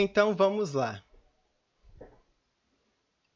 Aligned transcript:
Então 0.00 0.32
vamos 0.32 0.74
lá. 0.74 1.02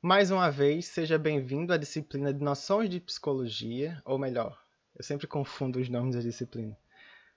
Mais 0.00 0.30
uma 0.30 0.48
vez, 0.48 0.86
seja 0.86 1.18
bem-vindo 1.18 1.72
à 1.72 1.76
disciplina 1.76 2.32
de 2.32 2.40
Noções 2.40 2.88
de 2.88 3.00
Psicologia, 3.00 4.00
ou 4.04 4.16
melhor, 4.16 4.56
eu 4.94 5.02
sempre 5.02 5.26
confundo 5.26 5.80
os 5.80 5.88
nomes 5.88 6.14
da 6.14 6.20
disciplina. 6.20 6.79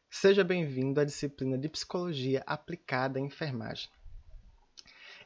Seja 0.07 0.43
bem-vindo 0.43 1.01
à 1.01 1.03
disciplina 1.03 1.57
de 1.57 1.67
Psicologia 1.67 2.43
aplicada 2.45 3.17
à 3.17 3.21
enfermagem. 3.21 3.89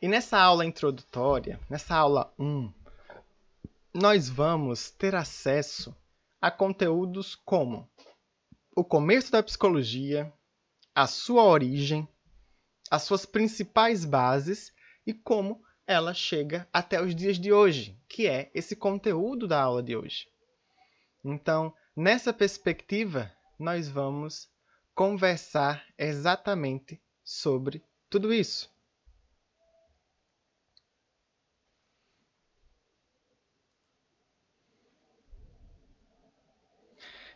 E 0.01 0.07
nessa 0.07 0.39
aula 0.39 0.65
introdutória, 0.65 1.59
nessa 1.69 1.93
aula 1.93 2.33
1, 2.39 2.71
nós 3.93 4.29
vamos 4.29 4.91
ter 4.91 5.13
acesso 5.13 5.93
a 6.39 6.49
conteúdos 6.49 7.35
como 7.35 7.85
o 8.73 8.81
começo 8.81 9.29
da 9.29 9.43
psicologia, 9.43 10.31
a 10.95 11.05
sua 11.05 11.43
origem, 11.43 12.07
as 12.89 13.03
suas 13.03 13.25
principais 13.25 14.03
bases 14.03 14.73
e 15.05 15.13
como 15.13 15.61
ela 15.85 16.13
chega 16.13 16.67
até 16.71 17.01
os 17.01 17.15
dias 17.15 17.37
de 17.37 17.51
hoje, 17.51 17.99
que 18.07 18.27
é 18.27 18.51
esse 18.53 18.75
conteúdo 18.75 19.47
da 19.47 19.61
aula 19.61 19.81
de 19.81 19.95
hoje. 19.95 20.27
Então, 21.23 21.73
nessa 21.95 22.31
perspectiva, 22.31 23.31
nós 23.57 23.89
vamos 23.89 24.49
conversar 24.93 25.85
exatamente 25.97 27.01
sobre 27.23 27.83
tudo 28.09 28.33
isso. 28.33 28.71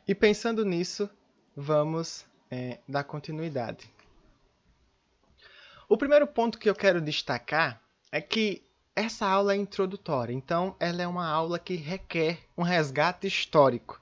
E 0.06 0.14
pensando 0.14 0.66
nisso, 0.66 1.10
vamos 1.56 2.26
é, 2.52 2.80
dar 2.88 3.06
continuidade. 3.06 3.90
O 5.94 5.98
primeiro 6.04 6.26
ponto 6.26 6.58
que 6.58 6.68
eu 6.68 6.74
quero 6.74 7.00
destacar 7.00 7.80
é 8.12 8.20
que 8.20 8.68
essa 8.96 9.28
aula 9.28 9.54
é 9.54 9.58
introdutória, 9.58 10.34
então 10.34 10.76
ela 10.80 11.04
é 11.04 11.08
uma 11.08 11.28
aula 11.30 11.60
que 11.60 11.76
requer 11.76 12.40
um 12.58 12.64
resgate 12.64 13.28
histórico. 13.28 14.02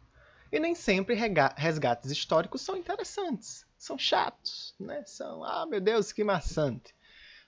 E 0.50 0.58
nem 0.58 0.74
sempre 0.74 1.16
resgates 1.58 2.10
históricos 2.10 2.62
são 2.62 2.78
interessantes, 2.78 3.66
são 3.78 3.98
chatos, 3.98 4.74
né? 4.80 5.04
São, 5.06 5.44
ah, 5.44 5.66
meu 5.66 5.82
Deus, 5.82 6.14
que 6.14 6.24
maçante. 6.24 6.96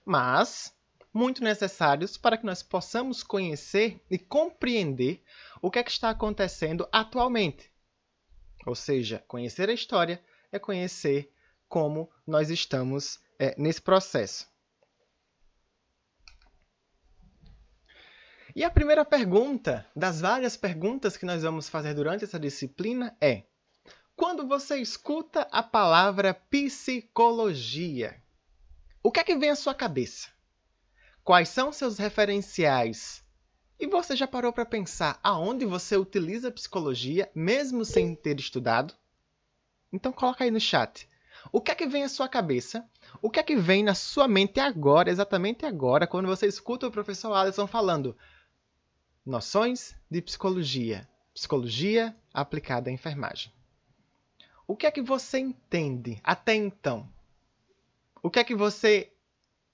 Mas 0.03 0.75
muito 1.13 1.41
necessários 1.41 2.17
para 2.17 2.35
que 2.35 2.45
nós 2.45 2.61
possamos 2.61 3.23
conhecer 3.23 4.03
e 4.11 4.19
compreender 4.19 5.23
o 5.61 5.71
que 5.71 5.79
é 5.79 5.83
que 5.83 5.91
está 5.91 6.09
acontecendo 6.09 6.85
atualmente. 6.91 7.71
Ou 8.65 8.75
seja, 8.75 9.23
conhecer 9.25 9.69
a 9.69 9.73
história 9.73 10.21
é 10.51 10.59
conhecer 10.59 11.31
como 11.69 12.11
nós 12.27 12.49
estamos 12.49 13.22
é, 13.39 13.55
nesse 13.57 13.81
processo. 13.81 14.47
E 18.55 18.63
a 18.63 18.69
primeira 18.69 19.03
pergunta, 19.03 19.85
das 19.95 20.21
várias 20.21 20.55
perguntas 20.55 21.17
que 21.17 21.25
nós 21.25 21.41
vamos 21.41 21.67
fazer 21.67 21.95
durante 21.95 22.23
essa 22.23 22.39
disciplina, 22.39 23.15
é: 23.19 23.43
quando 24.15 24.47
você 24.47 24.77
escuta 24.77 25.47
a 25.51 25.63
palavra 25.63 26.33
psicologia, 26.35 28.21
o 29.01 29.11
que 29.11 29.19
é 29.19 29.23
que 29.23 29.35
vem 29.35 29.49
à 29.49 29.55
sua 29.55 29.73
cabeça? 29.73 30.29
Quais 31.23 31.49
são 31.49 31.73
seus 31.73 31.97
referenciais? 31.97 33.23
E 33.79 33.87
você 33.87 34.15
já 34.15 34.27
parou 34.27 34.53
para 34.53 34.65
pensar 34.65 35.19
aonde 35.23 35.65
você 35.65 35.97
utiliza 35.97 36.51
psicologia, 36.51 37.31
mesmo 37.33 37.83
sem 37.83 38.15
ter 38.15 38.39
estudado? 38.39 38.93
Então 39.91 40.13
coloca 40.13 40.43
aí 40.43 40.51
no 40.51 40.59
chat. 40.59 41.09
O 41.51 41.61
que 41.61 41.71
é 41.71 41.75
que 41.75 41.87
vem 41.87 42.03
à 42.03 42.09
sua 42.09 42.27
cabeça? 42.27 42.87
O 43.21 43.29
que 43.29 43.39
é 43.39 43.43
que 43.43 43.55
vem 43.55 43.83
na 43.83 43.93
sua 43.93 44.27
mente 44.27 44.59
agora, 44.59 45.09
exatamente 45.09 45.65
agora, 45.65 46.07
quando 46.07 46.27
você 46.27 46.47
escuta 46.47 46.87
o 46.87 46.91
professor 46.91 47.33
Alisson 47.33 47.67
falando 47.67 48.17
noções 49.25 49.95
de 50.09 50.21
psicologia, 50.21 51.07
psicologia 51.33 52.15
aplicada 52.33 52.89
à 52.89 52.93
enfermagem? 52.93 53.51
O 54.65 54.75
que 54.75 54.85
é 54.85 54.91
que 54.91 55.01
você 55.01 55.39
entende 55.39 56.19
até 56.23 56.55
então? 56.55 57.07
O 58.21 58.29
que 58.29 58.39
é 58.39 58.43
que 58.43 58.55
você 58.55 59.11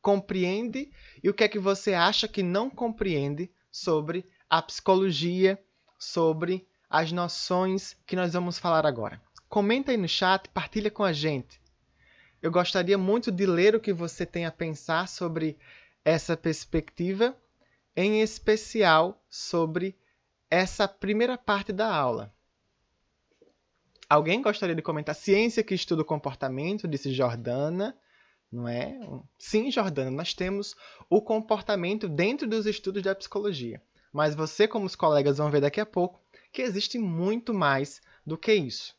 compreende 0.02 0.92
e 1.24 1.30
o 1.30 1.34
que 1.34 1.44
é 1.44 1.48
que 1.48 1.60
você 1.60 1.94
acha 1.94 2.28
que 2.28 2.42
não 2.42 2.70
compreende 2.70 3.52
sobre 3.72 4.26
a 4.50 4.62
psicologia, 4.62 5.62
sobre 5.98 6.68
as 6.90 7.12
noções 7.12 7.96
que 8.08 8.16
nós 8.16 8.34
vamos 8.34 8.58
falar 8.58 8.86
agora? 8.86 9.22
Comenta 9.50 9.90
aí 9.90 9.98
no 9.98 10.08
chat, 10.08 10.48
partilha 10.50 10.92
com 10.92 11.04
a 11.04 11.12
gente. 11.12 11.60
Eu 12.40 12.52
gostaria 12.52 13.00
muito 13.00 13.32
de 13.32 13.48
ler 13.48 13.76
o 13.76 13.80
que 13.80 13.92
você 13.92 14.24
tem 14.24 14.46
a 14.46 14.52
pensar 14.52 15.08
sobre 15.08 15.58
essa 16.06 16.38
perspectiva, 16.38 17.36
em 17.96 18.22
especial 18.22 19.20
sobre 19.28 19.98
essa 20.52 20.88
primeira 20.88 21.36
parte 21.36 21.74
da 21.74 21.92
aula. 21.92 22.32
Alguém 24.08 24.40
gostaria 24.40 24.76
de 24.76 24.84
comentar? 24.84 25.16
Ciência 25.16 25.64
que 25.64 25.74
estuda 25.74 26.04
o 26.04 26.06
comportamento, 26.06 26.88
disse 26.88 27.12
Jordana, 27.12 27.98
não 28.52 28.68
é? 28.68 29.00
Sim, 29.38 29.72
Jordana, 29.72 30.12
nós 30.12 30.32
temos 30.32 30.76
o 31.10 31.24
comportamento 31.24 32.08
dentro 32.08 32.48
dos 32.48 32.68
estudos 32.68 33.02
da 33.02 33.16
psicologia. 33.16 33.82
Mas 34.14 34.36
você, 34.36 34.68
como 34.68 34.86
os 34.86 34.96
colegas 34.96 35.40
vão 35.40 35.50
ver 35.50 35.62
daqui 35.62 35.82
a 35.82 35.86
pouco, 35.88 36.22
que 36.52 36.62
existe 36.62 37.00
muito 37.00 37.52
mais 37.52 38.00
do 38.24 38.38
que 38.38 38.54
isso. 38.54 38.99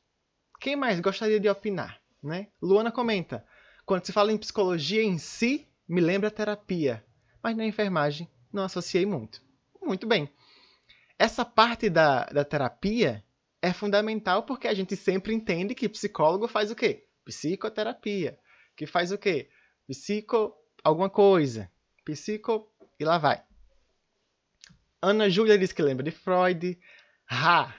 Quem 0.60 0.76
mais 0.76 1.00
gostaria 1.00 1.40
de 1.40 1.48
opinar? 1.48 1.98
Né? 2.22 2.48
Luana 2.60 2.92
comenta: 2.92 3.44
quando 3.86 4.04
se 4.04 4.12
fala 4.12 4.30
em 4.30 4.38
psicologia 4.38 5.02
em 5.02 5.16
si, 5.18 5.66
me 5.88 6.00
lembra 6.00 6.30
terapia, 6.30 7.04
mas 7.42 7.56
na 7.56 7.64
enfermagem 7.64 8.28
não 8.52 8.62
associei 8.62 9.06
muito. 9.06 9.42
Muito 9.82 10.06
bem. 10.06 10.30
Essa 11.18 11.44
parte 11.44 11.88
da, 11.88 12.26
da 12.26 12.44
terapia 12.44 13.24
é 13.62 13.72
fundamental 13.72 14.42
porque 14.42 14.68
a 14.68 14.74
gente 14.74 14.94
sempre 14.96 15.34
entende 15.34 15.74
que 15.74 15.88
psicólogo 15.88 16.46
faz 16.46 16.70
o 16.70 16.76
quê? 16.76 17.06
Psicoterapia. 17.24 18.38
Que 18.76 18.86
faz 18.86 19.12
o 19.12 19.18
quê? 19.18 19.48
Psico 19.86 20.54
alguma 20.84 21.10
coisa. 21.10 21.70
Psico 22.04 22.70
e 22.98 23.04
lá 23.04 23.18
vai. 23.18 23.42
Ana 25.02 25.28
Júlia 25.30 25.58
diz 25.58 25.72
que 25.72 25.82
lembra 25.82 26.04
de 26.04 26.10
Freud. 26.10 26.78
Ha! 27.30 27.74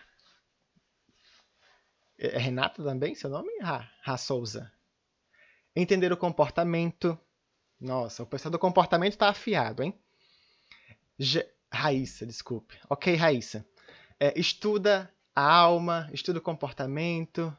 É, 2.21 2.35
é 2.35 2.37
Renata 2.37 2.83
também, 2.83 3.15
seu 3.15 3.29
nome? 3.29 3.49
Ra, 3.59 3.89
Ra 4.03 4.15
Souza. 4.15 4.71
Entender 5.75 6.13
o 6.13 6.17
comportamento. 6.17 7.17
Nossa, 7.79 8.21
o 8.21 8.27
pessoal 8.27 8.51
do 8.51 8.59
comportamento 8.59 9.13
está 9.13 9.29
afiado, 9.29 9.81
hein? 9.81 9.99
Raíssa, 11.73 12.25
desculpe. 12.25 12.77
Ok, 12.87 13.15
Raíssa. 13.15 13.65
É, 14.19 14.39
estuda 14.39 15.11
a 15.35 15.41
alma, 15.41 16.07
estuda 16.13 16.37
o 16.37 16.41
comportamento. 16.41 17.55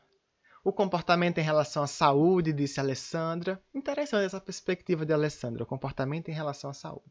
O 0.63 0.73
comportamento 0.73 1.39
em 1.39 1.43
relação 1.43 1.83
à 1.83 1.89
saúde, 1.89 2.53
disse 2.53 2.79
Alessandra. 2.79 3.61
Interessante 3.75 4.27
essa 4.27 4.41
perspectiva 4.41 5.05
de 5.05 5.13
Alessandra, 5.13 5.65
o 5.65 5.67
comportamento 5.67 6.29
em 6.29 6.33
relação 6.33 6.71
à 6.71 6.75
saúde. 6.75 7.11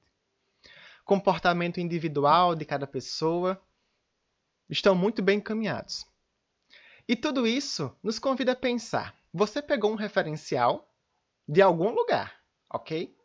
Comportamento 1.04 1.82
individual 1.82 2.56
de 2.56 2.64
cada 2.64 2.88
pessoa 2.88 3.62
estão 4.70 4.96
muito 4.96 5.22
bem 5.22 5.40
encaminhados. 5.40 6.06
E 7.08 7.16
tudo 7.16 7.46
isso 7.48 7.96
nos 8.02 8.20
convida 8.20 8.54
a 8.54 8.56
pensar: 8.56 9.16
você 9.34 9.62
pegou 9.62 9.92
um 9.92 9.96
referencial 9.96 10.90
de 11.48 11.62
algum 11.62 11.92
lugar, 11.92 12.40
ok? 12.70 13.16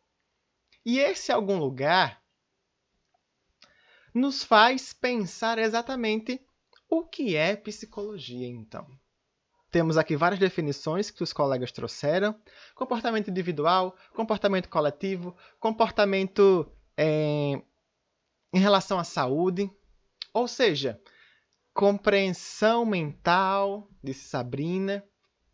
E 0.84 0.98
esse 0.98 1.32
algum 1.32 1.58
lugar 1.58 2.22
nos 4.14 4.42
faz 4.42 4.92
pensar 4.92 5.58
exatamente 5.58 6.40
o 6.88 7.04
que 7.04 7.36
é 7.36 7.56
psicologia, 7.56 8.48
então. 8.48 8.86
Temos 9.70 9.98
aqui 9.98 10.16
várias 10.16 10.40
definições 10.40 11.10
que 11.10 11.22
os 11.22 11.32
colegas 11.32 11.72
trouxeram: 11.72 12.34
comportamento 12.74 13.28
individual, 13.28 13.96
comportamento 14.14 14.68
coletivo, 14.68 15.36
comportamento 15.58 16.70
é, 16.96 17.60
em 18.52 18.58
relação 18.58 18.98
à 18.98 19.04
saúde. 19.04 19.70
Ou 20.32 20.46
seja, 20.46 21.00
compreensão 21.76 22.86
mental, 22.86 23.86
disse 24.02 24.30
Sabrina, 24.30 25.04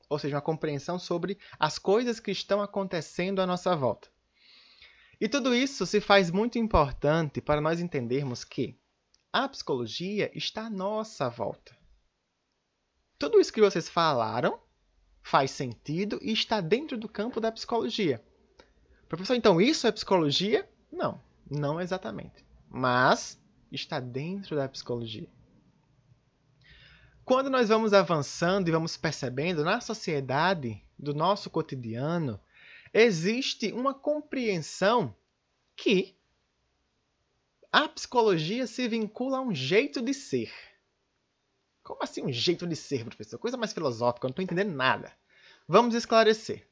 ou 0.09 0.21
seja, 0.21 0.37
uma 0.37 0.41
compreensão 0.41 0.97
sobre 0.97 1.37
as 1.59 1.81
coisas 1.81 2.21
que 2.21 2.31
estão 2.31 2.63
acontecendo 2.63 3.43
à 3.43 3.47
nossa 3.47 3.75
volta. 3.75 4.09
E 5.21 5.29
tudo 5.29 5.53
isso 5.53 5.85
se 5.85 6.01
faz 6.01 6.31
muito 6.31 6.61
importante 6.61 7.41
para 7.41 7.61
nós 7.61 7.81
entendermos 7.81 8.45
que 8.45 8.79
a 9.33 9.49
psicologia 9.49 10.31
está 10.33 10.67
à 10.67 10.71
nossa 10.71 11.29
volta. 11.29 11.77
Tudo 13.19 13.41
isso 13.41 13.53
que 13.53 13.61
vocês 13.61 13.89
falaram 13.89 14.61
faz 15.23 15.51
sentido 15.51 16.21
e 16.23 16.33
está 16.33 16.61
dentro 16.61 16.97
do 16.97 17.09
campo 17.09 17.41
da 17.41 17.51
psicologia. 17.51 18.23
Professor, 19.09 19.35
então 19.35 19.61
isso 19.61 19.89
é 19.89 19.93
psicologia? 19.93 20.71
Não, 20.91 21.21
não 21.51 21.81
exatamente. 21.81 22.45
Mas 22.69 23.41
está 23.73 23.99
dentro 23.99 24.55
da 24.55 24.69
psicologia. 24.69 25.29
Quando 27.25 27.49
nós 27.49 27.69
vamos 27.69 27.93
avançando 27.93 28.69
e 28.69 28.73
vamos 28.73 28.97
percebendo 28.97 29.63
na 29.65 29.81
sociedade 29.81 30.83
do 30.99 31.15
nosso 31.15 31.49
cotidiano 31.49 32.41
existe 32.93 33.73
uma 33.73 33.95
compreensão 33.95 35.15
que 35.77 36.17
a 37.71 37.89
psicologia 37.89 38.67
se 38.67 38.87
vincula 38.89 39.39
a 39.39 39.41
um 39.41 39.55
jeito 39.55 40.03
de 40.03 40.13
ser. 40.13 40.53
Como 41.83 42.03
assim 42.03 42.23
um 42.23 42.33
jeito 42.33 42.67
de 42.67 42.77
ser, 42.77 43.05
professor? 43.05 43.39
Coisa 43.39 43.57
mais 43.57 43.73
filosófica, 43.73 44.27
eu 44.27 44.29
não 44.29 44.33
estou 44.33 44.43
entendendo 44.43 44.75
nada. 44.75 45.13
Vamos 45.67 45.95
esclarecer. 45.95 46.67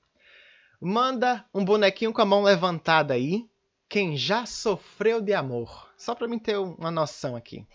Manda 0.81 1.45
um 1.55 1.65
bonequinho 1.65 2.13
com 2.13 2.23
a 2.23 2.27
mão 2.27 2.43
levantada 2.43 3.15
aí, 3.15 3.49
quem 3.89 4.17
já 4.17 4.47
sofreu 4.47 5.21
de 5.21 5.33
amor. 5.33 5.91
Só 5.97 6.15
para 6.15 6.29
mim 6.29 6.39
ter 6.39 6.59
uma 6.59 6.91
noção 6.91 7.37
aqui. 7.37 7.67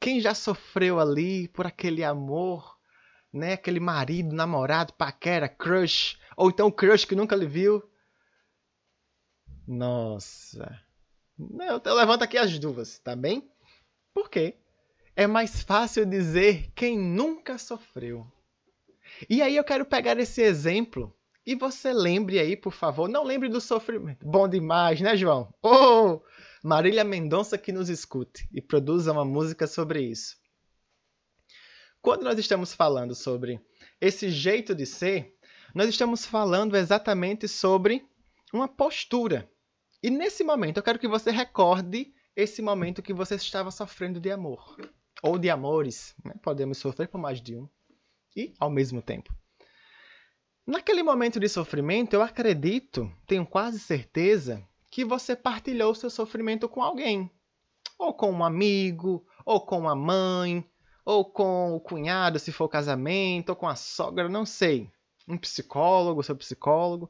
Quem 0.00 0.20
já 0.20 0.34
sofreu 0.34 1.00
ali 1.00 1.48
por 1.48 1.66
aquele 1.66 2.04
amor, 2.04 2.78
né? 3.32 3.54
Aquele 3.54 3.80
marido, 3.80 4.34
namorado, 4.34 4.92
paquera, 4.92 5.48
crush, 5.48 6.18
ou 6.36 6.50
então 6.50 6.70
crush 6.70 7.04
que 7.04 7.16
nunca 7.16 7.34
lhe 7.34 7.46
viu. 7.46 7.82
Nossa. 9.66 10.80
Eu, 11.38 11.80
eu 11.84 11.94
levanto 11.94 12.22
aqui 12.22 12.38
as 12.38 12.58
duas, 12.58 12.98
tá 12.98 13.14
bem? 13.14 13.48
Por 14.14 14.30
quê? 14.30 14.56
É 15.14 15.26
mais 15.26 15.62
fácil 15.62 16.06
dizer 16.06 16.70
quem 16.74 16.98
nunca 16.98 17.58
sofreu. 17.58 18.26
E 19.28 19.42
aí 19.42 19.56
eu 19.56 19.64
quero 19.64 19.84
pegar 19.84 20.18
esse 20.18 20.42
exemplo 20.42 21.14
e 21.44 21.54
você 21.54 21.92
lembre 21.92 22.38
aí, 22.38 22.56
por 22.56 22.72
favor, 22.72 23.08
não 23.08 23.24
lembre 23.24 23.48
do 23.48 23.60
sofrimento. 23.60 24.26
Bom 24.26 24.48
demais, 24.48 25.00
né, 25.00 25.16
João? 25.16 25.52
Oh! 25.62 26.20
Marília 26.62 27.04
Mendonça 27.04 27.56
que 27.56 27.72
nos 27.72 27.88
escute 27.88 28.48
e 28.52 28.60
produza 28.60 29.12
uma 29.12 29.24
música 29.24 29.66
sobre 29.66 30.02
isso. 30.02 30.36
Quando 32.00 32.22
nós 32.24 32.38
estamos 32.38 32.72
falando 32.72 33.14
sobre 33.14 33.60
esse 34.00 34.30
jeito 34.30 34.74
de 34.74 34.86
ser, 34.86 35.36
nós 35.74 35.88
estamos 35.88 36.24
falando 36.24 36.76
exatamente 36.76 37.46
sobre 37.46 38.06
uma 38.52 38.68
postura. 38.68 39.50
E 40.02 40.10
nesse 40.10 40.42
momento 40.44 40.78
eu 40.78 40.82
quero 40.82 40.98
que 40.98 41.08
você 41.08 41.30
recorde 41.30 42.12
esse 42.34 42.62
momento 42.62 43.02
que 43.02 43.12
você 43.12 43.34
estava 43.34 43.70
sofrendo 43.70 44.20
de 44.20 44.30
amor. 44.30 44.76
Ou 45.22 45.38
de 45.38 45.50
amores. 45.50 46.14
Né? 46.24 46.34
Podemos 46.42 46.78
sofrer 46.78 47.08
por 47.08 47.18
mais 47.18 47.40
de 47.40 47.56
um. 47.56 47.68
E 48.36 48.54
ao 48.58 48.70
mesmo 48.70 49.02
tempo. 49.02 49.34
Naquele 50.64 51.02
momento 51.02 51.40
de 51.40 51.48
sofrimento, 51.48 52.14
eu 52.14 52.22
acredito, 52.22 53.10
tenho 53.26 53.44
quase 53.46 53.80
certeza, 53.80 54.62
que 54.98 55.04
você 55.04 55.36
partilhou 55.36 55.94
seu 55.94 56.10
sofrimento 56.10 56.68
com 56.68 56.82
alguém. 56.82 57.30
Ou 57.96 58.12
com 58.12 58.32
um 58.32 58.42
amigo, 58.42 59.24
ou 59.46 59.64
com 59.64 59.88
a 59.88 59.94
mãe, 59.94 60.68
ou 61.04 61.24
com 61.24 61.76
o 61.76 61.80
cunhado, 61.80 62.40
se 62.40 62.50
for 62.50 62.68
casamento, 62.68 63.50
ou 63.50 63.54
com 63.54 63.68
a 63.68 63.76
sogra, 63.76 64.28
não 64.28 64.44
sei. 64.44 64.90
Um 65.28 65.38
psicólogo, 65.38 66.24
seu 66.24 66.34
psicólogo. 66.34 67.08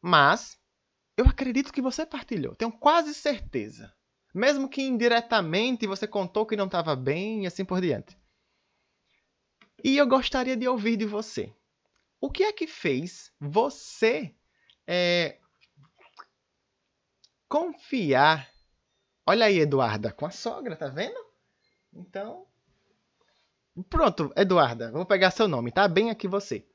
Mas 0.00 0.58
eu 1.14 1.26
acredito 1.26 1.74
que 1.74 1.82
você 1.82 2.06
partilhou, 2.06 2.54
tenho 2.54 2.72
quase 2.72 3.12
certeza. 3.12 3.92
Mesmo 4.34 4.66
que 4.66 4.80
indiretamente 4.80 5.86
você 5.86 6.06
contou 6.06 6.46
que 6.46 6.56
não 6.56 6.64
estava 6.64 6.96
bem 6.96 7.44
e 7.44 7.46
assim 7.46 7.66
por 7.66 7.82
diante. 7.82 8.16
E 9.84 9.98
eu 9.98 10.06
gostaria 10.06 10.56
de 10.56 10.66
ouvir 10.66 10.96
de 10.96 11.04
você. 11.04 11.54
O 12.18 12.30
que 12.30 12.44
é 12.44 12.50
que 12.50 12.66
fez 12.66 13.30
você 13.38 14.34
é, 14.86 15.38
confiar? 17.54 18.52
Olha 19.24 19.46
aí, 19.46 19.60
Eduarda, 19.60 20.10
com 20.10 20.26
a 20.26 20.30
sogra, 20.30 20.74
tá 20.74 20.88
vendo? 20.88 21.14
Então. 21.92 22.48
Pronto, 23.88 24.32
Eduarda, 24.36 24.90
vou 24.90 25.06
pegar 25.06 25.30
seu 25.30 25.46
nome, 25.46 25.70
tá? 25.70 25.86
Bem 25.86 26.10
aqui 26.10 26.26
você. 26.26 26.66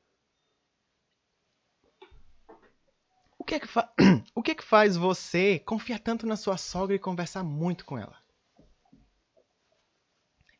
O 3.38 3.44
que, 3.44 3.56
é 3.56 3.60
que 3.60 3.68
o 4.34 4.42
que 4.42 4.52
é 4.52 4.54
que 4.54 4.64
faz 4.64 4.96
você 4.96 5.58
confiar 5.58 5.98
tanto 5.98 6.26
na 6.26 6.34
sua 6.34 6.56
sogra 6.56 6.96
e 6.96 6.98
conversar 6.98 7.44
muito 7.44 7.84
com 7.84 7.98
ela? 7.98 8.16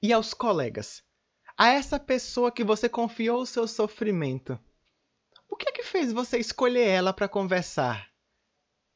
E 0.02 0.12
aos 0.12 0.34
colegas? 0.34 1.02
A 1.56 1.68
essa 1.68 1.98
pessoa 1.98 2.52
que 2.52 2.62
você 2.62 2.90
confiou 2.90 3.40
o 3.40 3.46
seu 3.46 3.66
sofrimento. 3.66 4.60
O 5.48 5.56
que 5.56 5.70
é 5.70 5.72
que 5.72 5.82
fez 5.82 6.12
você 6.12 6.38
escolher 6.38 6.86
ela 6.86 7.10
para 7.10 7.26
conversar? 7.26 8.09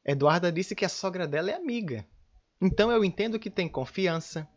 Eduarda 0.05 0.51
disse 0.51 0.75
que 0.75 0.85
a 0.85 0.89
sogra 0.89 1.27
dela 1.27 1.49
é 1.49 1.55
amiga. 1.55 2.05
Então 2.61 2.91
eu 2.91 3.03
entendo 3.03 3.39
que 3.39 3.49
tem 3.49 3.67
confiança, 3.67 4.47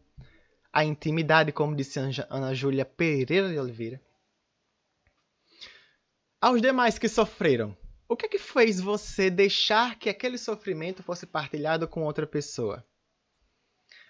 a 0.70 0.84
intimidade, 0.84 1.50
como 1.52 1.74
disse 1.74 1.98
Ana 2.28 2.54
Júlia 2.54 2.84
Pereira 2.84 3.48
de 3.48 3.58
Oliveira. 3.58 4.00
Aos 6.40 6.60
demais 6.60 6.98
que 6.98 7.08
sofreram, 7.08 7.76
o 8.06 8.16
que 8.16 8.26
é 8.26 8.28
que 8.28 8.38
fez 8.38 8.78
você 8.78 9.30
deixar 9.30 9.98
que 9.98 10.08
aquele 10.08 10.38
sofrimento 10.38 11.02
fosse 11.02 11.26
partilhado 11.26 11.88
com 11.88 12.04
outra 12.04 12.26
pessoa? 12.26 12.86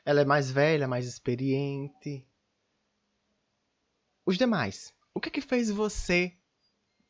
Ela 0.05 0.21
é 0.23 0.25
mais 0.25 0.51
velha, 0.51 0.89
mais 0.89 1.07
experiente. 1.07 2.27
Os 4.27 4.37
demais, 4.37 4.93
o 5.15 5.21
que 5.21 5.29
é 5.29 5.33
que 5.33 5.41
fez 5.41 5.71
você 5.71 6.37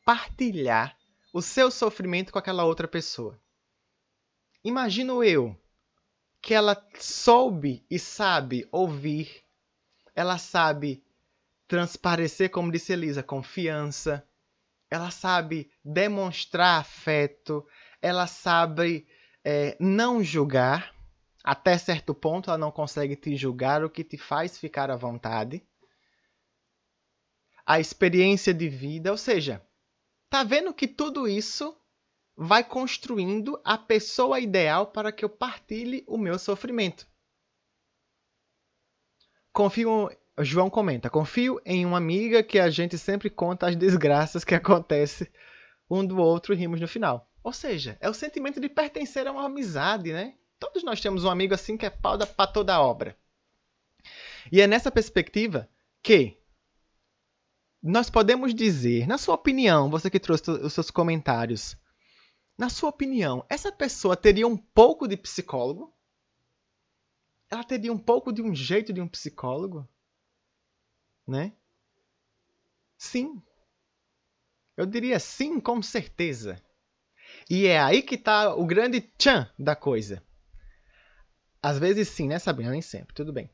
partilhar 0.05 0.97
o 1.33 1.41
seu 1.41 1.69
sofrimento 1.69 2.31
com 2.31 2.39
aquela 2.39 2.63
outra 2.63 2.87
pessoa? 2.87 3.39
Imagino 4.63 5.23
eu 5.23 5.55
que 6.41 6.53
ela 6.53 6.75
soube 6.99 7.85
e 7.89 7.97
sabe 7.97 8.67
ouvir, 8.71 9.43
ela 10.15 10.37
sabe 10.37 11.03
transparecer, 11.67 12.49
como 12.49 12.71
disse 12.71 12.93
Elisa, 12.93 13.23
confiança, 13.23 14.27
ela 14.89 15.11
sabe 15.11 15.71
demonstrar 15.83 16.79
afeto, 16.79 17.65
ela 18.01 18.27
sabe 18.27 19.07
é, 19.43 19.77
não 19.79 20.23
julgar. 20.23 20.93
Até 21.43 21.77
certo 21.77 22.13
ponto, 22.13 22.49
ela 22.49 22.57
não 22.57 22.71
consegue 22.71 23.15
te 23.15 23.35
julgar, 23.37 23.83
o 23.83 23.89
que 23.89 24.03
te 24.03 24.17
faz 24.17 24.57
ficar 24.57 24.91
à 24.91 24.95
vontade. 24.95 25.63
A 27.65 27.79
experiência 27.79 28.53
de 28.53 28.67
vida, 28.67 29.11
ou 29.11 29.17
seja, 29.17 29.65
tá 30.29 30.43
vendo 30.43 30.73
que 30.73 30.87
tudo 30.87 31.27
isso 31.27 31.77
vai 32.41 32.63
construindo 32.63 33.59
a 33.65 33.77
pessoa 33.77 34.39
ideal 34.39 34.87
para 34.87 35.11
que 35.11 35.25
eu 35.25 35.29
partilhe 35.29 36.05
o 36.07 36.17
meu 36.17 36.39
sofrimento. 36.39 37.05
Confio 39.51 40.09
João 40.39 40.69
comenta: 40.69 41.09
confio 41.09 41.59
em 41.65 41.85
uma 41.85 41.97
amiga 41.97 42.41
que 42.41 42.57
a 42.57 42.69
gente 42.69 42.97
sempre 42.97 43.29
conta 43.29 43.67
as 43.67 43.75
desgraças 43.75 44.45
que 44.45 44.55
acontecem 44.55 45.27
um 45.89 46.05
do 46.05 46.17
outro 46.17 46.53
e 46.53 46.55
rimos 46.55 46.79
no 46.79 46.87
final. 46.87 47.29
Ou 47.43 47.51
seja, 47.51 47.97
é 47.99 48.09
o 48.09 48.13
sentimento 48.13 48.61
de 48.61 48.69
pertencer 48.69 49.27
a 49.27 49.33
uma 49.33 49.45
amizade, 49.45 50.13
né? 50.13 50.35
Todos 50.57 50.81
nós 50.81 51.01
temos 51.01 51.25
um 51.25 51.29
amigo 51.29 51.53
assim 51.53 51.75
que 51.75 51.85
é 51.85 51.89
pau 51.89 52.17
para 52.17 52.47
toda 52.47 52.81
obra. 52.81 53.17
E 54.49 54.61
é 54.61 54.67
nessa 54.67 54.89
perspectiva 54.89 55.69
que 56.01 56.37
nós 57.83 58.09
podemos 58.09 58.55
dizer, 58.55 59.07
na 59.07 59.17
sua 59.17 59.35
opinião, 59.35 59.89
você 59.89 60.09
que 60.09 60.19
trouxe 60.19 60.49
os 60.51 60.71
seus 60.71 60.89
comentários, 60.89 61.77
na 62.59 62.69
sua 62.69 62.89
opinião, 62.89 63.43
essa 63.49 63.71
pessoa 63.71 64.15
teria 64.15 64.47
um 64.47 64.57
pouco 64.57 65.07
de 65.07 65.17
psicólogo? 65.17 65.91
Ela 67.49 67.63
teria 67.63 67.91
um 67.91 67.97
pouco 67.97 68.31
de 68.31 68.43
um 68.43 68.53
jeito 68.53 68.93
de 68.93 69.01
um 69.01 69.07
psicólogo? 69.07 69.89
né? 71.29 71.53
Sim. 72.97 73.41
Eu 74.75 74.85
diria 74.85 75.19
sim, 75.19 75.59
com 75.59 75.81
certeza. 75.81 76.61
E 77.49 77.67
é 77.67 77.79
aí 77.79 78.01
que 78.01 78.15
está 78.15 78.55
o 78.55 78.65
grande 78.65 79.01
tchan 79.01 79.49
da 79.57 79.75
coisa. 79.75 80.23
Às 81.61 81.77
vezes 81.77 82.09
sim, 82.09 82.27
né, 82.27 82.39
Sabrina? 82.39 82.71
Nem 82.71 82.81
sempre, 82.81 83.13
tudo 83.13 83.31
bem. 83.31 83.49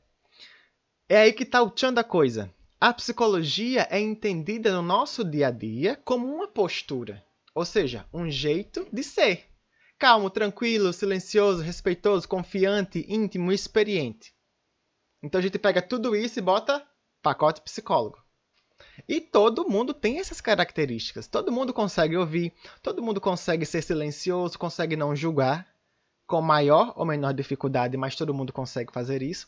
É 1.09 1.17
aí 1.17 1.33
que 1.33 1.43
está 1.43 1.61
o 1.61 1.69
tchan 1.69 1.93
da 1.93 2.03
coisa. 2.03 2.51
A 2.79 2.93
psicologia 2.93 3.87
é 3.89 3.99
entendida 3.99 4.73
no 4.73 4.81
nosso 4.81 5.23
dia 5.23 5.47
a 5.47 5.51
dia 5.51 5.95
como 6.05 6.27
uma 6.27 6.47
postura, 6.47 7.23
ou 7.55 7.65
seja, 7.65 8.05
um 8.13 8.29
jeito 8.29 8.85
de 8.91 9.01
ser. 9.01 9.45
Calmo, 9.97 10.29
tranquilo, 10.29 10.91
silencioso, 10.91 11.63
respeitoso, 11.63 12.27
confiante, 12.27 13.05
íntimo, 13.07 13.51
experiente. 13.51 14.35
Então 15.23 15.39
a 15.39 15.41
gente 15.41 15.57
pega 15.57 15.81
tudo 15.81 16.13
isso 16.15 16.37
e 16.37 16.41
bota 16.41 16.85
pacote 17.21 17.61
psicólogo. 17.61 18.21
E 19.07 19.21
todo 19.21 19.69
mundo 19.69 19.93
tem 19.93 20.19
essas 20.19 20.41
características. 20.41 21.27
Todo 21.27 21.51
mundo 21.51 21.73
consegue 21.73 22.17
ouvir, 22.17 22.53
todo 22.83 23.01
mundo 23.01 23.21
consegue 23.21 23.65
ser 23.65 23.81
silencioso, 23.81 24.59
consegue 24.59 24.97
não 24.97 25.15
julgar, 25.15 25.65
com 26.27 26.41
maior 26.41 26.93
ou 26.97 27.05
menor 27.05 27.33
dificuldade, 27.33 27.95
mas 27.95 28.15
todo 28.15 28.33
mundo 28.33 28.51
consegue 28.51 28.91
fazer 28.91 29.21
isso. 29.21 29.47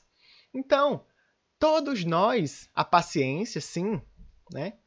Então, 0.53 1.05
todos 1.59 2.05
nós, 2.05 2.69
a 2.73 2.85
paciência, 2.85 3.59
sim, 3.59 4.01
né? 4.51 4.77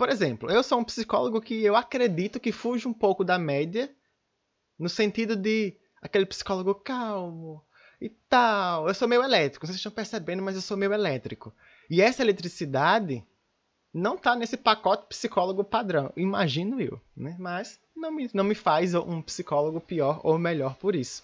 Por 0.00 0.08
exemplo, 0.08 0.50
eu 0.50 0.62
sou 0.62 0.78
um 0.78 0.84
psicólogo 0.84 1.42
que 1.42 1.62
eu 1.62 1.76
acredito 1.76 2.40
que 2.40 2.52
fuge 2.52 2.88
um 2.88 2.92
pouco 2.92 3.22
da 3.22 3.38
média, 3.38 3.94
no 4.78 4.88
sentido 4.88 5.36
de 5.36 5.76
aquele 6.00 6.24
psicólogo 6.24 6.74
calmo 6.74 7.62
e 8.00 8.08
tal. 8.08 8.88
Eu 8.88 8.94
sou 8.94 9.06
meio 9.06 9.22
elétrico, 9.22 9.66
vocês 9.66 9.76
estão 9.76 9.92
percebendo, 9.92 10.42
mas 10.42 10.54
eu 10.54 10.62
sou 10.62 10.74
meio 10.74 10.94
elétrico. 10.94 11.52
E 11.90 12.00
essa 12.00 12.22
eletricidade 12.22 13.22
não 13.92 14.14
está 14.14 14.34
nesse 14.34 14.56
pacote 14.56 15.06
psicólogo 15.06 15.62
padrão, 15.62 16.10
imagino 16.16 16.80
eu, 16.80 16.98
né? 17.14 17.36
Mas 17.38 17.78
não 17.94 18.10
me, 18.10 18.30
não 18.32 18.44
me 18.44 18.54
faz 18.54 18.94
um 18.94 19.20
psicólogo 19.20 19.82
pior 19.82 20.18
ou 20.24 20.38
melhor 20.38 20.76
por 20.76 20.96
isso. 20.96 21.22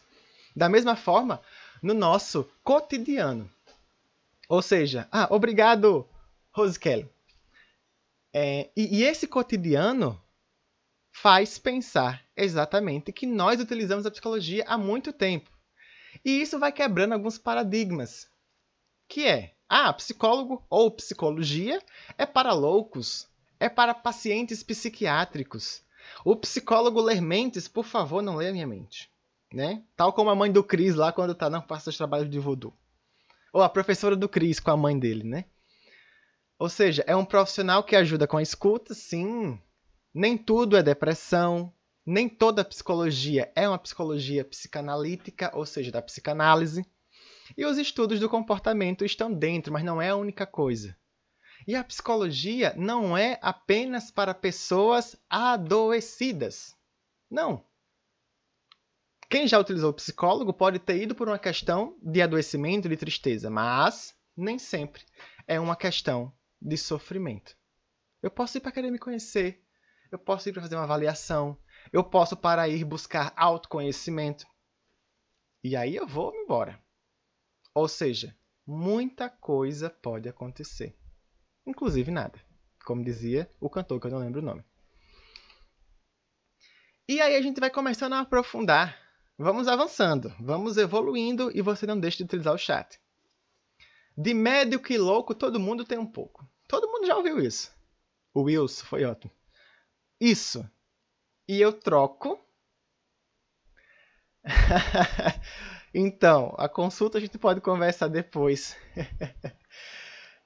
Da 0.54 0.68
mesma 0.68 0.96
forma, 0.96 1.40
no 1.82 1.94
nosso 1.94 2.46
cotidiano. 2.62 3.50
Ou 4.50 4.60
seja, 4.60 5.08
ah, 5.10 5.28
obrigado, 5.30 6.06
Rose 6.52 6.78
Kelly. 6.78 7.15
É, 8.38 8.68
e, 8.76 8.98
e 8.98 9.02
esse 9.02 9.26
cotidiano 9.26 10.22
faz 11.10 11.56
pensar 11.56 12.22
exatamente 12.36 13.10
que 13.10 13.26
nós 13.26 13.58
utilizamos 13.58 14.04
a 14.04 14.10
psicologia 14.10 14.62
há 14.68 14.76
muito 14.76 15.10
tempo. 15.10 15.50
E 16.22 16.42
isso 16.42 16.58
vai 16.58 16.70
quebrando 16.70 17.14
alguns 17.14 17.38
paradigmas. 17.38 18.28
Que 19.08 19.26
é, 19.26 19.54
ah, 19.66 19.90
psicólogo 19.90 20.62
ou 20.68 20.90
psicologia 20.90 21.82
é 22.18 22.26
para 22.26 22.52
loucos, 22.52 23.26
é 23.58 23.70
para 23.70 23.94
pacientes 23.94 24.62
psiquiátricos. 24.62 25.82
O 26.22 26.36
psicólogo 26.36 27.00
ler 27.00 27.22
mentes, 27.22 27.66
por 27.66 27.86
favor, 27.86 28.20
não 28.20 28.36
leia 28.36 28.52
minha 28.52 28.66
mente. 28.66 29.10
Né? 29.50 29.82
Tal 29.96 30.12
como 30.12 30.28
a 30.28 30.34
mãe 30.34 30.52
do 30.52 30.62
Cris 30.62 30.94
lá 30.94 31.10
quando 31.10 31.34
tá 31.34 31.48
não 31.48 31.62
faça 31.62 31.88
os 31.88 31.96
trabalhos 31.96 32.28
de 32.28 32.38
voodoo. 32.38 32.74
Ou 33.50 33.62
a 33.62 33.68
professora 33.70 34.14
do 34.14 34.28
Cris 34.28 34.60
com 34.60 34.72
a 34.72 34.76
mãe 34.76 34.98
dele, 34.98 35.24
né? 35.24 35.46
Ou 36.58 36.68
seja, 36.70 37.04
é 37.06 37.14
um 37.14 37.24
profissional 37.24 37.84
que 37.84 37.94
ajuda 37.94 38.26
com 38.26 38.38
a 38.38 38.42
escuta, 38.42 38.94
sim, 38.94 39.60
nem 40.14 40.38
tudo 40.38 40.76
é 40.76 40.82
depressão, 40.82 41.70
nem 42.04 42.28
toda 42.28 42.64
psicologia 42.64 43.52
é 43.54 43.68
uma 43.68 43.78
psicologia 43.78 44.44
psicanalítica, 44.44 45.50
ou 45.54 45.66
seja, 45.66 45.92
da 45.92 46.00
psicanálise. 46.00 46.86
E 47.56 47.66
os 47.66 47.76
estudos 47.76 48.18
do 48.18 48.28
comportamento 48.28 49.04
estão 49.04 49.30
dentro, 49.32 49.72
mas 49.72 49.84
não 49.84 50.00
é 50.00 50.08
a 50.08 50.16
única 50.16 50.46
coisa. 50.46 50.96
E 51.66 51.74
a 51.74 51.84
psicologia 51.84 52.72
não 52.76 53.16
é 53.16 53.38
apenas 53.42 54.10
para 54.10 54.32
pessoas 54.32 55.14
adoecidas. 55.28 56.74
Não. 57.30 57.62
Quem 59.28 59.46
já 59.46 59.58
utilizou 59.58 59.92
psicólogo 59.92 60.54
pode 60.54 60.78
ter 60.78 61.02
ido 61.02 61.14
por 61.14 61.28
uma 61.28 61.38
questão 61.38 61.98
de 62.00 62.22
adoecimento, 62.22 62.88
de 62.88 62.96
tristeza, 62.96 63.50
mas 63.50 64.14
nem 64.36 64.58
sempre 64.58 65.02
é 65.46 65.60
uma 65.60 65.76
questão 65.76 66.32
de 66.66 66.76
sofrimento. 66.76 67.56
Eu 68.20 68.30
posso 68.30 68.58
ir 68.58 68.60
para 68.60 68.72
querer 68.72 68.90
me 68.90 68.98
conhecer, 68.98 69.64
eu 70.10 70.18
posso 70.18 70.48
ir 70.48 70.52
para 70.52 70.62
fazer 70.62 70.74
uma 70.74 70.82
avaliação, 70.82 71.56
eu 71.92 72.02
posso 72.02 72.36
para 72.36 72.68
ir 72.68 72.84
buscar 72.84 73.32
autoconhecimento. 73.36 74.44
E 75.62 75.76
aí 75.76 75.94
eu 75.94 76.06
vou 76.06 76.34
embora. 76.34 76.82
Ou 77.72 77.86
seja, 77.86 78.36
muita 78.66 79.30
coisa 79.30 79.88
pode 79.88 80.28
acontecer. 80.28 80.98
Inclusive 81.64 82.10
nada. 82.10 82.40
Como 82.84 83.04
dizia 83.04 83.50
o 83.60 83.70
cantor, 83.70 84.00
que 84.00 84.08
eu 84.08 84.10
não 84.10 84.18
lembro 84.18 84.40
o 84.40 84.44
nome. 84.44 84.64
E 87.08 87.20
aí 87.20 87.36
a 87.36 87.42
gente 87.42 87.60
vai 87.60 87.70
começando 87.70 88.14
a 88.14 88.20
aprofundar. 88.20 88.98
Vamos 89.38 89.68
avançando, 89.68 90.34
vamos 90.40 90.76
evoluindo 90.76 91.50
e 91.54 91.62
você 91.62 91.86
não 91.86 92.00
deixe 92.00 92.18
de 92.18 92.24
utilizar 92.24 92.54
o 92.54 92.58
chat. 92.58 92.98
De 94.16 94.32
médio 94.32 94.80
que 94.80 94.96
louco, 94.96 95.34
todo 95.34 95.60
mundo 95.60 95.84
tem 95.84 95.98
um 95.98 96.06
pouco. 96.06 96.48
Todo 96.68 96.88
mundo 96.88 97.06
já 97.06 97.16
ouviu 97.16 97.38
isso. 97.40 97.70
O 98.34 98.42
Wilson 98.42 98.84
foi 98.84 99.04
ótimo 99.04 99.32
isso. 100.20 100.68
E 101.48 101.60
eu 101.60 101.72
troco. 101.72 102.40
então, 105.94 106.54
a 106.58 106.68
consulta 106.68 107.18
a 107.18 107.20
gente 107.20 107.38
pode 107.38 107.60
conversar 107.60 108.08
depois. 108.08 108.76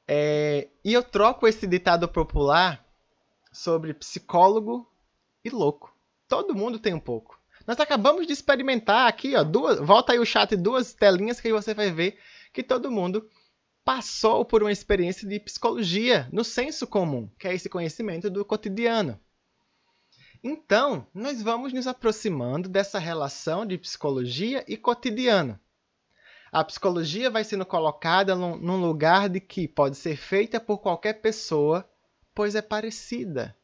é, 0.07 0.69
e 0.85 0.93
eu 0.93 1.03
troco 1.03 1.47
esse 1.47 1.67
ditado 1.67 2.09
popular 2.09 2.85
sobre 3.53 3.95
psicólogo 3.95 4.91
e 5.45 5.51
louco. 5.51 5.95
Todo 6.29 6.55
mundo 6.55 6.79
tem 6.79 6.95
um 6.95 7.01
pouco. 7.01 7.39
Nós 7.67 7.79
acabamos 7.79 8.27
de 8.27 8.33
experimentar 8.33 9.09
aqui, 9.09 9.37
ó, 9.37 9.45
duas, 9.45 9.79
volta 9.79 10.13
aí 10.13 10.19
o 10.19 10.27
chat, 10.27 10.57
duas 10.57 10.93
telinhas 10.93 11.41
que 11.41 11.53
você 11.53 11.75
vai 11.75 11.91
ver 11.91 12.19
que 12.53 12.63
todo 12.63 12.91
mundo 12.91 13.29
passou 13.91 14.45
por 14.45 14.63
uma 14.63 14.71
experiência 14.71 15.27
de 15.27 15.41
psicologia 15.41 16.29
no 16.33 16.45
senso 16.45 16.87
comum, 16.87 17.29
que 17.37 17.49
é 17.49 17.55
esse 17.57 17.69
conhecimento 17.69 18.31
do 18.31 18.45
cotidiano. 18.45 19.19
Então, 20.45 21.09
nós 21.13 21.43
vamos 21.43 21.73
nos 21.73 21.89
aproximando 21.89 22.69
dessa 22.69 23.01
relação 23.01 23.67
de 23.67 23.77
psicologia 23.77 24.65
e 24.69 24.77
cotidiano. 24.77 25.59
A 26.53 26.63
psicologia 26.63 27.29
vai 27.29 27.43
sendo 27.43 27.67
colocada 27.67 28.37
num 28.37 28.81
lugar 28.81 29.29
de 29.29 29.41
que 29.41 29.67
pode 29.67 29.97
ser 29.97 30.17
feita 30.17 30.61
por 30.61 30.79
qualquer 30.79 31.15
pessoa, 31.15 31.85
pois 32.33 32.55
é 32.55 32.63
parecida. 32.63 33.57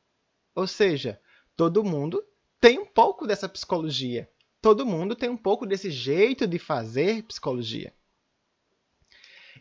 Ou 0.57 0.67
seja, 0.67 1.21
todo 1.57 1.85
mundo 1.85 2.21
tem 2.61 2.81
um 2.81 2.87
pouco 2.87 3.29
dessa 3.29 3.49
psicologia. 3.49 4.29
Todo 4.61 4.85
mundo 4.85 5.15
tem 5.15 5.29
um 5.29 5.37
pouco 5.37 5.65
desse 5.65 5.89
jeito 5.89 6.49
de 6.49 6.59
fazer 6.59 7.23
psicologia. 7.23 7.95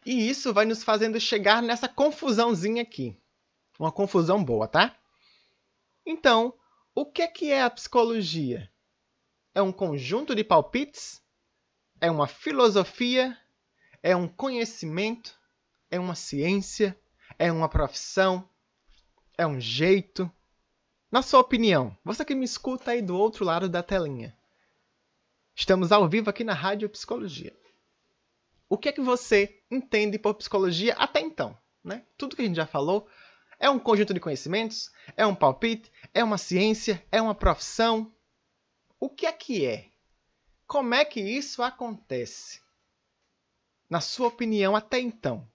E 0.05 0.29
isso 0.29 0.53
vai 0.53 0.65
nos 0.65 0.83
fazendo 0.83 1.19
chegar 1.19 1.63
nessa 1.63 1.89
confusãozinha 1.89 2.83
aqui. 2.83 3.17
Uma 3.79 3.91
confusão 3.91 4.43
boa, 4.43 4.67
tá? 4.67 4.95
Então, 6.05 6.53
o 6.93 7.05
que 7.05 7.23
é, 7.23 7.27
que 7.27 7.51
é 7.51 7.63
a 7.63 7.69
psicologia? 7.69 8.71
É 9.53 9.61
um 9.61 9.71
conjunto 9.71 10.35
de 10.35 10.43
palpites? 10.43 11.21
É 11.99 12.11
uma 12.11 12.27
filosofia? 12.27 13.35
É 14.03 14.15
um 14.15 14.27
conhecimento? 14.27 15.35
É 15.89 15.99
uma 15.99 16.13
ciência? 16.13 16.97
É 17.39 17.51
uma 17.51 17.67
profissão? 17.67 18.47
É 19.35 19.47
um 19.47 19.59
jeito? 19.59 20.31
Na 21.11 21.21
sua 21.21 21.39
opinião, 21.39 21.97
você 22.03 22.23
que 22.23 22.35
me 22.35 22.45
escuta 22.45 22.91
aí 22.91 23.01
do 23.01 23.17
outro 23.17 23.43
lado 23.43 23.67
da 23.67 23.81
telinha. 23.81 24.37
Estamos 25.55 25.91
ao 25.91 26.07
vivo 26.07 26.29
aqui 26.29 26.43
na 26.43 26.53
Rádio 26.53 26.89
Psicologia. 26.89 27.55
O 28.67 28.77
que 28.77 28.89
é 28.89 28.91
que 28.91 29.01
você 29.01 29.61
entende 29.69 30.17
por 30.17 30.33
psicologia 30.35 30.93
até 30.95 31.19
então? 31.19 31.57
Né? 31.83 32.05
Tudo 32.17 32.35
que 32.35 32.41
a 32.41 32.45
gente 32.45 32.55
já 32.55 32.65
falou 32.65 33.07
é 33.59 33.69
um 33.69 33.79
conjunto 33.79 34.13
de 34.13 34.19
conhecimentos? 34.19 34.91
É 35.15 35.25
um 35.25 35.35
palpite? 35.35 35.91
É 36.13 36.23
uma 36.23 36.37
ciência? 36.37 37.05
É 37.11 37.21
uma 37.21 37.35
profissão? 37.35 38.11
O 38.99 39.09
que 39.09 39.25
é 39.25 39.31
que 39.31 39.65
é? 39.65 39.91
Como 40.67 40.95
é 40.95 41.05
que 41.05 41.19
isso 41.19 41.61
acontece? 41.61 42.59
Na 43.87 44.01
sua 44.01 44.27
opinião, 44.27 44.75
até 44.75 44.99
então? 44.99 45.47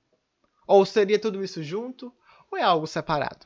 Ou 0.66 0.86
seria 0.86 1.18
tudo 1.18 1.42
isso 1.42 1.62
junto? 1.64 2.14
Ou 2.50 2.56
é 2.56 2.62
algo 2.62 2.86
separado? 2.86 3.44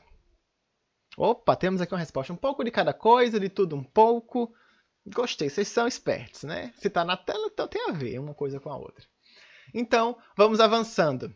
Opa, 1.17 1.55
temos 1.55 1.81
aqui 1.81 1.93
uma 1.93 1.99
resposta. 1.99 2.31
Um 2.31 2.37
pouco 2.37 2.63
de 2.63 2.69
cada 2.69 2.93
coisa, 2.93 3.39
de 3.39 3.49
tudo 3.49 3.75
um 3.75 3.83
pouco. 3.83 4.53
Gostei, 5.07 5.49
vocês 5.49 5.67
são 5.67 5.87
espertos, 5.87 6.43
né? 6.43 6.71
Se 6.77 6.87
está 6.87 7.03
na 7.03 7.17
tela, 7.17 7.47
então 7.47 7.67
tem 7.67 7.89
a 7.89 7.91
ver 7.91 8.19
uma 8.19 8.33
coisa 8.33 8.59
com 8.59 8.69
a 8.69 8.77
outra. 8.77 9.05
Então, 9.73 10.17
vamos 10.35 10.59
avançando. 10.59 11.33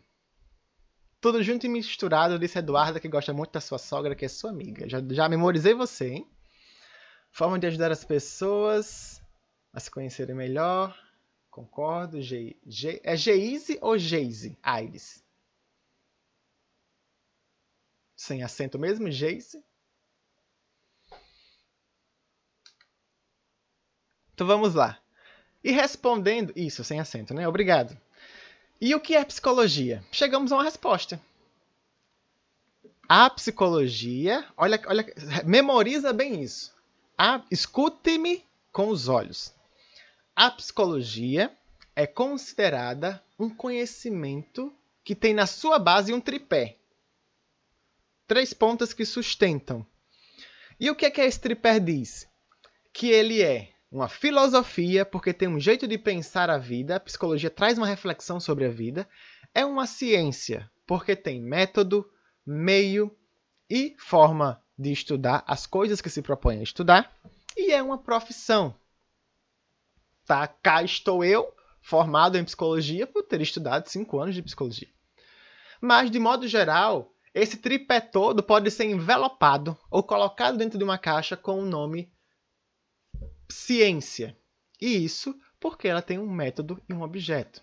Tudo 1.20 1.42
junto 1.42 1.66
e 1.66 1.68
misturado, 1.68 2.38
disse 2.38 2.58
Eduarda, 2.58 2.98
que 2.98 3.08
gosta 3.08 3.32
muito 3.32 3.52
da 3.52 3.60
sua 3.60 3.78
sogra, 3.78 4.14
que 4.14 4.24
é 4.24 4.28
sua 4.28 4.50
amiga. 4.50 4.88
Já, 4.88 5.02
já 5.10 5.28
memorizei 5.28 5.74
você, 5.74 6.08
hein? 6.08 6.30
Forma 7.30 7.58
de 7.58 7.66
ajudar 7.66 7.92
as 7.92 8.04
pessoas 8.04 9.22
a 9.72 9.78
se 9.78 9.90
conhecerem 9.90 10.34
melhor. 10.34 10.98
Concordo. 11.50 12.22
Ge, 12.22 12.56
Ge, 12.66 13.00
é 13.04 13.16
Geise 13.16 13.78
ou 13.82 13.98
Geise? 13.98 14.56
Aires. 14.62 15.22
Sem 18.16 18.42
acento 18.42 18.78
mesmo? 18.78 19.10
Geise. 19.10 19.62
Então 24.32 24.46
vamos 24.46 24.74
lá. 24.74 24.98
E 25.62 25.70
respondendo. 25.70 26.52
Isso, 26.56 26.82
sem 26.82 26.98
acento, 26.98 27.34
né? 27.34 27.46
Obrigado. 27.46 27.98
E 28.80 28.94
o 28.94 29.00
que 29.00 29.14
é 29.14 29.24
psicologia? 29.24 30.02
Chegamos 30.10 30.50
a 30.50 30.56
uma 30.56 30.64
resposta. 30.64 31.20
A 33.06 33.28
psicologia, 33.28 34.46
olha, 34.56 34.80
olha, 34.86 35.04
memoriza 35.44 36.12
bem 36.12 36.42
isso. 36.42 36.72
Escute-me 37.50 38.42
com 38.72 38.88
os 38.88 39.08
olhos. 39.08 39.52
A 40.34 40.50
psicologia 40.50 41.54
é 41.94 42.06
considerada 42.06 43.22
um 43.38 43.50
conhecimento 43.50 44.72
que 45.04 45.14
tem 45.14 45.34
na 45.34 45.46
sua 45.46 45.78
base 45.78 46.14
um 46.14 46.20
tripé. 46.20 46.76
Três 48.26 48.54
pontas 48.54 48.94
que 48.94 49.04
sustentam. 49.04 49.84
E 50.78 50.88
o 50.88 50.94
que 50.94 51.04
é 51.04 51.10
que 51.10 51.20
esse 51.20 51.38
tripé 51.38 51.78
diz? 51.78 52.26
Que 52.92 53.10
ele 53.10 53.42
é 53.42 53.74
uma 53.90 54.08
filosofia, 54.08 55.04
porque 55.04 55.32
tem 55.32 55.48
um 55.48 55.58
jeito 55.58 55.88
de 55.88 55.98
pensar 55.98 56.48
a 56.48 56.58
vida, 56.58 56.96
a 56.96 57.00
psicologia 57.00 57.50
traz 57.50 57.76
uma 57.76 57.86
reflexão 57.86 58.38
sobre 58.38 58.64
a 58.64 58.70
vida. 58.70 59.08
É 59.52 59.64
uma 59.64 59.86
ciência, 59.86 60.70
porque 60.86 61.16
tem 61.16 61.40
método, 61.40 62.08
meio 62.46 63.14
e 63.68 63.96
forma 63.98 64.62
de 64.78 64.92
estudar 64.92 65.42
as 65.46 65.66
coisas 65.66 66.00
que 66.00 66.08
se 66.08 66.22
propõe 66.22 66.60
a 66.60 66.62
estudar. 66.62 67.12
E 67.56 67.72
é 67.72 67.82
uma 67.82 67.98
profissão. 67.98 68.74
Tá? 70.24 70.46
Cá 70.46 70.82
estou 70.84 71.24
eu, 71.24 71.52
formado 71.82 72.38
em 72.38 72.44
psicologia, 72.44 73.06
por 73.06 73.24
ter 73.24 73.40
estudado 73.40 73.88
cinco 73.88 74.20
anos 74.20 74.36
de 74.36 74.42
psicologia. 74.42 74.88
Mas, 75.80 76.10
de 76.10 76.18
modo 76.18 76.46
geral, 76.46 77.12
esse 77.34 77.56
tripé 77.56 78.00
todo 78.00 78.42
pode 78.42 78.70
ser 78.70 78.84
envelopado 78.84 79.76
ou 79.90 80.02
colocado 80.02 80.56
dentro 80.56 80.78
de 80.78 80.84
uma 80.84 80.98
caixa 80.98 81.36
com 81.36 81.58
o 81.58 81.66
nome 81.66 82.12
ciência. 83.50 84.36
E 84.80 85.04
isso 85.04 85.38
porque 85.58 85.86
ela 85.86 86.00
tem 86.00 86.18
um 86.18 86.30
método 86.30 86.82
e 86.88 86.94
um 86.94 87.02
objeto. 87.02 87.62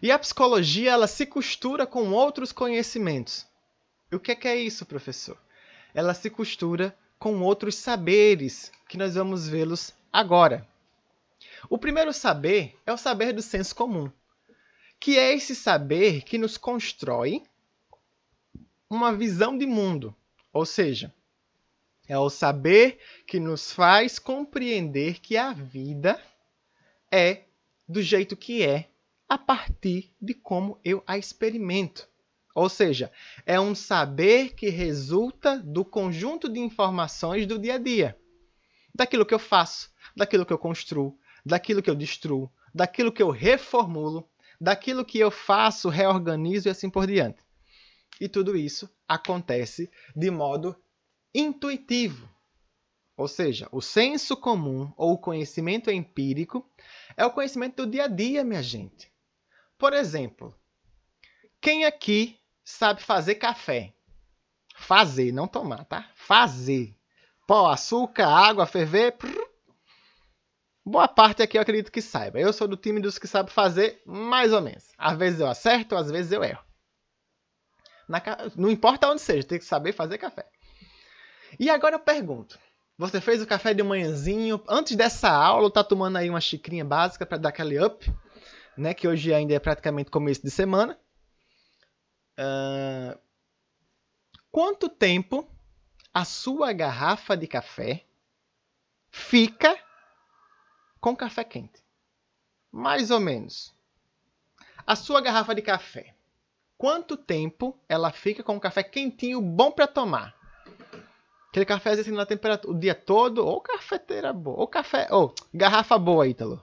E 0.00 0.12
a 0.12 0.18
psicologia 0.18 0.92
ela 0.92 1.08
se 1.08 1.26
costura 1.26 1.86
com 1.86 2.12
outros 2.12 2.52
conhecimentos. 2.52 3.46
E 4.10 4.16
o 4.16 4.20
que 4.20 4.32
é, 4.32 4.36
que 4.36 4.46
é 4.46 4.56
isso, 4.56 4.86
professor? 4.86 5.36
Ela 5.92 6.14
se 6.14 6.30
costura 6.30 6.96
com 7.18 7.42
outros 7.42 7.74
saberes 7.74 8.70
que 8.88 8.96
nós 8.96 9.16
vamos 9.16 9.48
vê-los 9.48 9.92
agora. 10.12 10.66
O 11.68 11.76
primeiro 11.76 12.12
saber 12.12 12.78
é 12.86 12.92
o 12.92 12.96
saber 12.96 13.32
do 13.32 13.42
senso 13.42 13.74
comum, 13.74 14.10
que 15.00 15.18
é 15.18 15.34
esse 15.34 15.54
saber 15.54 16.22
que 16.22 16.38
nos 16.38 16.56
constrói 16.56 17.42
uma 18.88 19.12
visão 19.12 19.58
de 19.58 19.66
mundo, 19.66 20.14
ou 20.52 20.64
seja, 20.64 21.12
é 22.08 22.18
o 22.18 22.30
saber 22.30 22.98
que 23.26 23.38
nos 23.38 23.70
faz 23.70 24.18
compreender 24.18 25.20
que 25.20 25.36
a 25.36 25.52
vida 25.52 26.20
é 27.12 27.42
do 27.86 28.00
jeito 28.00 28.36
que 28.36 28.64
é 28.64 28.88
a 29.28 29.36
partir 29.36 30.10
de 30.20 30.32
como 30.32 30.80
eu 30.82 31.02
a 31.06 31.18
experimento. 31.18 32.08
Ou 32.54 32.68
seja, 32.68 33.12
é 33.44 33.60
um 33.60 33.74
saber 33.74 34.54
que 34.54 34.70
resulta 34.70 35.58
do 35.58 35.84
conjunto 35.84 36.48
de 36.48 36.58
informações 36.58 37.46
do 37.46 37.58
dia 37.58 37.74
a 37.74 37.78
dia. 37.78 38.18
Daquilo 38.94 39.26
que 39.26 39.34
eu 39.34 39.38
faço, 39.38 39.92
daquilo 40.16 40.46
que 40.46 40.52
eu 40.52 40.58
construo, 40.58 41.16
daquilo 41.44 41.82
que 41.82 41.90
eu 41.90 41.94
destruo, 41.94 42.50
daquilo 42.74 43.12
que 43.12 43.22
eu 43.22 43.30
reformulo, 43.30 44.28
daquilo 44.60 45.04
que 45.04 45.18
eu 45.18 45.30
faço, 45.30 45.88
reorganizo 45.88 46.68
e 46.68 46.70
assim 46.70 46.90
por 46.90 47.06
diante. 47.06 47.38
E 48.20 48.28
tudo 48.28 48.56
isso 48.56 48.90
acontece 49.06 49.90
de 50.16 50.30
modo 50.30 50.74
intuitivo. 51.34 52.28
Ou 53.16 53.26
seja, 53.26 53.68
o 53.72 53.80
senso 53.80 54.36
comum 54.36 54.92
ou 54.96 55.14
o 55.14 55.18
conhecimento 55.18 55.90
empírico 55.90 56.64
é 57.16 57.26
o 57.26 57.32
conhecimento 57.32 57.84
do 57.84 57.90
dia 57.90 58.04
a 58.04 58.08
dia, 58.08 58.44
minha 58.44 58.62
gente. 58.62 59.12
Por 59.76 59.92
exemplo, 59.92 60.54
quem 61.60 61.84
aqui 61.84 62.38
sabe 62.64 63.02
fazer 63.02 63.34
café? 63.34 63.92
Fazer, 64.76 65.32
não 65.32 65.48
tomar, 65.48 65.84
tá? 65.84 66.08
Fazer. 66.14 66.96
Pó, 67.46 67.68
açúcar, 67.68 68.28
água, 68.28 68.66
ferver. 68.66 69.12
Prrr. 69.12 69.48
Boa 70.84 71.08
parte 71.08 71.42
aqui 71.42 71.58
eu 71.58 71.62
acredito 71.62 71.92
que 71.92 72.00
saiba. 72.00 72.38
Eu 72.38 72.52
sou 72.52 72.68
do 72.68 72.76
time 72.76 73.00
dos 73.00 73.18
que 73.18 73.26
sabe 73.26 73.50
fazer 73.50 74.00
mais 74.06 74.52
ou 74.52 74.62
menos. 74.62 74.84
Às 74.96 75.18
vezes 75.18 75.40
eu 75.40 75.48
acerto, 75.48 75.96
às 75.96 76.10
vezes 76.10 76.30
eu 76.32 76.42
erro. 76.42 76.64
Na, 78.08 78.22
não 78.56 78.70
importa 78.70 79.10
onde 79.10 79.20
seja, 79.20 79.46
tem 79.46 79.58
que 79.58 79.64
saber 79.64 79.92
fazer 79.92 80.16
café. 80.16 80.48
E 81.58 81.70
agora 81.70 81.96
eu 81.96 82.00
pergunto: 82.00 82.58
você 82.96 83.20
fez 83.20 83.42
o 83.42 83.46
café 83.46 83.72
de 83.72 83.82
manhãzinho, 83.82 84.60
antes 84.68 84.96
dessa 84.96 85.30
aula, 85.30 85.70
tá 85.70 85.84
tomando 85.84 86.16
aí 86.16 86.28
uma 86.28 86.40
xicrinha 86.40 86.84
básica 86.84 87.24
para 87.24 87.38
dar 87.38 87.50
aquele 87.50 87.82
up? 87.82 88.10
né, 88.78 88.94
que 88.94 89.08
hoje 89.08 89.34
ainda 89.34 89.52
é 89.52 89.58
praticamente 89.58 90.10
começo 90.10 90.40
de 90.40 90.50
semana. 90.50 90.98
Uh, 92.38 93.18
quanto 94.50 94.88
tempo 94.88 95.50
a 96.14 96.24
sua 96.24 96.72
garrafa 96.72 97.36
de 97.36 97.48
café 97.48 98.04
fica 99.10 99.76
com 101.00 101.16
café 101.16 101.42
quente? 101.42 101.82
Mais 102.70 103.10
ou 103.10 103.18
menos. 103.18 103.74
A 104.86 104.94
sua 104.94 105.20
garrafa 105.20 105.54
de 105.54 105.60
café, 105.60 106.14
quanto 106.78 107.16
tempo 107.16 107.78
ela 107.88 108.12
fica 108.12 108.42
com 108.42 108.56
o 108.56 108.60
café 108.60 108.82
quentinho, 108.82 109.42
bom 109.42 109.72
para 109.72 109.88
tomar? 109.88 110.37
Aquele 111.48 111.64
café 111.64 111.90
assim 111.90 112.12
na 112.12 112.26
temperatura 112.26 112.74
o 112.74 112.78
dia 112.78 112.94
todo, 112.94 113.44
ou 113.44 113.60
cafeteira 113.60 114.32
boa, 114.32 114.58
ou 114.60 114.66
café, 114.66 115.08
ou 115.10 115.34
garrafa 115.52 115.98
boa, 115.98 116.26
Ítalo 116.26 116.62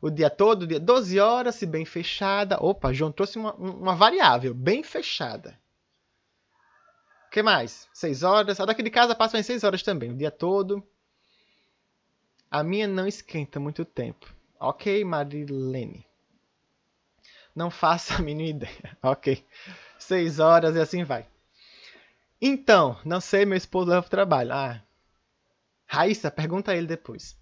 o 0.00 0.10
dia 0.10 0.30
todo, 0.30 0.66
dia 0.66 0.78
12 0.78 1.18
horas, 1.18 1.54
se 1.54 1.66
bem 1.66 1.84
fechada. 1.84 2.58
Opa, 2.60 2.92
João 2.92 3.12
trouxe 3.12 3.38
uma, 3.38 3.54
uma 3.54 3.94
variável, 3.94 4.54
bem 4.54 4.82
fechada. 4.82 5.58
O 7.26 7.30
que 7.30 7.42
mais? 7.42 7.88
6 7.92 8.22
horas. 8.22 8.60
A 8.60 8.64
daqui 8.64 8.82
de 8.82 8.90
casa 8.90 9.14
passa 9.14 9.38
em 9.38 9.42
6 9.42 9.64
horas 9.64 9.82
também, 9.82 10.10
o 10.12 10.16
dia 10.16 10.30
todo. 10.30 10.82
A 12.50 12.62
minha 12.62 12.86
não 12.86 13.06
esquenta 13.06 13.58
muito 13.58 13.84
tempo. 13.84 14.32
Ok, 14.60 15.04
Marilene. 15.04 16.06
Não 17.54 17.70
faça 17.70 18.14
a 18.14 18.18
mínima 18.18 18.50
ideia. 18.64 18.98
Ok. 19.02 19.44
6 19.98 20.38
horas 20.38 20.76
e 20.76 20.80
assim 20.80 21.04
vai. 21.04 21.26
Então, 22.40 22.98
não 23.04 23.20
sei, 23.20 23.46
meu 23.46 23.56
esposo 23.56 23.90
leva 23.90 24.02
pro 24.02 24.10
trabalho. 24.10 24.52
Ah. 24.52 24.82
Raíssa, 25.86 26.30
pergunta 26.30 26.72
a 26.72 26.76
ele 26.76 26.86
depois. 26.86 27.38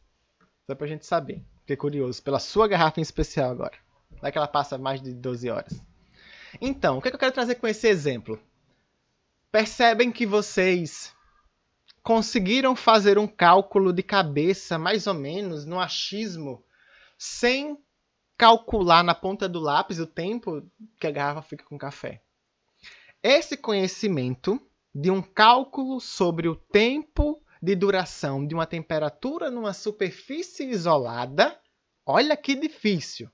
Só 0.67 0.75
pra 0.75 0.87
gente 0.87 1.05
saber. 1.05 1.45
Fiquei 1.61 1.77
curioso 1.77 2.23
pela 2.23 2.39
sua 2.39 2.69
garrafa 2.69 3.01
em 3.01 3.03
especial 3.03 3.51
agora. 3.51 3.77
Vai 4.21 4.31
que 4.31 4.39
ela 4.39 4.47
passa 4.47 4.79
mais 4.79 5.03
de 5.03 5.13
12 5.13 5.51
horas. 5.51 5.83
Então, 6.61 6.99
o 6.99 7.03
que, 7.03 7.09
é 7.09 7.11
que 7.11 7.17
eu 7.17 7.21
quero 7.21 7.33
trazer 7.33 7.57
com 7.57 7.67
esse 7.67 7.89
exemplo? 7.89 8.41
Percebem 9.51 10.13
que 10.13 10.27
vocês 10.27 11.15
conseguiram 12.03 12.77
fazer 12.77 13.19
um 13.19 13.27
cálculo 13.27 13.93
de 13.93 14.03
cabeça, 14.03 14.79
mais 14.79 15.07
ou 15.07 15.15
menos, 15.15 15.65
no 15.65 15.81
achismo, 15.81 16.63
sem 17.19 17.79
calcular 18.37 19.03
na 19.03 19.15
ponta 19.15 19.49
do 19.49 19.59
lápis 19.59 19.99
o 19.99 20.07
tempo 20.07 20.63
que 21.01 21.07
a 21.07 21.11
garrafa 21.11 21.43
fica 21.43 21.65
com 21.65 21.79
café. 21.79 22.23
Esse 23.23 23.57
conhecimento 23.57 24.61
de 24.95 25.11
um 25.11 25.21
cálculo 25.21 26.01
sobre 26.01 26.49
o 26.49 26.55
tempo 26.55 27.43
de 27.61 27.75
duração 27.75 28.47
de 28.47 28.55
uma 28.55 28.67
temperatura 28.67 29.51
numa 29.51 29.73
superfície 29.73 30.69
isolada, 30.69 31.59
olha 32.07 32.37
que 32.37 32.55
difícil, 32.55 33.31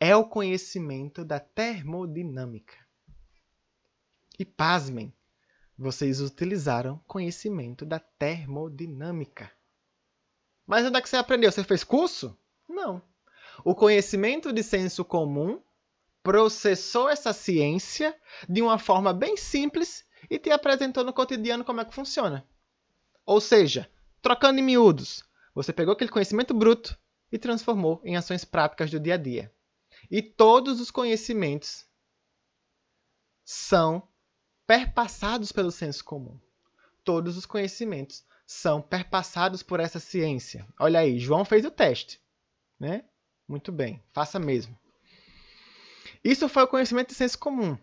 é 0.00 0.14
o 0.14 0.28
conhecimento 0.28 1.24
da 1.24 1.40
termodinâmica. 1.40 2.76
E 4.38 4.44
pasmem, 4.44 5.12
vocês 5.76 6.20
utilizaram 6.20 7.00
conhecimento 7.06 7.86
da 7.86 7.98
termodinâmica. 7.98 9.50
Mas 10.66 10.84
onde 10.84 10.98
é 10.98 11.00
que 11.00 11.08
você 11.08 11.16
aprendeu? 11.16 11.50
Você 11.50 11.64
fez 11.64 11.82
curso? 11.82 12.36
Não. 12.68 13.00
O 13.64 13.74
conhecimento 13.74 14.52
de 14.52 14.62
senso 14.62 15.04
comum 15.04 15.62
processou 16.22 17.08
essa 17.08 17.32
ciência 17.32 18.14
de 18.48 18.60
uma 18.60 18.78
forma 18.78 19.12
bem 19.12 19.36
simples 19.36 20.04
e 20.30 20.38
te 20.38 20.50
apresentou 20.50 21.04
no 21.04 21.12
cotidiano 21.12 21.64
como 21.64 21.80
é 21.80 21.84
que 21.84 21.94
funciona. 21.94 22.46
Ou 23.24 23.40
seja, 23.40 23.90
trocando 24.22 24.58
em 24.58 24.62
miúdos, 24.62 25.24
você 25.54 25.72
pegou 25.72 25.92
aquele 25.92 26.10
conhecimento 26.10 26.54
bruto 26.54 26.98
e 27.30 27.38
transformou 27.38 28.00
em 28.04 28.16
ações 28.16 28.44
práticas 28.44 28.90
do 28.90 29.00
dia 29.00 29.14
a 29.14 29.18
dia. 29.18 29.52
E 30.10 30.22
todos 30.22 30.80
os 30.80 30.90
conhecimentos 30.90 31.86
são 33.44 34.06
perpassados 34.66 35.52
pelo 35.52 35.70
senso 35.70 36.04
comum. 36.04 36.38
Todos 37.04 37.36
os 37.36 37.46
conhecimentos 37.46 38.24
são 38.46 38.80
perpassados 38.80 39.62
por 39.62 39.80
essa 39.80 39.98
ciência. 39.98 40.66
Olha 40.78 41.00
aí, 41.00 41.18
João 41.18 41.44
fez 41.44 41.64
o 41.64 41.70
teste, 41.70 42.20
né? 42.78 43.04
Muito 43.46 43.72
bem, 43.72 44.02
faça 44.12 44.38
mesmo. 44.38 44.78
Isso 46.22 46.48
foi 46.48 46.64
o 46.64 46.68
conhecimento 46.68 47.08
de 47.08 47.14
senso 47.14 47.38
comum. 47.38 47.78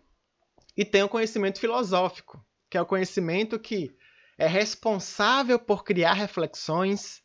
E 0.76 0.84
tem 0.84 1.04
o 1.04 1.10
conhecimento 1.10 1.60
filosófico, 1.60 2.44
que 2.70 2.78
é 2.78 2.82
o 2.82 2.86
conhecimento 2.86 3.60
que 3.60 3.96
é 4.38 4.48
responsável 4.48 5.58
por 5.58 5.84
criar 5.84 6.14
reflexões 6.14 7.22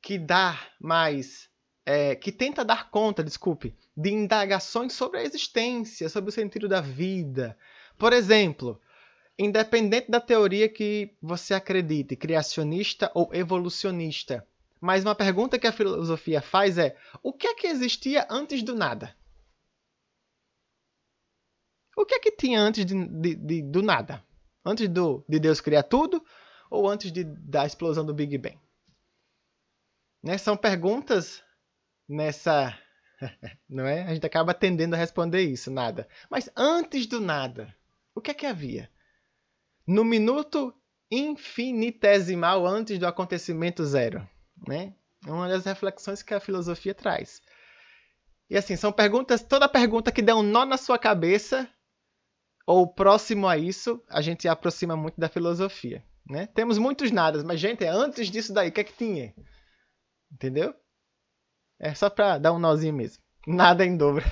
que 0.00 0.18
dá 0.18 0.58
mais, 0.80 1.48
é, 1.84 2.14
que 2.14 2.32
tenta 2.32 2.64
dar 2.64 2.90
conta, 2.90 3.22
desculpe, 3.22 3.74
de 3.96 4.10
indagações 4.10 4.92
sobre 4.92 5.18
a 5.18 5.22
existência, 5.22 6.08
sobre 6.08 6.30
o 6.30 6.32
sentido 6.32 6.68
da 6.68 6.80
vida. 6.80 7.58
Por 7.98 8.12
exemplo, 8.12 8.80
independente 9.38 10.10
da 10.10 10.20
teoria 10.20 10.68
que 10.68 11.14
você 11.20 11.54
acredite, 11.54 12.16
criacionista 12.16 13.10
ou 13.14 13.28
evolucionista, 13.34 14.46
mas 14.80 15.04
uma 15.04 15.14
pergunta 15.14 15.58
que 15.58 15.66
a 15.66 15.72
filosofia 15.72 16.40
faz 16.40 16.78
é: 16.78 16.96
o 17.22 17.32
que 17.32 17.46
é 17.48 17.54
que 17.54 17.66
existia 17.66 18.26
antes 18.30 18.62
do 18.62 18.74
nada? 18.74 19.14
O 21.96 22.04
que 22.04 22.14
é 22.14 22.20
que 22.20 22.30
tinha 22.30 22.60
antes 22.60 22.84
de, 22.84 23.08
de, 23.08 23.34
de, 23.34 23.62
do 23.62 23.82
nada? 23.82 24.22
Antes 24.64 24.88
do, 24.88 25.24
de 25.28 25.40
Deus 25.40 25.60
criar 25.60 25.82
tudo? 25.82 26.22
ou 26.70 26.88
antes 26.88 27.12
de, 27.12 27.24
da 27.24 27.66
explosão 27.66 28.04
do 28.04 28.14
Big 28.14 28.36
Bang? 28.38 28.58
Né? 30.22 30.38
São 30.38 30.56
perguntas 30.56 31.42
nessa. 32.08 32.76
Não 33.68 33.86
é? 33.86 34.02
A 34.02 34.14
gente 34.14 34.26
acaba 34.26 34.52
tendendo 34.52 34.94
a 34.94 34.98
responder 34.98 35.42
isso, 35.42 35.70
nada. 35.70 36.08
Mas 36.30 36.50
antes 36.56 37.06
do 37.06 37.20
nada, 37.20 37.74
o 38.14 38.20
que 38.20 38.30
é 38.30 38.34
que 38.34 38.46
havia? 38.46 38.90
No 39.86 40.04
minuto 40.04 40.74
infinitesimal 41.10 42.66
antes 42.66 42.98
do 42.98 43.06
acontecimento 43.06 43.84
zero. 43.84 44.28
Né? 44.66 44.94
É 45.24 45.30
uma 45.30 45.48
das 45.48 45.64
reflexões 45.64 46.22
que 46.22 46.34
a 46.34 46.40
filosofia 46.40 46.94
traz. 46.94 47.40
E 48.50 48.56
assim, 48.56 48.76
são 48.76 48.92
perguntas, 48.92 49.42
toda 49.42 49.68
pergunta 49.68 50.12
que 50.12 50.22
der 50.22 50.34
um 50.34 50.42
nó 50.42 50.64
na 50.64 50.76
sua 50.76 50.98
cabeça 50.98 51.68
ou 52.66 52.86
próximo 52.86 53.46
a 53.46 53.56
isso, 53.56 54.02
a 54.08 54.20
gente 54.20 54.42
se 54.42 54.48
aproxima 54.48 54.96
muito 54.96 55.18
da 55.18 55.28
filosofia. 55.28 56.04
Né? 56.28 56.48
Temos 56.48 56.76
muitos 56.76 57.12
nadas, 57.12 57.44
mas, 57.44 57.60
gente, 57.60 57.84
é 57.84 57.88
antes 57.88 58.28
disso 58.28 58.52
daí, 58.52 58.68
o 58.68 58.72
que 58.72 58.80
é 58.80 58.84
que 58.84 58.92
tinha? 58.92 59.32
Entendeu? 60.32 60.74
É 61.78 61.94
só 61.94 62.10
para 62.10 62.38
dar 62.38 62.52
um 62.52 62.58
nozinho 62.58 62.94
mesmo. 62.94 63.22
Nada 63.46 63.86
em 63.86 63.96
dobro. 63.96 64.24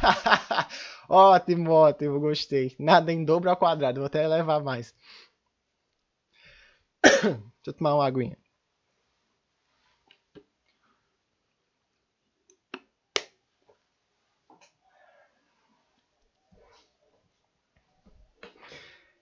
ótimo, 1.09 1.71
ótimo, 1.71 2.19
gostei. 2.19 2.75
Nada 2.81 3.13
em 3.13 3.25
dobro 3.25 3.49
ao 3.49 3.57
quadrado, 3.57 4.01
vou 4.01 4.07
até 4.07 4.27
levar 4.27 4.61
mais. 4.61 4.93
Deixa 7.05 7.41
eu 7.67 7.73
tomar 7.73 7.95
uma 7.95 8.07
aguinha. 8.07 8.37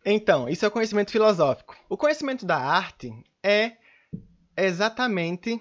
Então, 0.04 0.48
isso 0.48 0.64
é 0.64 0.68
o 0.68 0.70
conhecimento 0.70 1.12
filosófico. 1.12 1.76
O 1.88 1.96
conhecimento 1.96 2.44
da 2.44 2.58
arte 2.58 3.12
é 3.42 3.76
exatamente 4.56 5.60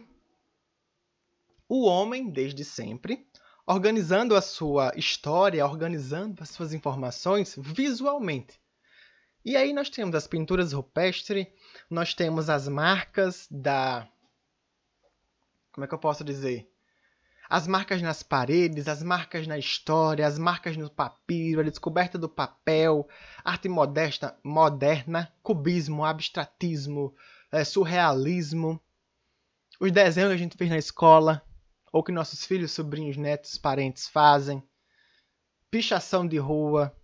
o 1.70 1.86
homem, 1.86 2.30
desde 2.30 2.66
sempre, 2.66 3.28
organizando 3.68 4.36
a 4.36 4.42
sua 4.42 4.92
história, 4.96 5.66
organizando 5.66 6.42
as 6.42 6.50
suas 6.50 6.74
informações 6.74 7.56
visualmente. 7.58 8.60
E 9.44 9.56
aí 9.56 9.74
nós 9.74 9.90
temos 9.90 10.16
as 10.16 10.28
pinturas 10.28 10.74
rupestres, 10.74 11.48
nós 11.90 12.14
temos 12.14 12.50
as 12.50 12.68
marcas 12.68 13.48
da. 13.50 14.08
Como 15.72 15.86
é 15.86 15.88
que 15.88 15.94
eu 15.94 16.00
posso 16.00 16.24
dizer? 16.24 16.71
As 17.54 17.68
marcas 17.68 18.02
nas 18.02 18.24
paredes, 18.24 18.88
as 18.88 19.04
marcas 19.04 19.46
na 19.46 19.58
história, 19.58 20.26
as 20.26 20.40
marcas 20.40 20.78
no 20.78 20.90
papiro, 20.90 21.60
a 21.60 21.64
descoberta 21.64 22.18
do 22.18 22.30
papel, 22.30 23.06
arte 23.44 23.68
modesta, 23.68 24.40
moderna, 24.42 25.30
cubismo, 25.44 26.06
abstratismo, 26.06 27.14
é, 27.52 27.66
surrealismo, 27.66 28.82
os 29.82 29.92
desenhos 29.92 30.30
que 30.30 30.36
a 30.36 30.38
gente 30.38 30.56
fez 30.56 30.70
na 30.70 30.78
escola, 30.78 31.46
ou 31.92 32.02
que 32.02 32.14
nossos 32.14 32.46
filhos, 32.46 32.72
sobrinhos, 32.72 33.18
netos, 33.18 33.58
parentes 33.58 34.08
fazem, 34.08 34.64
pichação 35.70 36.26
de 36.26 36.38
rua, 36.38 36.96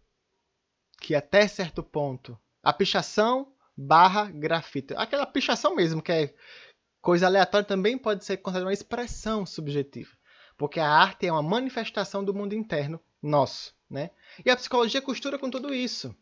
que 1.01 1.13
até 1.13 1.45
certo 1.45 1.83
ponto, 1.83 2.39
a 2.63 2.71
pichação 2.71 3.53
barra 3.75 4.31
grafite, 4.31 4.93
aquela 4.95 5.25
pichação 5.25 5.75
mesmo, 5.75 6.01
que 6.01 6.11
é 6.13 6.33
coisa 7.01 7.25
aleatória, 7.25 7.67
também 7.67 7.97
pode 7.97 8.23
ser 8.23 8.37
considerada 8.37 8.67
uma 8.67 8.73
expressão 8.73 9.45
subjetiva 9.45 10.16
porque 10.57 10.79
a 10.79 10.89
arte 10.89 11.27
é 11.27 11.31
uma 11.31 11.43
manifestação 11.43 12.23
do 12.23 12.33
mundo 12.33 12.53
interno 12.53 12.99
nosso, 13.21 13.73
né? 13.89 14.09
E 14.45 14.49
a 14.49 14.55
psicologia 14.55 15.01
costura 15.01 15.37
com 15.37 15.49
tudo 15.49 15.73
isso. 15.73 16.15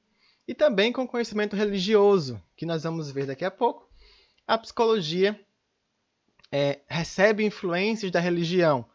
E 0.47 0.53
também 0.53 0.91
com 0.91 1.03
o 1.03 1.07
conhecimento 1.07 1.55
religioso, 1.55 2.41
que 2.55 2.65
nós 2.65 2.83
vamos 2.83 3.09
ver 3.09 3.25
daqui 3.25 3.45
a 3.45 3.49
pouco. 3.49 3.89
A 4.45 4.57
psicologia 4.57 5.39
é, 6.51 6.81
recebe 6.87 7.43
influências 7.43 8.11
da 8.11 8.19
religião. 8.19 8.85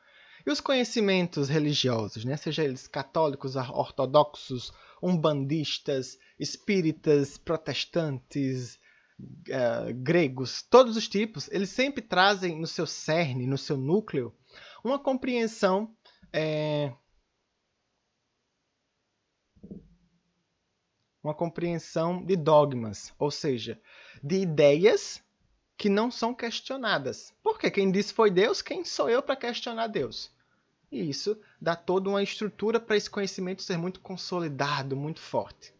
E 0.46 0.50
os 0.50 0.61
conhecimentos 0.61 1.48
religiosos, 1.48 2.24
né? 2.24 2.37
seja 2.37 2.64
eles 2.64 2.87
católicos, 2.87 3.57
ortodoxos, 3.57 4.72
umbandistas, 5.03 6.18
espíritas, 6.38 7.37
protestantes, 7.37 8.79
uh, 9.48 9.92
gregos, 9.94 10.62
todos 10.62 10.96
os 10.96 11.09
tipos, 11.09 11.48
eles 11.50 11.70
sempre 11.70 12.03
trazem 12.03 12.59
no 12.59 12.66
seu 12.66 12.87
cerne, 12.87 13.46
no 13.46 13.59
seu 13.59 13.76
núcleo, 13.76 14.35
uma 14.82 14.98
compreensão 14.98 15.94
é, 16.32 16.92
uma 21.22 21.34
compreensão 21.34 22.24
de 22.24 22.36
dogmas, 22.36 23.12
ou 23.18 23.30
seja, 23.30 23.80
de 24.22 24.36
ideias 24.36 25.22
que 25.76 25.88
não 25.88 26.10
são 26.10 26.34
questionadas. 26.34 27.32
Porque 27.42 27.70
quem 27.70 27.90
disse 27.90 28.12
foi 28.12 28.30
Deus, 28.30 28.62
quem 28.62 28.84
sou 28.84 29.08
eu 29.08 29.22
para 29.22 29.36
questionar 29.36 29.86
Deus? 29.86 30.30
E 30.90 31.08
isso 31.08 31.38
dá 31.60 31.76
toda 31.76 32.08
uma 32.08 32.22
estrutura 32.22 32.80
para 32.80 32.96
esse 32.96 33.08
conhecimento 33.08 33.62
ser 33.62 33.76
muito 33.76 34.00
consolidado, 34.00 34.96
muito 34.96 35.20
forte. 35.20 35.72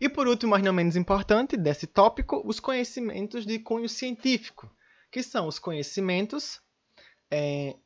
E 0.00 0.08
por 0.08 0.26
último, 0.26 0.50
mas 0.50 0.62
não 0.62 0.72
menos 0.72 0.96
importante, 0.96 1.56
desse 1.56 1.86
tópico, 1.86 2.42
os 2.44 2.58
conhecimentos 2.58 3.46
de 3.46 3.58
cunho 3.58 3.88
científico, 3.88 4.70
que 5.10 5.22
são 5.22 5.46
os 5.46 5.58
conhecimentos 5.58 6.60
é... 7.34 7.76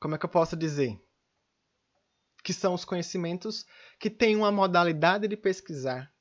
Como 0.00 0.14
é 0.14 0.18
que 0.18 0.24
eu 0.24 0.30
posso 0.30 0.56
dizer? 0.56 0.98
Que 2.42 2.52
são 2.52 2.72
os 2.72 2.84
conhecimentos 2.84 3.66
que 3.98 4.08
têm 4.08 4.36
uma 4.36 4.50
modalidade 4.50 5.28
de 5.28 5.36
pesquisar, 5.36 6.12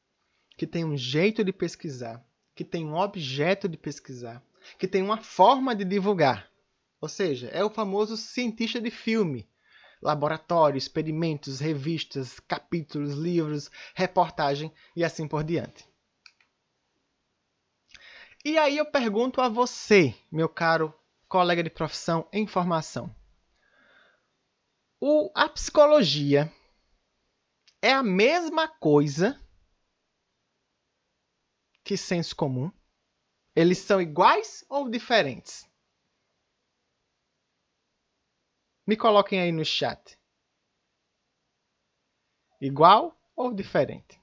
que 0.58 0.68
tem 0.68 0.84
um 0.84 0.98
jeito 0.98 1.44
de 1.44 1.54
pesquisar, 1.54 2.26
que 2.56 2.66
tem 2.66 2.86
um 2.86 2.96
objeto 2.96 3.70
de 3.70 3.78
pesquisar, 3.78 4.44
que 4.78 4.88
tem 4.88 5.02
uma 5.02 5.18
forma 5.22 5.76
de 5.76 5.86
divulgar. 5.86 6.52
Ou 7.00 7.08
seja, 7.08 7.48
é 7.50 7.64
o 7.64 7.70
famoso 7.70 8.18
cientista 8.18 8.82
de 8.82 8.90
filme. 8.90 9.48
Laboratório, 10.02 10.78
experimentos, 10.78 11.60
revistas, 11.60 12.40
capítulos, 12.40 13.14
livros, 13.14 13.70
reportagem 13.96 14.74
e 14.96 15.04
assim 15.04 15.28
por 15.28 15.44
diante. 15.44 15.88
E 18.46 18.58
aí 18.58 18.78
eu 18.78 18.86
pergunto 18.86 19.42
a 19.42 19.50
você, 19.50 20.16
meu 20.32 20.48
caro 20.48 20.94
colega 21.28 21.64
de 21.64 21.70
profissão 21.70 22.28
em 22.32 22.48
formação. 22.48 23.14
O, 25.00 25.32
a 25.36 25.50
psicologia 25.50 26.52
é 27.82 27.92
a 27.92 28.02
mesma 28.02 28.68
coisa 28.68 29.40
que 31.84 31.96
senso 31.96 32.36
comum? 32.36 32.72
Eles 33.56 33.78
são 33.80 34.02
iguais 34.02 34.66
ou 34.70 34.90
diferentes? 34.90 35.68
Me 38.86 38.96
coloquem 38.96 39.40
aí 39.40 39.52
no 39.52 39.66
chat. 39.66 40.18
Igual 42.60 43.16
ou 43.36 43.54
diferente? 43.54 44.20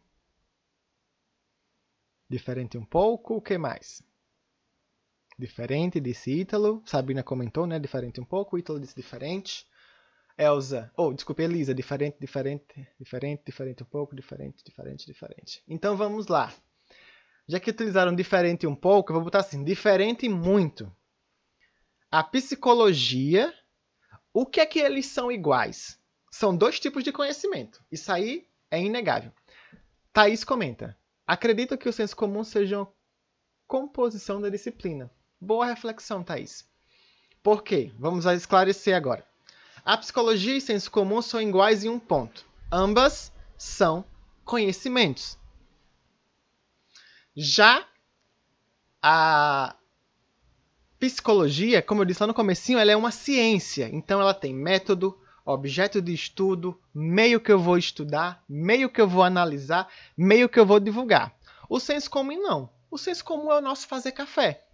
Diferente 2.35 2.77
um 2.77 2.85
pouco, 2.85 3.37
o 3.37 3.41
que 3.41 3.57
mais? 3.57 4.03
Diferente, 5.39 6.01
disse 6.01 6.33
Ítalo. 6.33 6.83
Sabina 6.85 7.23
comentou, 7.23 7.65
né? 7.65 7.79
Diferente 7.79 8.21
um 8.21 8.25
pouco. 8.25 8.59
Ítalo 8.59 8.81
disse 8.81 8.97
diferente. 8.97 9.65
Elsa, 10.37 10.91
oh, 10.97 11.13
desculpe, 11.13 11.45
Elisa, 11.45 11.73
diferente, 11.73 12.17
diferente, 12.21 12.89
diferente, 12.99 13.45
diferente 13.47 13.85
um 13.85 13.87
pouco, 13.87 14.17
diferente, 14.17 14.65
diferente, 14.65 15.07
diferente. 15.07 15.63
Então 15.69 15.97
vamos 15.97 16.27
lá. 16.27 16.53
Já 17.47 17.61
que 17.61 17.71
utilizaram 17.71 18.13
diferente 18.13 18.67
um 18.67 18.75
pouco, 18.75 19.13
eu 19.13 19.15
vou 19.15 19.23
botar 19.23 19.39
assim, 19.39 19.63
diferente 19.63 20.29
muito. 20.29 20.93
A 22.11 22.25
psicologia, 22.25 23.55
o 24.33 24.45
que 24.45 24.59
é 24.59 24.67
que 24.67 24.81
eles 24.81 25.07
são 25.07 25.31
iguais? 25.31 26.01
São 26.33 26.57
dois 26.57 26.81
tipos 26.81 27.05
de 27.05 27.13
conhecimento. 27.13 27.81
Isso 27.93 28.11
aí 28.11 28.49
é 28.73 28.83
inegável. 28.83 29.31
Thaís 30.13 30.43
comenta. 30.43 30.99
Acredito 31.27 31.79
que 31.79 31.89
o 31.89 31.93
senso 31.93 32.15
comum 32.15 32.45
seja 32.45 32.79
uma 32.79 32.93
composição 33.67 34.41
da 34.41 34.49
disciplina. 34.49 35.11
Boa 35.41 35.67
reflexão, 35.67 36.23
Thaís. 36.23 36.69
Por 37.43 37.63
quê? 37.63 37.93
Vamos 37.99 38.25
esclarecer 38.27 38.95
agora. 38.95 39.27
A 39.85 39.97
psicologia 39.97 40.57
e 40.57 40.61
senso 40.61 40.91
comum 40.91 41.21
são 41.21 41.41
iguais 41.41 41.85
em 41.85 41.89
um 41.89 41.99
ponto. 41.99 42.47
Ambas 42.73 43.33
são 43.57 44.05
conhecimentos. 44.45 45.39
Já 47.37 47.87
a 49.03 49.77
psicologia, 50.99 51.83
como 51.83 52.01
eu 52.01 52.07
disse 52.07 52.23
lá 52.23 52.27
no 52.27 52.35
comecinho, 52.35 52.79
ela 52.79 52.93
é 52.93 52.97
uma 52.97 53.11
ciência. 53.11 53.91
Então 53.93 54.21
ela 54.21 54.33
tem 54.33 54.55
método, 54.55 55.19
objeto 55.45 56.01
de 56.01 56.15
estudo, 56.15 56.81
meio 56.95 57.41
que 57.41 57.53
eu 57.53 57.59
vou 57.59 57.77
estudar, 57.77 58.43
meio 58.49 58.89
que 58.89 59.01
eu 59.01 59.09
vou 59.09 59.23
analisar, 59.23 59.89
meio 60.17 60.49
que 60.49 60.59
eu 60.59 60.65
vou 60.65 60.81
divulgar. 60.81 61.35
O 61.69 61.79
senso 61.79 62.11
comum 62.11 62.41
não. 62.41 62.71
O 62.91 62.97
senso 62.97 63.25
comum 63.25 63.53
é 63.53 63.59
o 63.59 63.63
nosso 63.63 63.87
fazer 63.87 64.13
café. 64.13 64.65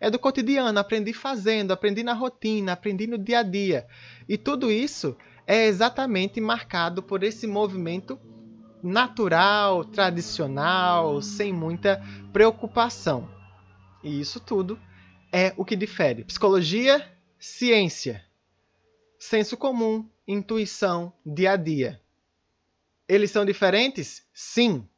É 0.00 0.10
do 0.10 0.18
cotidiano, 0.18 0.78
aprendi 0.78 1.12
fazendo, 1.12 1.72
aprendi 1.72 2.02
na 2.02 2.12
rotina, 2.12 2.72
aprendi 2.72 3.06
no 3.06 3.16
dia 3.16 3.38
a 3.38 3.42
dia. 3.42 3.86
E 4.28 4.36
tudo 4.36 4.70
isso 4.70 5.16
é 5.46 5.66
exatamente 5.66 6.40
marcado 6.40 7.02
por 7.02 7.22
esse 7.22 7.46
movimento 7.46 8.18
natural, 8.82 9.84
tradicional, 9.84 11.22
sem 11.22 11.52
muita 11.52 12.02
preocupação. 12.32 13.28
E 14.02 14.20
isso 14.20 14.38
tudo 14.38 14.78
é 15.32 15.54
o 15.56 15.64
que 15.64 15.76
difere. 15.76 16.24
Psicologia, 16.24 17.06
ciência. 17.38 18.24
Senso 19.18 19.56
comum, 19.56 20.08
intuição, 20.26 21.12
dia 21.24 21.52
a 21.52 21.56
dia. 21.56 22.00
Eles 23.08 23.30
são 23.30 23.44
diferentes? 23.44 24.26
Sim. 24.32 24.88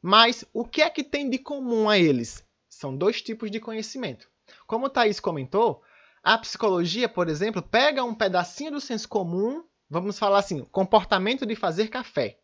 Mas 0.00 0.44
o 0.52 0.64
que 0.64 0.82
é 0.82 0.88
que 0.88 1.04
tem 1.04 1.28
de 1.28 1.38
comum 1.38 1.88
a 1.88 1.98
eles? 1.98 2.44
São 2.68 2.96
dois 2.96 3.20
tipos 3.20 3.50
de 3.50 3.60
conhecimento. 3.60 4.28
Como 4.66 4.86
o 4.86 4.90
Thaís 4.90 5.20
comentou, 5.20 5.82
a 6.22 6.38
psicologia, 6.38 7.08
por 7.08 7.28
exemplo, 7.28 7.60
pega 7.62 8.02
um 8.02 8.14
pedacinho 8.14 8.72
do 8.72 8.80
senso 8.80 9.08
comum 9.08 9.64
Vamos 9.92 10.20
falar 10.20 10.38
assim, 10.38 10.64
comportamento 10.66 11.44
de 11.44 11.56
fazer 11.56 11.88
café. 11.88 12.38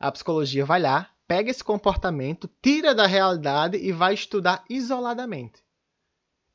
A 0.00 0.10
psicologia 0.10 0.64
vai 0.64 0.80
lá, 0.80 1.10
pega 1.28 1.50
esse 1.50 1.62
comportamento, 1.62 2.48
tira 2.62 2.94
da 2.94 3.06
realidade 3.06 3.76
e 3.76 3.92
vai 3.92 4.14
estudar 4.14 4.64
isoladamente. 4.70 5.62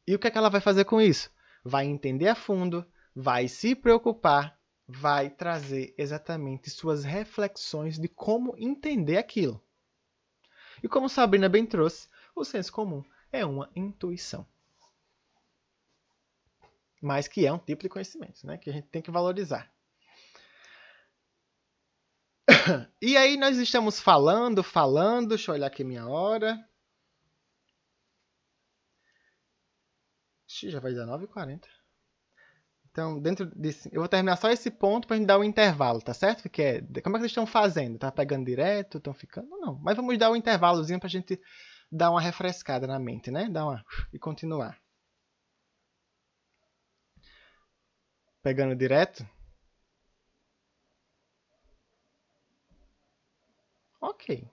E 0.08 0.16
o 0.16 0.20
que, 0.20 0.28
é 0.28 0.32
que 0.32 0.38
ela 0.38 0.50
vai 0.50 0.62
fazer 0.62 0.86
com 0.86 1.00
isso? 1.00 1.30
Vai 1.64 1.86
entender 1.86 2.28
a 2.28 2.34
fundo, 2.34 2.84
vai 3.16 3.48
se 3.48 3.76
preocupar, 3.76 4.57
vai 4.88 5.30
trazer 5.30 5.94
exatamente 5.98 6.70
suas 6.70 7.04
reflexões 7.04 8.00
de 8.00 8.08
como 8.08 8.56
entender 8.58 9.18
aquilo. 9.18 9.62
E 10.82 10.88
como 10.88 11.10
Sabrina 11.10 11.50
bem 11.50 11.66
trouxe, 11.66 12.08
o 12.36 12.46
senso 12.46 12.72
comum 12.72 13.04
é 13.32 13.46
uma 13.46 13.70
intuição. 13.76 14.48
Mas 17.02 17.28
que 17.28 17.46
é 17.46 17.52
um 17.52 17.60
tipo 17.60 17.84
de 17.84 17.90
conhecimento, 17.90 18.46
né? 18.46 18.58
Que 18.58 18.70
a 18.70 18.74
gente 18.74 18.88
tem 18.88 19.02
que 19.02 19.12
valorizar. 19.12 19.72
e 23.02 23.18
aí 23.18 23.38
nós 23.38 23.58
estamos 23.58 24.00
falando, 24.00 24.64
falando, 24.64 25.30
deixa 25.30 25.52
eu 25.52 25.56
olhar 25.56 25.68
aqui 25.68 25.84
minha 25.84 26.08
hora. 26.08 26.58
Ixi, 30.48 30.72
já 30.72 30.80
vai 30.80 30.94
dar 30.94 31.06
9h40. 31.06 31.66
Então, 32.98 33.20
dentro 33.20 33.46
desse. 33.46 33.88
Eu 33.94 34.02
vou 34.02 34.10
terminar 34.10 34.38
só 34.38 34.50
esse 34.50 34.72
ponto 34.72 35.06
para 35.06 35.16
a 35.16 35.20
gente 35.20 35.28
dar 35.28 35.38
um 35.38 35.44
intervalo, 35.44 36.02
tá 36.02 36.16
certo? 36.16 36.50
Que 36.50 36.62
é, 36.64 36.82
como 37.04 37.16
é 37.16 37.20
que 37.20 37.20
vocês 37.20 37.26
estão 37.26 37.46
fazendo? 37.46 38.00
Tá 38.00 38.12
pegando 38.12 38.44
direto? 38.44 38.98
Estão 38.98 39.14
ficando? 39.14 39.48
Não, 39.50 39.78
mas 39.84 39.96
vamos 39.96 40.18
dar 40.18 40.32
um 40.32 40.36
intervalozinho 40.36 41.00
para 41.00 41.06
a 41.06 41.10
gente 41.12 41.40
dar 41.92 42.10
uma 42.10 42.20
refrescada 42.20 42.88
na 42.88 42.98
mente, 42.98 43.30
né? 43.30 43.48
Dar 43.50 43.66
uma. 43.68 43.86
E 44.12 44.18
continuar. 44.18 44.82
Pegando 48.42 48.76
direto? 48.76 49.24
Ok. 54.02 54.50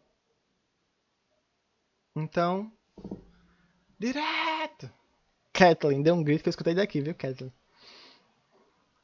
Então. 2.15 2.71
Direto! 3.99 4.91
Kathleen, 5.51 6.03
deu 6.03 6.15
um 6.15 6.23
grito 6.23 6.43
que 6.43 6.49
eu 6.49 6.51
escutei 6.51 6.75
daqui, 6.75 7.01
viu, 7.01 7.15
Kathleen? 7.15 7.51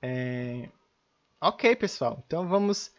É... 0.02 0.68
Ok, 1.40 1.74
pessoal. 1.76 2.22
Então 2.26 2.46
vamos. 2.48 2.92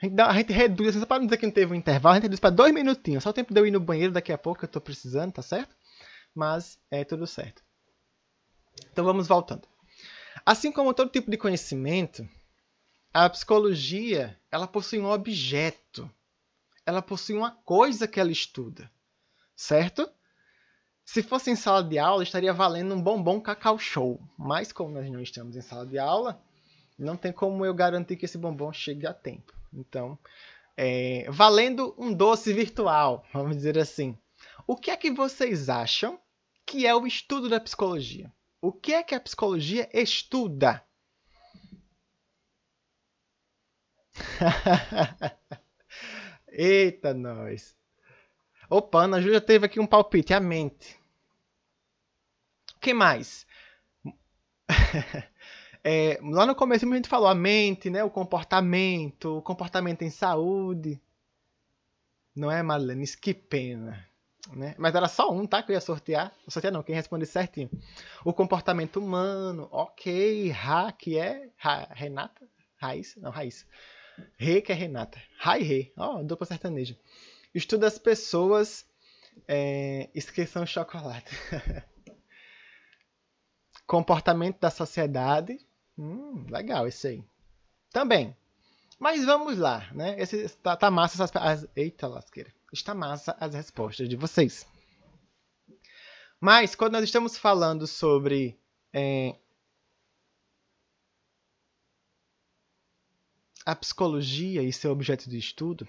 A 0.00 0.34
gente, 0.34 0.52
reduz, 0.52 0.94
só 0.96 1.06
para 1.06 1.18
não 1.18 1.26
dizer 1.26 1.38
que 1.38 1.46
não 1.46 1.52
teve 1.52 1.72
um 1.72 1.76
intervalo, 1.76 2.12
a 2.12 2.16
gente 2.16 2.24
reduz 2.24 2.40
para 2.40 2.50
dois 2.50 2.74
minutinhos. 2.74 3.22
Só 3.22 3.30
o 3.30 3.32
tempo 3.32 3.54
de 3.54 3.60
eu 3.60 3.66
ir 3.66 3.70
no 3.70 3.80
banheiro 3.80 4.12
daqui 4.12 4.32
a 4.32 4.38
pouco, 4.38 4.64
eu 4.64 4.66
estou 4.66 4.82
precisando, 4.82 5.32
tá 5.32 5.40
certo? 5.42 5.74
Mas 6.34 6.78
é 6.90 7.04
tudo 7.04 7.26
certo. 7.26 7.62
Então 8.90 9.04
vamos 9.04 9.28
voltando. 9.28 9.66
Assim 10.44 10.72
como 10.72 10.92
todo 10.92 11.10
tipo 11.10 11.30
de 11.30 11.38
conhecimento, 11.38 12.28
a 13.12 13.30
psicologia 13.30 14.38
ela 14.50 14.66
possui 14.66 14.98
um 14.98 15.10
objeto. 15.10 16.10
Ela 16.84 17.00
possui 17.00 17.36
uma 17.36 17.52
coisa 17.52 18.08
que 18.08 18.20
ela 18.20 18.32
estuda. 18.32 18.90
Certo? 19.56 20.10
Se 21.04 21.22
fosse 21.22 21.50
em 21.50 21.56
sala 21.56 21.82
de 21.84 21.98
aula, 21.98 22.22
estaria 22.22 22.52
valendo 22.52 22.94
um 22.94 23.02
bombom 23.02 23.40
cacau 23.40 23.78
show. 23.78 24.20
Mas 24.38 24.72
como 24.72 24.90
nós 24.90 25.10
não 25.10 25.20
estamos 25.20 25.54
em 25.56 25.60
sala 25.60 25.86
de 25.86 25.98
aula, 25.98 26.42
não 26.98 27.16
tem 27.16 27.32
como 27.32 27.64
eu 27.64 27.74
garantir 27.74 28.16
que 28.16 28.24
esse 28.24 28.38
bombom 28.38 28.72
chegue 28.72 29.06
a 29.06 29.12
tempo. 29.12 29.52
Então, 29.72 30.18
é, 30.76 31.26
valendo 31.30 31.94
um 31.98 32.12
doce 32.12 32.52
virtual, 32.52 33.24
vamos 33.32 33.56
dizer 33.56 33.78
assim. 33.78 34.16
O 34.66 34.76
que 34.76 34.90
é 34.90 34.96
que 34.96 35.10
vocês 35.10 35.68
acham 35.68 36.18
que 36.64 36.86
é 36.86 36.94
o 36.94 37.06
estudo 37.06 37.48
da 37.48 37.60
psicologia? 37.60 38.32
O 38.60 38.72
que 38.72 38.94
é 38.94 39.02
que 39.02 39.14
a 39.14 39.20
psicologia 39.20 39.88
estuda? 39.92 40.82
Eita, 46.48 47.12
nós. 47.12 47.76
Opa, 48.74 49.04
Ana 49.04 49.20
Júlia 49.20 49.40
teve 49.40 49.66
aqui 49.66 49.78
um 49.78 49.86
palpite, 49.86 50.34
a 50.34 50.40
mente. 50.40 50.98
O 52.74 52.80
que 52.80 52.92
mais? 52.92 53.46
é, 55.84 56.18
lá 56.20 56.44
no 56.44 56.56
começo 56.56 56.84
a 56.84 56.96
gente 56.96 57.08
falou 57.08 57.28
a 57.28 57.36
mente, 57.36 57.88
né? 57.88 58.02
o 58.02 58.10
comportamento, 58.10 59.38
o 59.38 59.42
comportamento 59.42 60.02
em 60.02 60.10
saúde. 60.10 61.00
Não 62.34 62.50
é, 62.50 62.64
Marlene? 62.64 63.06
Que 63.16 63.32
pena. 63.32 64.04
Né? 64.52 64.74
Mas 64.76 64.92
era 64.92 65.06
só 65.06 65.30
um, 65.30 65.46
tá? 65.46 65.62
Que 65.62 65.70
eu 65.70 65.74
ia 65.74 65.80
sortear. 65.80 66.32
Sortear 66.48 66.72
não, 66.72 66.82
quem 66.82 66.96
responde 66.96 67.26
certinho. 67.26 67.70
O 68.24 68.32
comportamento 68.32 68.96
humano, 68.96 69.68
ok. 69.70 70.50
Ra, 70.50 70.90
que 70.90 71.16
é 71.16 71.48
Renata? 71.92 72.44
Raíssa? 72.76 73.20
Não, 73.20 73.30
Raíssa. 73.30 73.66
Rê, 74.36 74.60
que 74.60 74.72
é 74.72 74.74
Renata. 74.74 75.22
Rai 75.38 75.62
Rê. 75.62 75.92
Ó, 75.96 76.24
dupla 76.24 76.44
sertaneja. 76.44 76.98
Estuda 77.54 77.86
as 77.86 77.98
pessoas. 77.98 78.84
É, 79.46 80.10
esqueçam 80.14 80.62
o 80.62 80.66
chocolate. 80.66 81.30
Comportamento 83.86 84.58
da 84.60 84.70
sociedade. 84.70 85.58
Hum, 85.96 86.46
legal 86.50 86.88
isso 86.88 87.06
aí. 87.06 87.24
Também. 87.90 88.36
Mas 88.98 89.24
vamos 89.24 89.58
lá, 89.58 89.88
né? 89.92 90.18
Esse, 90.20 90.48
tá, 90.56 90.76
tá 90.76 90.90
massa 90.90 91.22
essas, 91.22 91.36
as, 91.36 91.68
Eita 91.76 92.06
lasqueira. 92.08 92.52
Está 92.72 92.94
massa 92.94 93.36
as 93.38 93.54
respostas 93.54 94.08
de 94.08 94.16
vocês. 94.16 94.66
Mas 96.40 96.74
quando 96.74 96.92
nós 96.92 97.04
estamos 97.04 97.38
falando 97.38 97.86
sobre 97.86 98.58
é, 98.92 99.36
a 103.64 103.74
psicologia 103.74 104.62
e 104.62 104.72
seu 104.72 104.90
objeto 104.90 105.28
de 105.28 105.38
estudo, 105.38 105.88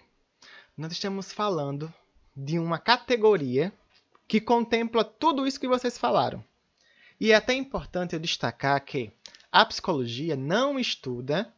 nós 0.77 0.91
estamos 0.91 1.31
falando 1.31 1.93
de 2.35 2.59
uma 2.59 2.77
categoria 2.77 3.73
que 4.27 4.41
contempla 4.41 5.03
tudo 5.03 5.47
isso 5.47 5.59
que 5.59 5.67
vocês 5.67 5.97
falaram. 5.97 6.43
E 7.19 7.31
é 7.31 7.35
até 7.35 7.53
importante 7.53 8.13
eu 8.13 8.19
destacar 8.19 8.83
que 8.83 9.11
a 9.51 9.65
psicologia 9.65 10.35
não 10.35 10.77
estuda. 10.77 11.53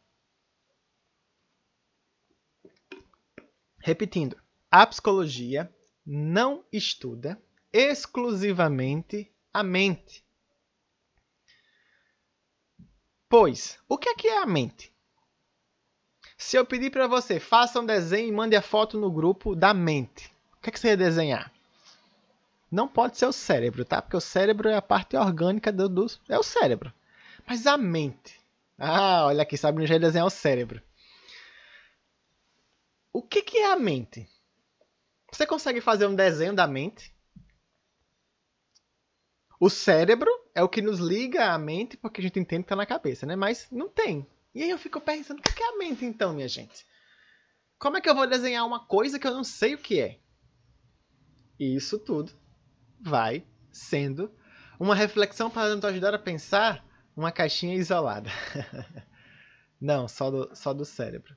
Repetindo, 3.80 4.40
a 4.70 4.86
psicologia 4.86 5.72
não 6.06 6.64
estuda 6.72 7.40
exclusivamente 7.72 9.32
a 9.52 9.62
mente. 9.64 10.24
Pois, 13.28 13.78
o 13.88 13.98
que 13.98 14.08
é, 14.08 14.14
que 14.14 14.28
é 14.28 14.38
a 14.38 14.46
mente? 14.46 14.92
Se 16.38 16.56
eu 16.56 16.64
pedir 16.64 16.90
para 16.90 17.08
você, 17.08 17.40
faça 17.40 17.80
um 17.80 17.84
desenho 17.84 18.28
e 18.28 18.32
mande 18.32 18.54
a 18.54 18.62
foto 18.62 18.96
no 18.96 19.10
grupo 19.10 19.56
da 19.56 19.74
mente, 19.74 20.32
o 20.56 20.62
que, 20.62 20.70
é 20.70 20.72
que 20.72 20.78
você 20.78 20.88
ia 20.88 20.96
desenhar? 20.96 21.52
Não 22.70 22.86
pode 22.86 23.18
ser 23.18 23.26
o 23.26 23.32
cérebro, 23.32 23.84
tá? 23.84 24.00
Porque 24.00 24.16
o 24.16 24.20
cérebro 24.20 24.68
é 24.68 24.76
a 24.76 24.82
parte 24.82 25.16
orgânica 25.16 25.72
do, 25.72 25.88
do 25.88 26.06
é 26.28 26.38
o 26.38 26.42
cérebro. 26.44 26.92
Mas 27.44 27.66
a 27.66 27.76
mente. 27.76 28.38
Ah, 28.78 29.26
olha 29.26 29.42
aqui, 29.42 29.56
sabe 29.56 29.84
já 29.84 29.98
desenhar 29.98 30.26
o 30.26 30.30
cérebro. 30.30 30.80
O 33.12 33.20
que, 33.20 33.42
que 33.42 33.58
é 33.58 33.72
a 33.72 33.76
mente? 33.76 34.28
Você 35.32 35.44
consegue 35.44 35.80
fazer 35.80 36.06
um 36.06 36.14
desenho 36.14 36.54
da 36.54 36.68
mente? 36.68 37.12
O 39.58 39.68
cérebro 39.68 40.30
é 40.54 40.62
o 40.62 40.68
que 40.68 40.80
nos 40.80 41.00
liga 41.00 41.52
à 41.52 41.58
mente, 41.58 41.96
porque 41.96 42.20
a 42.20 42.22
gente 42.22 42.38
entende 42.38 42.62
que 42.62 42.66
está 42.66 42.76
na 42.76 42.86
cabeça, 42.86 43.26
né? 43.26 43.34
Mas 43.34 43.66
não 43.72 43.88
tem. 43.88 44.24
E 44.54 44.62
aí 44.62 44.70
eu 44.70 44.78
fico 44.78 45.00
pensando, 45.00 45.40
o 45.40 45.42
que 45.42 45.62
é 45.62 45.68
a 45.68 45.78
mente 45.78 46.04
então, 46.04 46.32
minha 46.32 46.48
gente? 46.48 46.86
Como 47.78 47.96
é 47.96 48.00
que 48.00 48.08
eu 48.08 48.14
vou 48.14 48.26
desenhar 48.26 48.66
uma 48.66 48.84
coisa 48.84 49.18
que 49.18 49.26
eu 49.26 49.34
não 49.34 49.44
sei 49.44 49.74
o 49.74 49.78
que 49.78 50.00
é? 50.00 50.18
E 51.58 51.76
isso 51.76 51.98
tudo 51.98 52.32
vai 53.00 53.46
sendo 53.70 54.32
uma 54.78 54.94
reflexão 54.94 55.50
para 55.50 55.74
nos 55.74 55.84
ajudar 55.84 56.14
a 56.14 56.18
pensar 56.18 56.84
uma 57.16 57.32
caixinha 57.32 57.74
isolada. 57.74 58.30
não, 59.80 60.08
só 60.08 60.30
do, 60.30 60.54
só 60.54 60.72
do 60.72 60.84
cérebro. 60.84 61.36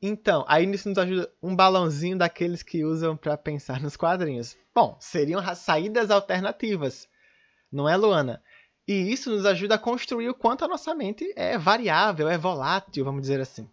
Então, 0.00 0.44
aí 0.46 0.64
isso 0.70 0.88
nos 0.88 0.98
ajuda 0.98 1.32
um 1.42 1.56
balãozinho 1.56 2.16
daqueles 2.16 2.62
que 2.62 2.84
usam 2.84 3.16
para 3.16 3.36
pensar 3.36 3.80
nos 3.80 3.96
quadrinhos. 3.96 4.56
Bom, 4.74 4.96
seriam 5.00 5.42
saídas 5.56 6.10
alternativas, 6.10 7.08
não 7.70 7.88
é, 7.88 7.96
Luana? 7.96 8.42
E 8.88 9.12
isso 9.12 9.30
nos 9.30 9.44
ajuda 9.44 9.74
a 9.74 9.78
construir 9.78 10.30
o 10.30 10.34
quanto 10.34 10.64
a 10.64 10.68
nossa 10.68 10.94
mente 10.94 11.30
é 11.36 11.58
variável, 11.58 12.26
é 12.26 12.38
volátil, 12.38 13.04
vamos 13.04 13.20
dizer 13.20 13.38
assim. 13.38 13.70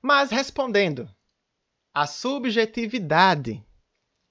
Mas 0.00 0.30
respondendo, 0.30 1.06
a 1.92 2.06
subjetividade. 2.06 3.64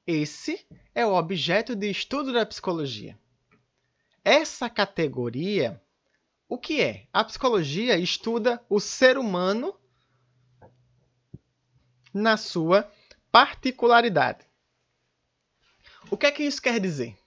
Esse 0.06 0.68
é 0.94 1.06
o 1.06 1.14
objeto 1.14 1.76
de 1.76 1.90
estudo 1.90 2.34
da 2.34 2.46
psicologia. 2.46 3.18
Essa 4.22 4.70
categoria, 4.70 5.82
o 6.50 6.58
que 6.58 6.82
é? 6.82 7.08
A 7.14 7.24
psicologia 7.24 7.98
estuda 7.98 8.62
o 8.68 8.82
ser 8.82 9.18
humano 9.18 9.74
na 12.14 12.36
sua 12.36 12.92
particularidade. 13.32 14.46
O 16.12 16.18
que 16.18 16.26
é 16.26 16.32
que 16.32 16.44
isso 16.44 16.62
quer 16.62 16.82
dizer? 16.82 17.18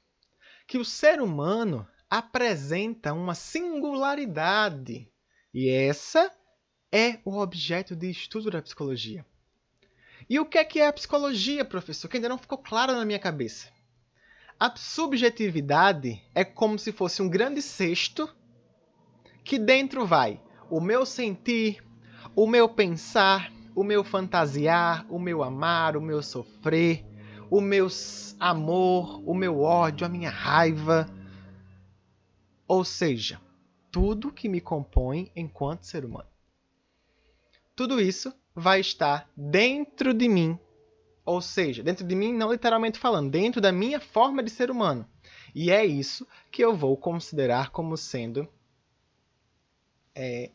Que 0.67 0.77
o 0.77 0.85
ser 0.85 1.23
humano 1.23 1.89
apresenta 2.11 3.13
uma 3.13 3.35
singularidade. 3.35 5.09
E 5.53 5.69
essa 5.69 6.31
é 6.93 7.19
o 7.25 7.39
objeto 7.39 7.97
de 7.97 8.11
estudo 8.11 8.51
da 8.51 8.63
psicologia. 8.63 9.25
E 10.29 10.41
o 10.41 10.47
que 10.47 10.59
é 10.59 10.65
que 10.65 10.81
é 10.81 10.89
a 10.89 10.93
psicologia, 10.93 11.65
professor? 11.65 12.09
Que 12.09 12.17
ainda 12.17 12.29
não 12.29 12.39
ficou 12.39 12.59
claro 12.59 12.93
na 12.93 13.05
minha 13.05 13.19
cabeça. 13.19 13.69
A 14.59 14.75
subjetividade 14.75 16.23
é 16.35 16.45
como 16.45 16.79
se 16.79 16.91
fosse 16.91 17.21
um 17.23 17.29
grande 17.29 17.61
cesto 17.61 18.35
que 19.45 19.59
dentro 19.59 20.07
vai 20.07 20.41
o 20.71 20.81
meu 20.81 21.07
sentir, 21.07 21.83
o 22.35 22.47
meu 22.47 22.69
pensar, 22.69 23.53
o 23.75 23.85
meu 23.85 24.03
fantasiar, 24.03 25.07
o 25.09 25.19
meu 25.19 25.43
amar, 25.43 25.97
o 25.97 26.01
meu 26.01 26.23
sofrer, 26.23 27.05
o 27.51 27.61
meu 27.61 27.87
amor, 28.41 29.23
o 29.29 29.35
meu 29.35 29.61
ódio, 29.61 30.07
a 30.07 30.09
minha 30.09 30.31
raiva. 30.31 31.07
Ou 32.67 32.85
seja, 32.85 33.41
tudo 33.91 34.33
que 34.33 34.49
me 34.49 34.61
compõe 34.61 35.31
enquanto 35.35 35.85
ser 35.85 36.05
humano. 36.05 36.29
Tudo 37.75 38.01
isso 38.01 38.33
vai 38.55 38.81
estar 38.81 39.31
dentro 39.37 40.15
de 40.15 40.29
mim, 40.29 40.59
ou 41.25 41.41
seja, 41.41 41.83
dentro 41.83 42.07
de 42.07 42.15
mim, 42.15 42.33
não 42.33 42.51
literalmente 42.51 42.99
falando, 42.99 43.31
dentro 43.31 43.61
da 43.61 43.71
minha 43.71 44.01
forma 44.01 44.43
de 44.43 44.51
ser 44.51 44.71
humano. 44.71 45.09
E 45.55 45.71
é 45.71 45.85
isso 45.85 46.27
que 46.51 46.63
eu 46.63 46.75
vou 46.75 46.97
considerar 46.97 47.71
como 47.71 47.97
sendo 47.97 48.49
é, 50.15 50.51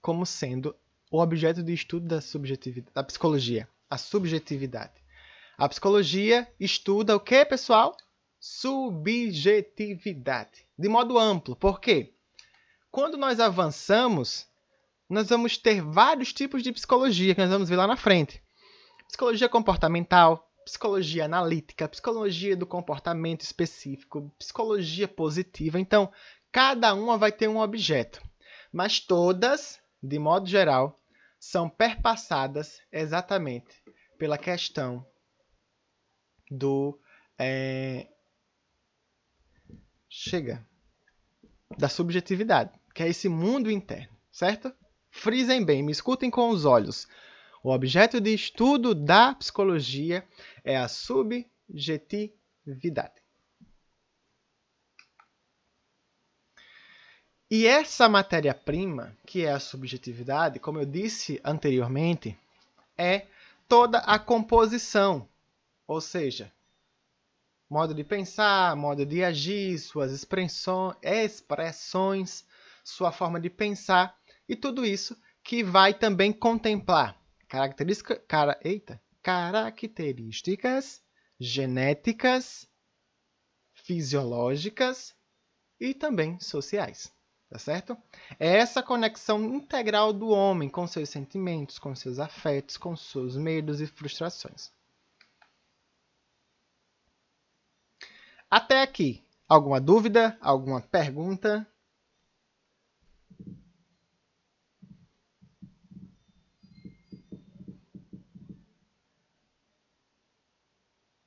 como 0.00 0.24
sendo 0.24 0.74
o 1.10 1.20
objeto 1.20 1.62
de 1.62 1.72
estudo 1.72 2.06
da 2.06 2.20
da 2.94 3.04
psicologia, 3.04 3.68
a 3.90 3.98
subjetividade. 3.98 5.02
A 5.58 5.68
psicologia 5.68 6.48
estuda 6.58 7.14
o 7.14 7.20
que, 7.20 7.44
pessoal? 7.44 7.96
Subjetividade, 8.44 10.66
de 10.76 10.88
modo 10.88 11.16
amplo. 11.16 11.54
Por 11.54 11.80
quê? 11.80 12.12
Quando 12.90 13.16
nós 13.16 13.38
avançamos, 13.38 14.48
nós 15.08 15.28
vamos 15.28 15.56
ter 15.56 15.80
vários 15.80 16.32
tipos 16.32 16.60
de 16.62 16.72
psicologia 16.72 17.34
que 17.34 17.40
nós 17.40 17.50
vamos 17.50 17.68
ver 17.68 17.76
lá 17.76 17.86
na 17.86 17.96
frente. 17.96 18.42
Psicologia 19.06 19.48
comportamental, 19.48 20.50
psicologia 20.64 21.26
analítica, 21.26 21.88
psicologia 21.88 22.56
do 22.56 22.66
comportamento 22.66 23.42
específico, 23.42 24.34
psicologia 24.38 25.06
positiva. 25.06 25.78
Então, 25.78 26.12
cada 26.50 26.92
uma 26.94 27.16
vai 27.16 27.30
ter 27.30 27.48
um 27.48 27.60
objeto, 27.60 28.20
mas 28.72 28.98
todas 28.98 29.80
de 30.02 30.18
modo 30.18 30.48
geral, 30.48 31.00
são 31.38 31.68
perpassadas 31.68 32.80
exatamente 32.90 33.82
pela 34.18 34.36
questão 34.36 35.06
do. 36.50 36.98
É... 37.38 38.08
Chega. 40.24 40.64
Da 41.76 41.88
subjetividade, 41.88 42.70
que 42.94 43.02
é 43.02 43.08
esse 43.08 43.28
mundo 43.28 43.68
interno, 43.68 44.16
certo? 44.30 44.72
Frisem 45.10 45.64
bem, 45.64 45.82
me 45.82 45.90
escutem 45.90 46.30
com 46.30 46.50
os 46.50 46.64
olhos. 46.64 47.08
O 47.60 47.72
objeto 47.72 48.20
de 48.20 48.32
estudo 48.32 48.94
da 48.94 49.34
psicologia 49.34 50.24
é 50.62 50.76
a 50.76 50.86
subjetividade. 50.86 53.20
E 57.50 57.66
essa 57.66 58.08
matéria-prima, 58.08 59.18
que 59.26 59.44
é 59.44 59.50
a 59.50 59.58
subjetividade, 59.58 60.60
como 60.60 60.78
eu 60.78 60.86
disse 60.86 61.40
anteriormente, 61.42 62.38
é 62.96 63.26
toda 63.66 63.98
a 63.98 64.20
composição, 64.20 65.28
ou 65.84 66.00
seja, 66.00 66.52
modo 67.72 67.94
de 67.94 68.04
pensar, 68.04 68.76
modo 68.76 69.06
de 69.06 69.24
agir, 69.24 69.78
suas 69.78 70.12
expressões, 70.12 71.00
sua 72.84 73.10
forma 73.10 73.40
de 73.40 73.48
pensar 73.48 74.14
e 74.46 74.54
tudo 74.54 74.84
isso 74.84 75.18
que 75.42 75.64
vai 75.64 75.94
também 75.94 76.34
contemplar 76.34 77.18
característica, 77.48 78.16
cara, 78.28 78.60
eita, 78.62 79.00
características 79.22 81.02
genéticas, 81.40 82.68
fisiológicas 83.72 85.14
e 85.80 85.94
também 85.94 86.38
sociais 86.40 87.10
tá 87.48 87.58
certo? 87.58 87.96
É 88.38 88.56
essa 88.56 88.82
conexão 88.82 89.42
integral 89.44 90.12
do 90.12 90.28
homem 90.28 90.68
com 90.70 90.86
seus 90.86 91.10
sentimentos, 91.10 91.78
com 91.78 91.94
seus 91.94 92.18
afetos, 92.18 92.78
com 92.78 92.96
seus 92.96 93.36
medos 93.36 93.82
e 93.82 93.86
frustrações. 93.86 94.72
Até 98.52 98.82
aqui, 98.82 99.24
alguma 99.48 99.80
dúvida, 99.80 100.36
alguma 100.38 100.82
pergunta? 100.82 101.66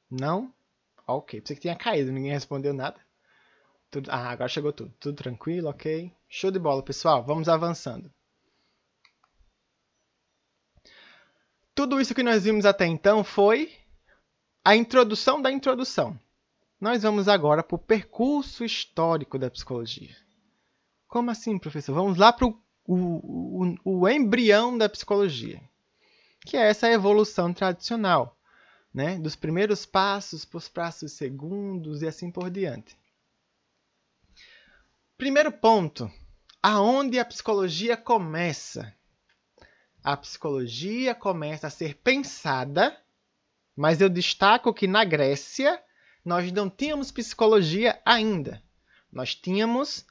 Não? 0.08 0.54
Ok, 1.08 1.42
pensei 1.42 1.56
que 1.56 1.64
tinha 1.64 1.76
caído, 1.76 2.12
ninguém 2.12 2.32
respondeu 2.32 2.76
nada. 2.76 3.04
Tudo... 3.90 4.12
Ah, 4.12 4.30
agora 4.30 4.48
chegou 4.48 4.72
tudo. 4.72 4.94
Tudo 5.00 5.16
tranquilo, 5.16 5.70
ok? 5.70 6.16
Show 6.30 6.52
de 6.52 6.60
bola, 6.60 6.84
pessoal. 6.84 7.24
Vamos 7.24 7.50
avançando. 7.50 8.14
Tudo 11.74 12.00
isso 12.00 12.14
que 12.14 12.22
nós 12.22 12.44
vimos 12.44 12.68
até 12.68 12.86
então 12.86 13.24
foi 13.24 13.74
a 14.64 14.76
introdução 14.76 15.42
da 15.42 15.52
introdução. 15.52 16.20
Nós 16.80 17.04
vamos 17.04 17.28
agora 17.28 17.64
para 17.64 17.76
o 17.76 17.80
percurso 17.80 18.64
histórico 18.66 19.40
da 19.40 19.50
psicologia. 19.50 20.16
Como 21.08 21.32
assim, 21.32 21.58
professor? 21.58 21.94
Vamos 21.94 22.18
lá 22.18 22.34
para 22.34 22.48
o, 22.48 22.62
o, 22.86 23.76
o 23.84 24.10
embrião 24.10 24.78
da 24.78 24.90
psicologia, 24.90 25.62
que 26.42 26.58
é 26.58 26.68
essa 26.68 26.92
evolução 26.92 27.54
tradicional, 27.54 28.38
né? 28.94 29.18
dos 29.18 29.36
primeiros 29.36 29.86
passos 29.86 30.44
para 30.44 30.58
os 30.58 30.68
passos 30.68 31.14
segundos 31.14 32.02
e 32.02 32.08
assim 32.08 32.30
por 32.30 32.50
diante. 32.50 32.98
Primeiro 35.18 35.54
ponto, 35.54 36.12
aonde 36.62 37.18
a 37.18 37.24
psicologia 37.24 37.96
começa? 37.96 38.94
A 40.04 40.18
psicologia 40.18 41.16
começa 41.16 41.68
a 41.68 41.70
ser 41.70 41.96
pensada, 41.96 43.02
mas 43.74 44.02
eu 44.02 44.10
destaco 44.10 44.74
que 44.74 44.86
na 44.86 45.06
Grécia 45.06 45.82
nós 46.26 46.52
não 46.52 46.70
tínhamos 46.70 47.12
psicologia 47.12 48.02
ainda. 48.04 48.62
Nós 49.12 49.36
tínhamos 49.36 50.06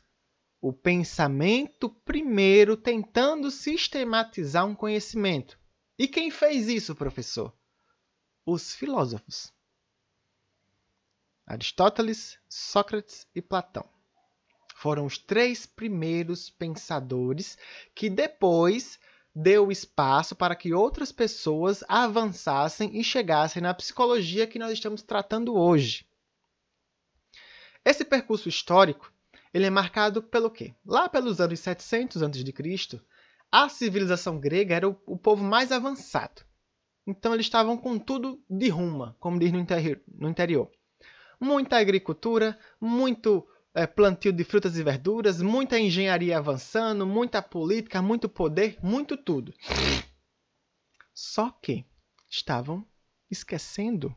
o 0.60 0.72
pensamento 0.72 1.90
primeiro 1.90 2.76
tentando 2.76 3.50
sistematizar 3.50 4.64
um 4.64 4.74
conhecimento. 4.74 5.58
E 5.98 6.08
quem 6.08 6.30
fez 6.30 6.68
isso, 6.68 6.94
professor? 6.94 7.52
Os 8.46 8.74
filósofos. 8.74 9.52
Aristóteles, 11.46 12.38
Sócrates 12.48 13.26
e 13.34 13.42
Platão 13.42 13.86
foram 14.84 15.06
os 15.06 15.16
três 15.16 15.64
primeiros 15.64 16.50
pensadores 16.50 17.56
que 17.94 18.10
depois 18.10 18.98
deu 19.34 19.72
espaço 19.72 20.36
para 20.36 20.54
que 20.54 20.72
outras 20.72 21.10
pessoas 21.10 21.82
avançassem 21.88 22.98
e 22.98 23.02
chegassem 23.02 23.60
na 23.60 23.74
psicologia 23.74 24.46
que 24.46 24.58
nós 24.58 24.72
estamos 24.72 25.02
tratando 25.02 25.56
hoje. 25.56 26.06
Esse 27.84 28.04
percurso 28.04 28.48
histórico 28.48 29.12
ele 29.52 29.66
é 29.66 29.70
marcado 29.70 30.22
pelo 30.22 30.50
quê? 30.50 30.74
Lá 30.84 31.08
pelos 31.08 31.40
anos 31.40 31.60
700 31.60 32.22
a.C., 32.22 33.00
a 33.52 33.68
civilização 33.68 34.40
grega 34.40 34.74
era 34.74 34.88
o, 34.88 35.00
o, 35.06 35.16
povo 35.16 35.44
mais 35.44 35.70
avançado. 35.70 36.42
Então 37.06 37.32
eles 37.32 37.46
estavam 37.46 37.76
com 37.76 37.96
tudo 37.96 38.42
de 38.50 38.68
ruma, 38.68 39.16
como 39.20 39.38
diz 39.38 39.52
no, 39.52 39.60
interior. 39.60 40.00
No 40.12 40.28
interior. 40.28 40.68
Muita 41.38 41.78
agricultura, 41.78 42.58
muito 42.80 43.46
é, 43.74 43.86
plantio 43.86 44.32
de 44.32 44.44
frutas 44.44 44.76
e 44.78 44.82
verduras, 44.82 45.42
muita 45.42 45.78
engenharia 45.78 46.38
avançando, 46.38 47.04
muita 47.06 47.42
política, 47.42 48.00
muito 48.00 48.28
poder, 48.28 48.78
muito 48.82 49.16
tudo. 49.16 49.52
Só 51.12 51.50
que 51.50 51.84
estavam 52.30 52.86
esquecendo 53.30 54.14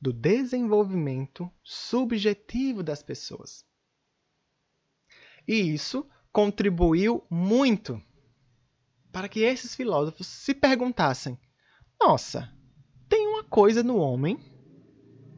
do 0.00 0.12
desenvolvimento 0.12 1.50
subjetivo 1.62 2.82
das 2.82 3.02
pessoas. 3.02 3.64
E 5.46 5.54
isso 5.54 6.08
contribuiu 6.32 7.24
muito 7.30 8.02
para 9.12 9.28
que 9.28 9.40
esses 9.40 9.74
filósofos 9.74 10.26
se 10.26 10.54
perguntassem: 10.54 11.38
nossa, 12.00 12.52
tem 13.08 13.26
uma 13.26 13.44
coisa 13.44 13.82
no 13.82 13.96
homem 13.96 14.38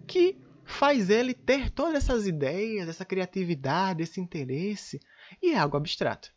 que 0.06 0.41
faz 0.72 1.10
ele 1.10 1.34
ter 1.34 1.70
todas 1.70 1.94
essas 1.94 2.26
ideias, 2.26 2.88
essa 2.88 3.04
criatividade, 3.04 4.02
esse 4.02 4.20
interesse, 4.20 5.00
e 5.40 5.52
é 5.52 5.58
algo 5.58 5.76
abstrato. 5.76 6.32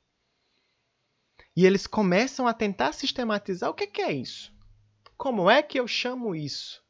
E 1.55 1.65
eles 1.65 1.88
começam 1.88 2.47
a 2.47 2.53
tentar 2.53 2.93
sistematizar 2.93 3.69
o 3.69 3.73
que 3.73 4.01
é 4.01 4.11
isso. 4.11 4.53
Como 5.17 5.49
é 5.49 5.63
que 5.63 5.79
eu 5.79 5.88
chamo 5.88 6.36
isso? 6.36 6.83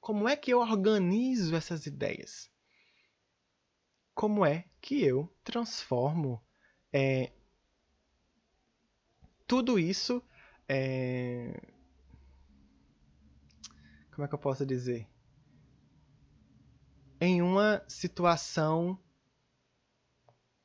Como 0.00 0.28
é 0.28 0.34
que 0.34 0.52
eu 0.52 0.58
organizo 0.60 1.54
essas 1.54 1.86
ideias? 1.86 2.50
como 4.16 4.46
é 4.46 4.64
que 4.80 5.04
eu 5.04 5.30
transformo 5.44 6.42
é, 6.90 7.30
tudo 9.46 9.78
isso. 9.78 10.22
É, 10.66 11.60
como 14.12 14.24
é 14.24 14.28
que 14.28 14.34
eu 14.34 14.38
posso 14.38 14.64
dizer? 14.64 15.06
Em 17.20 17.40
uma 17.40 17.82
situação 17.88 18.98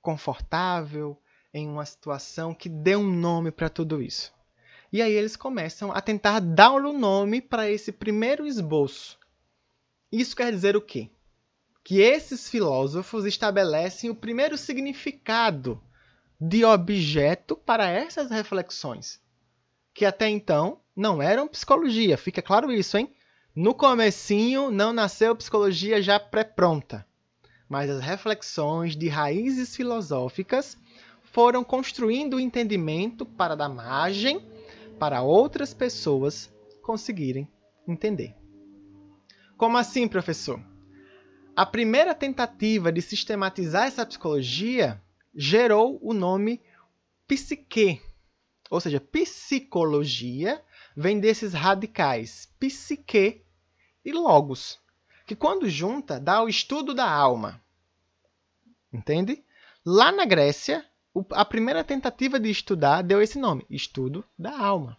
confortável, 0.01 1.17
em 1.53 1.67
uma 1.67 1.85
situação 1.85 2.53
que 2.53 2.67
dê 2.67 2.95
um 2.95 3.09
nome 3.09 3.51
para 3.51 3.69
tudo 3.69 4.01
isso. 4.01 4.33
E 4.91 5.01
aí 5.01 5.13
eles 5.13 5.37
começam 5.37 5.91
a 5.91 6.01
tentar 6.01 6.39
dar 6.39 6.71
um 6.73 6.97
nome 6.97 7.41
para 7.41 7.69
esse 7.69 7.91
primeiro 7.91 8.45
esboço. 8.45 9.17
Isso 10.11 10.35
quer 10.35 10.51
dizer 10.51 10.75
o 10.75 10.81
quê? 10.81 11.09
Que 11.83 12.01
esses 12.01 12.49
filósofos 12.49 13.25
estabelecem 13.25 14.09
o 14.09 14.15
primeiro 14.15 14.57
significado 14.57 15.81
de 16.39 16.65
objeto 16.65 17.55
para 17.55 17.89
essas 17.89 18.29
reflexões, 18.29 19.21
que 19.93 20.05
até 20.05 20.27
então 20.27 20.81
não 20.95 21.21
eram 21.21 21.47
psicologia, 21.47 22.17
fica 22.17 22.41
claro 22.41 22.71
isso, 22.71 22.97
hein? 22.97 23.13
No 23.53 23.73
comecinho 23.75 24.71
não 24.71 24.93
nasceu 24.93 25.35
psicologia 25.35 26.01
já 26.01 26.17
pré-pronta, 26.17 27.05
mas 27.67 27.89
as 27.89 28.01
reflexões 28.01 28.95
de 28.95 29.09
raízes 29.09 29.75
filosóficas 29.75 30.77
foram 31.21 31.61
construindo 31.61 32.35
o 32.35 32.39
entendimento 32.39 33.25
para 33.25 33.55
dar 33.55 33.67
margem 33.67 34.41
para 34.97 35.21
outras 35.21 35.73
pessoas 35.73 36.49
conseguirem 36.81 37.45
entender. 37.85 38.33
Como 39.57 39.77
assim, 39.77 40.07
professor? 40.07 40.61
A 41.53 41.65
primeira 41.65 42.15
tentativa 42.15 42.89
de 42.89 43.01
sistematizar 43.01 43.85
essa 43.85 44.05
psicologia 44.05 45.01
gerou 45.35 45.99
o 46.01 46.13
nome 46.13 46.61
psique, 47.27 48.01
ou 48.69 48.79
seja, 48.79 49.01
psicologia 49.01 50.63
vem 50.95 51.19
desses 51.19 51.53
radicais 51.53 52.51
psique 52.59 53.43
e 54.03 54.11
logos, 54.11 54.79
que 55.25 55.35
quando 55.35 55.69
junta 55.69 56.19
dá 56.19 56.43
o 56.43 56.49
estudo 56.49 56.93
da 56.93 57.09
alma. 57.09 57.61
Entende? 58.91 59.43
Lá 59.85 60.11
na 60.11 60.25
Grécia, 60.25 60.85
a 61.31 61.45
primeira 61.45 61.83
tentativa 61.83 62.39
de 62.39 62.49
estudar 62.49 63.01
deu 63.01 63.21
esse 63.21 63.39
nome, 63.39 63.65
estudo 63.69 64.23
da 64.37 64.57
alma. 64.57 64.97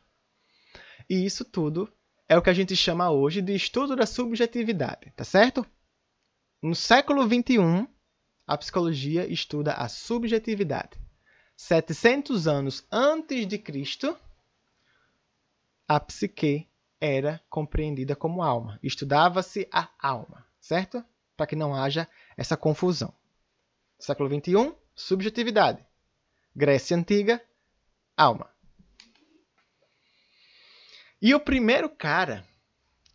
E 1.09 1.25
isso 1.25 1.45
tudo 1.45 1.93
é 2.29 2.37
o 2.37 2.43
que 2.43 2.51
a 2.51 2.55
gente 2.55 2.75
chama 2.75 3.11
hoje 3.11 3.43
de 3.43 3.55
estudo 3.55 3.95
da 3.95 4.07
subjetividade, 4.07 5.13
tá 5.17 5.25
certo? 5.25 5.67
No 6.63 6.75
século 6.75 7.23
XXI, 7.25 7.87
a 8.47 8.57
psicologia 8.57 9.27
estuda 9.31 9.75
a 9.75 9.89
subjetividade. 9.89 11.01
700 11.57 12.49
anos 12.49 12.87
antes 12.91 13.47
de 13.47 13.59
Cristo, 13.59 14.17
a 15.97 16.01
psique 16.01 16.69
era 17.01 17.43
compreendida 17.51 18.17
como 18.17 18.43
alma. 18.43 18.79
Estudava-se 18.83 19.69
a 19.71 19.91
alma, 19.99 20.47
certo? 20.61 21.05
Para 21.37 21.47
que 21.47 21.57
não 21.57 21.75
haja 21.75 22.09
essa 22.37 22.57
confusão. 22.57 23.13
Século 23.99 24.29
XXI, 24.29 24.75
subjetividade. 24.95 25.85
Grécia 26.55 26.97
Antiga, 26.97 27.43
alma. 28.17 28.49
E 31.21 31.35
o 31.35 31.41
primeiro 31.41 31.89
cara 31.91 32.45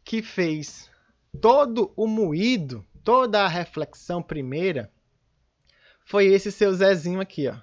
que 0.04 0.22
fez 0.22 0.90
todo 1.42 1.92
o 1.96 2.08
moído, 2.08 2.86
toda 3.04 3.44
a 3.44 3.48
reflexão 3.48 4.22
primeira, 4.22 4.92
foi 6.06 6.28
esse 6.28 6.52
seu 6.52 6.74
Zezinho 6.74 7.20
aqui, 7.20 7.48
ó. 7.48 7.58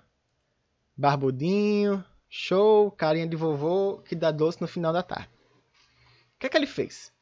Barbudinho, 0.96 2.04
show, 2.37 2.91
carinha 2.91 3.28
de 3.28 3.37
vovô 3.37 4.03
que 4.03 4.16
dá 4.16 4.32
doce 4.32 4.61
no 4.61 4.66
final 4.66 4.93
da 4.93 5.05
tarde. 5.05 5.30
O 6.35 6.39
que 6.41 6.47
é 6.47 6.49
que 6.49 6.57
ele 6.57 6.66
fez? 6.66 7.12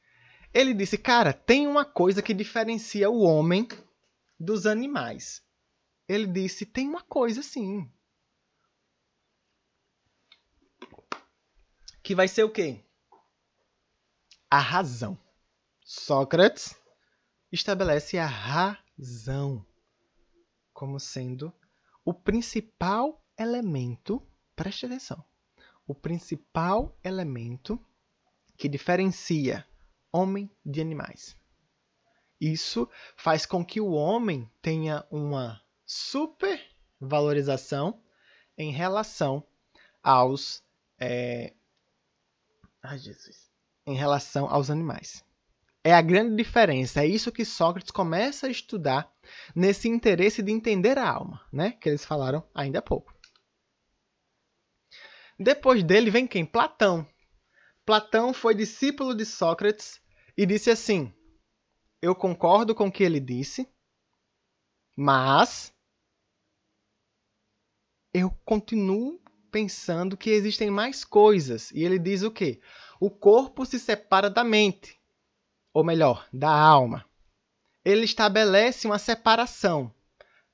Ele 0.54 0.72
disse, 0.72 0.96
cara, 0.96 1.34
tem 1.34 1.66
uma 1.66 1.84
coisa 1.84 2.22
que 2.22 2.32
diferencia 2.32 3.10
o 3.10 3.20
homem 3.20 3.68
dos 4.40 4.64
animais. 4.64 5.42
Ele 6.08 6.26
disse, 6.26 6.64
tem 6.64 6.88
uma 6.88 7.02
coisa 7.02 7.42
sim. 7.42 7.92
Que 12.02 12.14
vai 12.14 12.26
ser 12.26 12.44
o 12.44 12.50
quê? 12.50 12.82
A 14.50 14.58
razão. 14.58 15.18
Sócrates 15.84 16.74
estabelece 17.52 18.16
a 18.16 18.26
razão 18.26 19.64
como 20.72 20.98
sendo 20.98 21.52
o 22.02 22.14
principal 22.14 23.22
elemento, 23.38 24.26
preste 24.54 24.86
atenção, 24.86 25.24
o 25.86 25.94
principal 25.94 26.96
elemento 27.02 27.80
que 28.56 28.68
diferencia 28.68 29.66
homem 30.12 30.48
de 30.64 30.80
animais. 30.80 31.36
Isso 32.40 32.88
faz 33.16 33.44
com 33.46 33.64
que 33.64 33.80
o 33.80 33.92
homem 33.92 34.50
tenha 34.60 35.06
uma 35.10 35.62
supervalorização 35.86 38.02
em 38.58 38.72
relação 38.72 39.46
aos 40.02 40.62
é... 40.98 41.54
Ai, 42.82 42.98
Jesus. 42.98 43.50
em 43.86 43.94
relação 43.94 44.48
aos 44.48 44.70
animais. 44.70 45.24
É 45.84 45.92
a 45.92 46.02
grande 46.02 46.36
diferença. 46.36 47.02
É 47.02 47.06
isso 47.06 47.32
que 47.32 47.44
Sócrates 47.44 47.90
começa 47.90 48.46
a 48.46 48.50
estudar 48.50 49.12
nesse 49.54 49.88
interesse 49.88 50.42
de 50.42 50.52
entender 50.52 50.98
a 50.98 51.08
alma, 51.08 51.40
né? 51.52 51.72
Que 51.72 51.88
eles 51.88 52.04
falaram 52.04 52.44
ainda 52.54 52.78
há 52.78 52.82
pouco. 52.82 53.11
Depois 55.42 55.82
dele 55.82 56.10
vem 56.10 56.26
quem? 56.26 56.44
Platão. 56.44 57.06
Platão 57.84 58.32
foi 58.32 58.54
discípulo 58.54 59.14
de 59.14 59.24
Sócrates 59.26 60.00
e 60.36 60.46
disse 60.46 60.70
assim: 60.70 61.12
Eu 62.00 62.14
concordo 62.14 62.74
com 62.74 62.86
o 62.86 62.92
que 62.92 63.02
ele 63.02 63.20
disse, 63.20 63.68
mas 64.96 65.72
eu 68.14 68.30
continuo 68.44 69.20
pensando 69.50 70.16
que 70.16 70.30
existem 70.30 70.70
mais 70.70 71.04
coisas. 71.04 71.70
E 71.72 71.84
ele 71.84 71.98
diz 71.98 72.22
o 72.22 72.30
quê? 72.30 72.60
O 73.00 73.10
corpo 73.10 73.66
se 73.66 73.78
separa 73.78 74.30
da 74.30 74.44
mente 74.44 75.02
ou 75.72 75.82
melhor, 75.82 76.28
da 76.32 76.50
alma. 76.50 77.04
Ele 77.84 78.04
estabelece 78.04 78.86
uma 78.86 78.98
separação: 78.98 79.92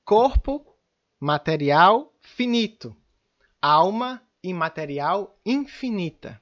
corpo, 0.05 0.65
material, 1.19 2.13
finito, 2.21 2.95
alma, 3.61 4.21
imaterial, 4.43 5.37
infinita. 5.45 6.41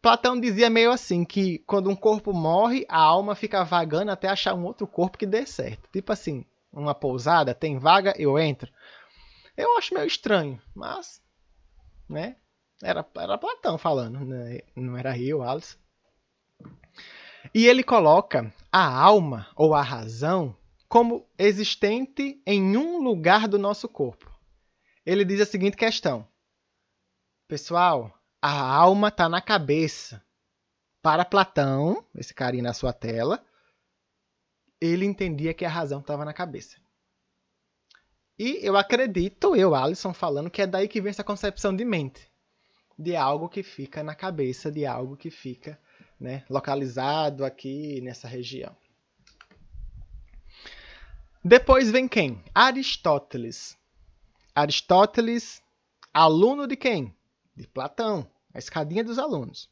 Platão 0.00 0.40
dizia 0.40 0.70
meio 0.70 0.90
assim 0.90 1.24
que 1.24 1.58
quando 1.60 1.90
um 1.90 1.96
corpo 1.96 2.32
morre, 2.32 2.86
a 2.88 2.98
alma 2.98 3.34
fica 3.34 3.62
vagando 3.62 4.10
até 4.10 4.28
achar 4.28 4.54
um 4.54 4.64
outro 4.64 4.86
corpo 4.86 5.18
que 5.18 5.26
dê 5.26 5.44
certo. 5.44 5.88
Tipo 5.92 6.12
assim, 6.12 6.44
uma 6.72 6.94
pousada, 6.94 7.54
tem 7.54 7.78
vaga, 7.78 8.14
eu 8.16 8.38
entro. 8.38 8.72
Eu 9.56 9.76
acho 9.76 9.92
meio 9.92 10.06
estranho, 10.06 10.60
mas, 10.74 11.22
né? 12.08 12.36
Era, 12.82 13.06
era 13.16 13.36
Platão 13.36 13.76
falando, 13.76 14.20
né? 14.20 14.60
não 14.74 14.96
era 14.96 15.18
eu, 15.18 15.42
Alice. 15.42 15.76
E 17.54 17.66
ele 17.66 17.82
coloca 17.82 18.52
a 18.72 18.86
alma 18.86 19.48
ou 19.54 19.74
a 19.74 19.82
razão 19.82 20.56
como 20.88 21.26
existente 21.38 22.40
em 22.46 22.76
um 22.76 23.02
lugar 23.02 23.46
do 23.46 23.58
nosso 23.58 23.88
corpo. 23.88 24.30
Ele 25.04 25.24
diz 25.24 25.40
a 25.40 25.46
seguinte 25.46 25.76
questão: 25.76 26.26
Pessoal, 27.50 28.16
a 28.40 28.52
alma 28.52 29.08
está 29.08 29.28
na 29.28 29.40
cabeça. 29.40 30.24
Para 31.02 31.24
Platão, 31.24 32.06
esse 32.14 32.32
carinha 32.32 32.62
na 32.62 32.72
sua 32.72 32.92
tela, 32.92 33.44
ele 34.80 35.04
entendia 35.04 35.52
que 35.52 35.64
a 35.64 35.68
razão 35.68 35.98
estava 35.98 36.24
na 36.24 36.32
cabeça. 36.32 36.76
E 38.38 38.64
eu 38.64 38.76
acredito, 38.76 39.56
eu, 39.56 39.74
Alisson, 39.74 40.14
falando 40.14 40.48
que 40.48 40.62
é 40.62 40.66
daí 40.66 40.86
que 40.86 41.00
vem 41.00 41.10
essa 41.10 41.24
concepção 41.24 41.74
de 41.74 41.84
mente. 41.84 42.30
De 42.96 43.16
algo 43.16 43.48
que 43.48 43.64
fica 43.64 44.00
na 44.04 44.14
cabeça, 44.14 44.70
de 44.70 44.86
algo 44.86 45.16
que 45.16 45.28
fica 45.28 45.76
né, 46.20 46.44
localizado 46.48 47.44
aqui 47.44 48.00
nessa 48.00 48.28
região. 48.28 48.76
Depois 51.44 51.90
vem 51.90 52.06
quem? 52.06 52.44
Aristóteles. 52.54 53.76
Aristóteles, 54.54 55.60
aluno 56.14 56.68
de 56.68 56.76
quem? 56.76 57.12
De 57.54 57.66
Platão, 57.66 58.30
a 58.54 58.58
escadinha 58.58 59.04
dos 59.04 59.18
alunos. 59.18 59.70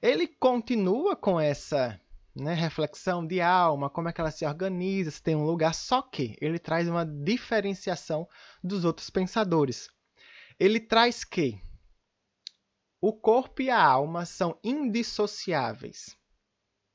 Ele 0.00 0.26
continua 0.26 1.14
com 1.14 1.38
essa 1.38 2.00
né, 2.34 2.54
reflexão 2.54 3.26
de 3.26 3.40
alma, 3.40 3.90
como 3.90 4.08
é 4.08 4.12
que 4.12 4.20
ela 4.20 4.30
se 4.30 4.44
organiza, 4.44 5.10
se 5.10 5.22
tem 5.22 5.36
um 5.36 5.44
lugar, 5.44 5.74
só 5.74 6.02
que 6.02 6.36
ele 6.40 6.58
traz 6.58 6.88
uma 6.88 7.04
diferenciação 7.04 8.28
dos 8.62 8.84
outros 8.84 9.10
pensadores. 9.10 9.88
Ele 10.58 10.80
traz 10.80 11.24
que 11.24 11.60
o 13.00 13.12
corpo 13.12 13.62
e 13.62 13.70
a 13.70 13.82
alma 13.82 14.24
são 14.24 14.58
indissociáveis. 14.62 16.16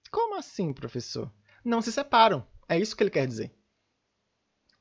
Como 0.09 0.35
assim, 0.35 0.73
professor? 0.73 1.31
Não 1.63 1.81
se 1.81 1.91
separam. 1.91 2.47
É 2.69 2.79
isso 2.79 2.95
que 2.95 3.03
ele 3.03 3.09
quer 3.09 3.27
dizer. 3.27 3.53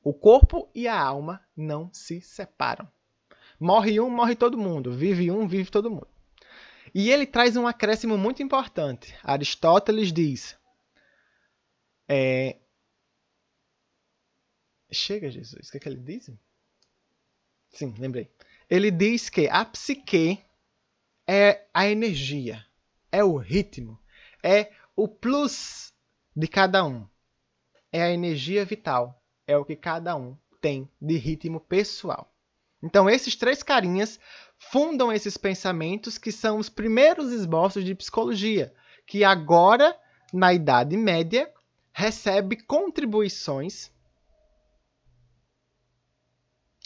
O 0.01 0.13
corpo 0.13 0.71
e 0.73 0.87
a 0.87 0.97
alma 0.97 1.45
não 1.55 1.93
se 1.93 2.21
separam. 2.21 2.89
Morre 3.59 3.99
um, 3.99 4.09
morre 4.09 4.35
todo 4.35 4.57
mundo. 4.57 4.91
Vive 4.91 5.31
um, 5.31 5.47
vive 5.47 5.69
todo 5.71 5.89
mundo. 5.89 6.07
E 6.93 7.11
ele 7.11 7.25
traz 7.25 7.55
um 7.55 7.67
acréscimo 7.67 8.17
muito 8.17 8.41
importante. 8.41 9.15
Aristóteles 9.23 10.11
diz: 10.11 10.57
é... 12.07 12.57
Chega, 14.91 15.29
Jesus, 15.29 15.67
o 15.67 15.71
que, 15.71 15.77
é 15.77 15.79
que 15.79 15.89
ele 15.89 15.97
diz? 15.97 16.31
Sim, 17.69 17.93
lembrei. 17.97 18.31
Ele 18.69 18.89
diz 18.89 19.29
que 19.29 19.47
a 19.49 19.65
psique 19.65 20.39
é 21.27 21.65
a 21.73 21.87
energia, 21.87 22.65
é 23.11 23.23
o 23.23 23.35
ritmo, 23.35 23.99
é 24.41 24.71
o 24.95 25.07
plus 25.07 25.93
de 26.35 26.47
cada 26.47 26.85
um. 26.85 27.07
É 27.91 28.01
a 28.01 28.11
energia 28.11 28.63
vital, 28.65 29.21
é 29.45 29.57
o 29.57 29.65
que 29.65 29.75
cada 29.75 30.15
um 30.15 30.37
tem 30.61 30.89
de 31.01 31.17
ritmo 31.17 31.59
pessoal. 31.59 32.33
Então, 32.81 33.09
esses 33.09 33.35
três 33.35 33.63
carinhas 33.63 34.19
fundam 34.57 35.11
esses 35.11 35.37
pensamentos 35.37 36.17
que 36.17 36.31
são 36.31 36.57
os 36.57 36.69
primeiros 36.69 37.31
esboços 37.31 37.83
de 37.83 37.95
psicologia, 37.95 38.73
que 39.05 39.23
agora, 39.23 39.95
na 40.33 40.53
Idade 40.53 40.95
Média, 40.95 41.51
recebe 41.91 42.57
contribuições. 42.57 43.91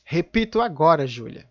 Repito 0.05 0.61
agora, 0.61 1.05
Júlia. 1.07 1.47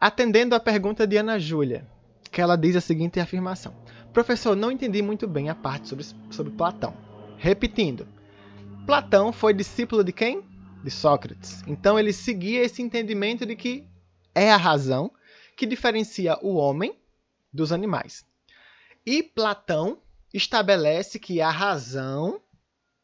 Atendendo 0.00 0.54
à 0.54 0.60
pergunta 0.60 1.06
de 1.06 1.16
Ana 1.16 1.38
Júlia, 1.38 1.86
que 2.30 2.40
ela 2.40 2.56
diz 2.56 2.76
a 2.76 2.80
seguinte 2.80 3.18
afirmação: 3.18 3.74
Professor, 4.12 4.54
não 4.54 4.70
entendi 4.70 5.02
muito 5.02 5.26
bem 5.26 5.50
a 5.50 5.54
parte 5.54 5.88
sobre, 5.88 6.06
sobre 6.30 6.52
Platão. 6.52 6.96
Repetindo, 7.36 8.06
Platão 8.86 9.32
foi 9.32 9.52
discípulo 9.52 10.02
de 10.02 10.12
quem? 10.12 10.47
De 10.82 10.90
Sócrates. 10.90 11.62
Então 11.66 11.98
ele 11.98 12.12
seguia 12.12 12.62
esse 12.62 12.80
entendimento 12.82 13.44
de 13.44 13.56
que 13.56 13.86
é 14.34 14.50
a 14.52 14.56
razão 14.56 15.12
que 15.56 15.66
diferencia 15.66 16.38
o 16.40 16.54
homem 16.54 16.96
dos 17.52 17.72
animais. 17.72 18.24
E 19.04 19.22
Platão 19.22 20.00
estabelece 20.32 21.18
que 21.18 21.40
a 21.40 21.50
razão, 21.50 22.40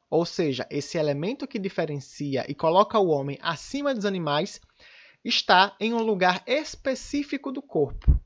ou 0.08 0.24
seja, 0.24 0.66
esse 0.70 0.98
elemento 0.98 1.46
que 1.46 1.58
diferencia 1.58 2.44
e 2.48 2.54
coloca 2.54 2.98
o 2.98 3.08
homem 3.08 3.38
acima 3.42 3.94
dos 3.94 4.04
animais, 4.04 4.60
está 5.24 5.74
em 5.80 5.94
um 5.94 6.02
lugar 6.02 6.42
específico 6.46 7.50
do 7.50 7.62
corpo. 7.62 8.20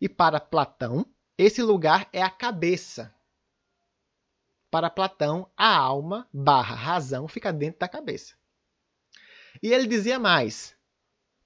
E 0.00 0.08
para 0.08 0.40
Platão, 0.40 1.06
esse 1.36 1.62
lugar 1.62 2.08
é 2.12 2.22
a 2.22 2.30
cabeça. 2.30 3.14
Para 4.70 4.90
Platão, 4.90 5.50
a 5.56 5.76
alma 5.76 6.26
barra 6.32 6.74
razão 6.74 7.28
fica 7.28 7.52
dentro 7.52 7.80
da 7.80 7.88
cabeça. 7.88 8.34
E 9.62 9.72
ele 9.72 9.86
dizia 9.86 10.18
mais 10.18 10.76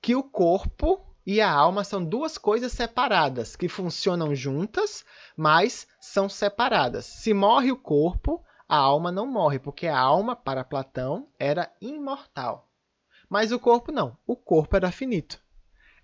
que 0.00 0.14
o 0.14 0.22
corpo 0.22 1.00
e 1.24 1.40
a 1.40 1.50
alma 1.50 1.84
são 1.84 2.04
duas 2.04 2.36
coisas 2.36 2.72
separadas, 2.72 3.54
que 3.54 3.68
funcionam 3.68 4.34
juntas, 4.34 5.04
mas 5.36 5.86
são 6.00 6.28
separadas. 6.28 7.06
Se 7.06 7.32
morre 7.32 7.70
o 7.70 7.76
corpo, 7.76 8.44
a 8.68 8.76
alma 8.76 9.12
não 9.12 9.26
morre, 9.26 9.58
porque 9.58 9.86
a 9.86 9.98
alma, 9.98 10.34
para 10.34 10.64
Platão, 10.64 11.28
era 11.38 11.72
imortal. 11.80 12.68
Mas 13.28 13.52
o 13.52 13.58
corpo 13.58 13.92
não. 13.92 14.16
O 14.26 14.36
corpo 14.36 14.76
era 14.76 14.90
finito. 14.90 15.40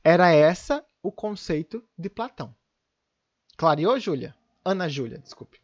Era 0.05 0.31
essa 0.31 0.85
o 1.03 1.11
conceito 1.11 1.85
de 1.97 2.09
Platão. 2.09 2.55
Clareou, 3.57 3.99
Júlia? 3.99 4.35
Ana 4.65 4.89
Júlia, 4.89 5.19
desculpe. 5.19 5.61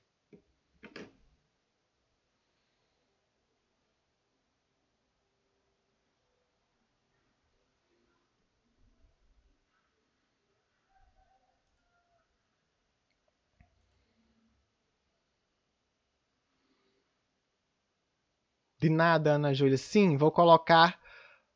De 18.85 18.91
nada, 18.91 19.37
Ana 19.37 19.55
Júlia. 19.55 19.79
Sim, 19.79 20.19
vou 20.19 20.31
colocar 20.31 21.01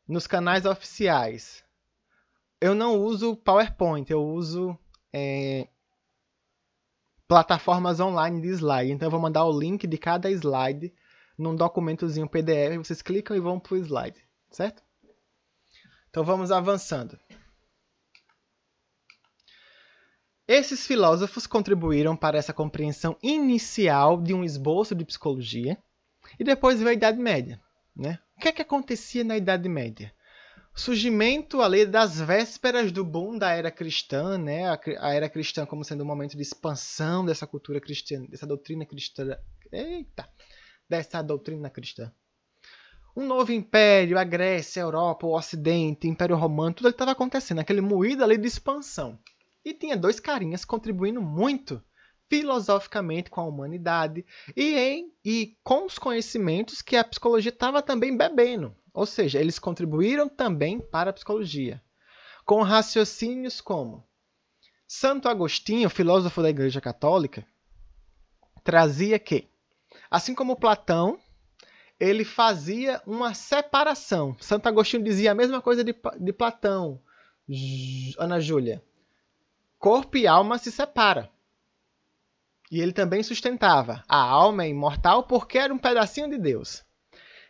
nos 0.08 0.26
canais 0.26 0.64
oficiais. 0.64 1.62
Eu 2.58 2.74
não 2.74 2.98
uso 2.98 3.36
PowerPoint, 3.36 4.10
eu 4.10 4.24
uso 4.24 4.78
é, 5.12 5.68
plataformas 7.26 8.00
online 8.00 8.40
de 8.40 8.48
slide. 8.48 8.92
Então 8.92 9.08
eu 9.08 9.10
vou 9.10 9.20
mandar 9.20 9.44
o 9.44 9.60
link 9.60 9.86
de 9.86 9.98
cada 9.98 10.30
slide 10.30 10.90
num 11.36 11.54
documentozinho 11.54 12.26
PDF. 12.26 12.78
Vocês 12.78 13.02
clicam 13.02 13.36
e 13.36 13.40
vão 13.40 13.60
para 13.60 13.74
o 13.74 13.76
slide, 13.76 14.26
certo? 14.50 14.82
Então 16.08 16.24
vamos 16.24 16.50
avançando. 16.50 17.20
Esses 20.48 20.86
filósofos 20.86 21.46
contribuíram 21.46 22.16
para 22.16 22.38
essa 22.38 22.54
compreensão 22.54 23.18
inicial 23.22 24.18
de 24.18 24.32
um 24.32 24.42
esboço 24.42 24.94
de 24.94 25.04
psicologia 25.04 25.76
e 26.38 26.44
depois 26.44 26.78
veio 26.78 26.90
a 26.90 26.94
Idade 26.94 27.18
Média. 27.18 27.60
Né? 27.96 28.18
O 28.36 28.40
que 28.40 28.48
é 28.48 28.52
que 28.52 28.62
acontecia 28.62 29.24
na 29.24 29.36
Idade 29.36 29.68
Média? 29.68 30.12
surgimento 30.78 31.60
ali 31.60 31.84
das 31.84 32.20
vésperas 32.20 32.92
do 32.92 33.04
boom 33.04 33.36
da 33.36 33.50
era 33.50 33.70
cristã, 33.70 34.38
né? 34.38 34.68
A, 34.68 34.80
a, 35.00 35.12
era 35.12 35.28
cristã 35.28 35.66
como 35.66 35.84
sendo 35.84 36.04
um 36.04 36.06
momento 36.06 36.36
de 36.36 36.42
expansão 36.42 37.24
dessa 37.24 37.46
cultura 37.46 37.80
cristã, 37.80 38.24
dessa 38.28 38.46
doutrina 38.46 38.86
cristã. 38.86 39.36
Eita! 39.72 40.28
Dessa 40.88 41.20
doutrina 41.20 41.68
cristã. 41.68 42.10
Um 43.16 43.26
novo 43.26 43.50
império, 43.50 44.16
a 44.16 44.24
Grécia, 44.24 44.82
a 44.82 44.86
Europa, 44.86 45.26
o 45.26 45.36
Ocidente, 45.36 46.06
o 46.06 46.10
Império 46.10 46.36
Romano, 46.36 46.74
tudo 46.74 46.88
estava 46.88 47.10
acontecendo, 47.10 47.58
aquele 47.58 47.80
moído 47.80 48.22
ali 48.22 48.38
de 48.38 48.46
expansão. 48.46 49.18
E 49.64 49.74
tinha 49.74 49.96
dois 49.96 50.20
carinhas 50.20 50.64
contribuindo 50.64 51.20
muito 51.20 51.82
filosoficamente 52.28 53.30
com 53.30 53.40
a 53.40 53.46
humanidade 53.46 54.24
e, 54.56 54.76
em, 54.76 55.12
e 55.24 55.56
com 55.62 55.86
os 55.86 55.98
conhecimentos 55.98 56.82
que 56.82 56.96
a 56.96 57.04
psicologia 57.04 57.50
estava 57.50 57.82
também 57.82 58.16
bebendo. 58.16 58.74
Ou 58.92 59.06
seja, 59.06 59.38
eles 59.38 59.58
contribuíram 59.58 60.28
também 60.28 60.80
para 60.80 61.10
a 61.10 61.12
psicologia, 61.12 61.82
com 62.44 62.62
raciocínios 62.62 63.60
como 63.60 64.04
Santo 64.86 65.28
Agostinho, 65.28 65.90
filósofo 65.90 66.42
da 66.42 66.48
Igreja 66.48 66.80
Católica, 66.80 67.46
trazia 68.64 69.18
que, 69.18 69.46
assim 70.10 70.34
como 70.34 70.56
Platão, 70.56 71.18
ele 72.00 72.24
fazia 72.24 73.02
uma 73.06 73.34
separação. 73.34 74.36
Santo 74.40 74.66
Agostinho 74.66 75.02
dizia 75.04 75.32
a 75.32 75.34
mesma 75.34 75.60
coisa 75.60 75.84
de, 75.84 75.94
de 76.20 76.32
Platão, 76.32 77.00
Ana 78.18 78.40
Júlia. 78.40 78.82
Corpo 79.78 80.16
e 80.16 80.26
alma 80.26 80.58
se 80.58 80.72
separam. 80.72 81.28
E 82.70 82.80
ele 82.80 82.92
também 82.92 83.22
sustentava: 83.22 84.02
a 84.08 84.16
alma 84.16 84.64
é 84.64 84.68
imortal 84.68 85.22
porque 85.22 85.58
era 85.58 85.72
um 85.72 85.78
pedacinho 85.78 86.28
de 86.28 86.38
Deus. 86.38 86.84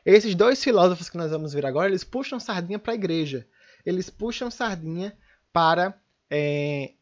Esses 0.04 0.34
dois 0.34 0.62
filósofos 0.62 1.10
que 1.10 1.16
nós 1.16 1.30
vamos 1.30 1.52
ver 1.52 1.66
agora, 1.66 1.88
eles 1.88 2.04
puxam 2.04 2.40
sardinha 2.40 2.78
para 2.78 2.92
a 2.92 2.94
igreja. 2.94 3.46
Eles 3.84 4.08
puxam 4.08 4.50
sardinha 4.50 5.16
para 5.52 6.00
é, 6.30 6.92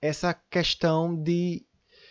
essa 0.00 0.34
questão 0.34 1.14
de 1.14 1.64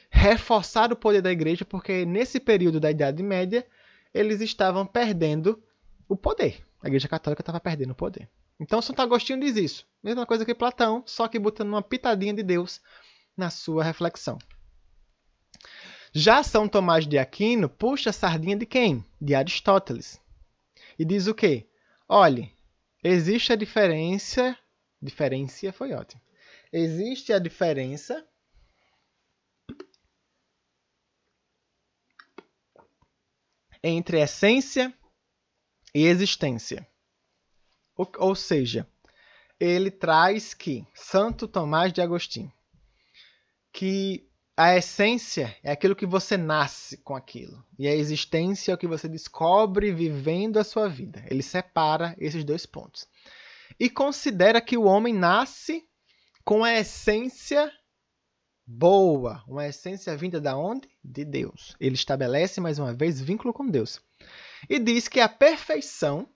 reforçar 0.09 0.91
o 0.91 0.95
poder 0.95 1.21
da 1.21 1.31
igreja, 1.31 1.65
porque 1.65 2.05
nesse 2.05 2.39
período 2.39 2.79
da 2.79 2.89
Idade 2.89 3.21
Média 3.21 3.65
eles 4.13 4.39
estavam 4.39 4.86
perdendo 4.86 5.61
o 6.07 6.15
poder. 6.15 6.63
A 6.81 6.88
Igreja 6.88 7.07
Católica 7.07 7.41
estava 7.41 7.59
perdendo 7.59 7.91
o 7.91 7.95
poder. 7.95 8.29
Então 8.59 8.81
Santo 8.81 9.01
Agostinho 9.01 9.39
diz 9.39 9.57
isso. 9.57 9.86
Mesma 10.01 10.25
coisa 10.25 10.45
que 10.45 10.55
Platão, 10.55 11.03
só 11.05 11.27
que 11.27 11.38
botando 11.38 11.67
uma 11.67 11.81
pitadinha 11.81 12.33
de 12.33 12.41
Deus 12.41 12.81
na 13.36 13.49
sua 13.49 13.83
reflexão. 13.83 14.38
Já 16.18 16.41
São 16.43 16.66
Tomás 16.66 17.05
de 17.05 17.18
Aquino 17.18 17.68
puxa 17.68 18.09
a 18.09 18.13
sardinha 18.13 18.55
de 18.55 18.66
quem? 18.66 19.05
De 19.20 19.36
Aristóteles. 19.36 20.18
E 20.97 21.03
diz 21.03 21.28
o 21.28 21.36
quê? 21.36 21.68
Olhe, 22.07 22.55
existe 23.03 23.51
a 23.51 23.55
diferença. 23.57 24.57
Diferença 25.01 25.74
foi 25.74 25.91
ótimo. 25.91 26.22
Existe 26.72 27.34
a 27.34 27.38
diferença 27.38 28.26
entre 33.84 34.22
essência 34.22 34.97
e 35.93 36.05
existência. 36.05 36.88
Ou, 37.93 38.09
ou 38.20 38.36
seja, 38.36 38.88
ele 39.59 39.91
traz 39.91 40.53
que 40.53 40.88
Santo 40.93 41.45
Tomás 41.45 41.91
de 41.91 42.01
Agostinho 42.01 42.55
que 43.76 44.26
a 44.58 44.76
essência 44.78 45.56
é 45.62 45.72
aquilo 45.72 45.95
que 45.95 46.06
você 46.06 46.38
nasce 46.38 46.97
com 46.97 47.16
aquilo. 47.16 47.64
E 47.78 47.88
a 47.88 47.93
existência 47.93 48.72
é 48.72 48.76
o 48.76 48.78
que 48.78 48.88
você 48.88 49.08
descobre 49.08 49.91
vivendo 49.91 50.58
a 50.58 50.64
sua 50.64 50.88
vida. 50.88 51.24
Ele 51.30 51.43
separa 51.43 52.16
esses 52.18 52.43
dois 52.43 52.66
pontos. 52.66 53.08
E 53.78 53.89
considera 53.89 54.62
que 54.62 54.78
o 54.78 54.84
homem 54.84 55.14
nasce 55.14 55.84
com 56.45 56.64
a 56.64 56.74
essência 56.74 57.70
boa, 58.66 59.43
uma 59.47 59.68
essência 59.68 60.16
vinda 60.16 60.39
da 60.39 60.56
onde? 60.58 60.89
De 61.03 61.26
Deus. 61.26 61.76
Ele 61.80 61.95
estabelece 61.95 62.62
mais 62.62 62.80
uma 62.80 62.93
vez 62.93 63.20
vínculo 63.20 63.53
com 63.53 63.68
Deus. 63.68 64.01
e 64.70 64.80
diz 64.80 65.08
que 65.08 65.20
a 65.20 65.28
perfeição 65.28 66.28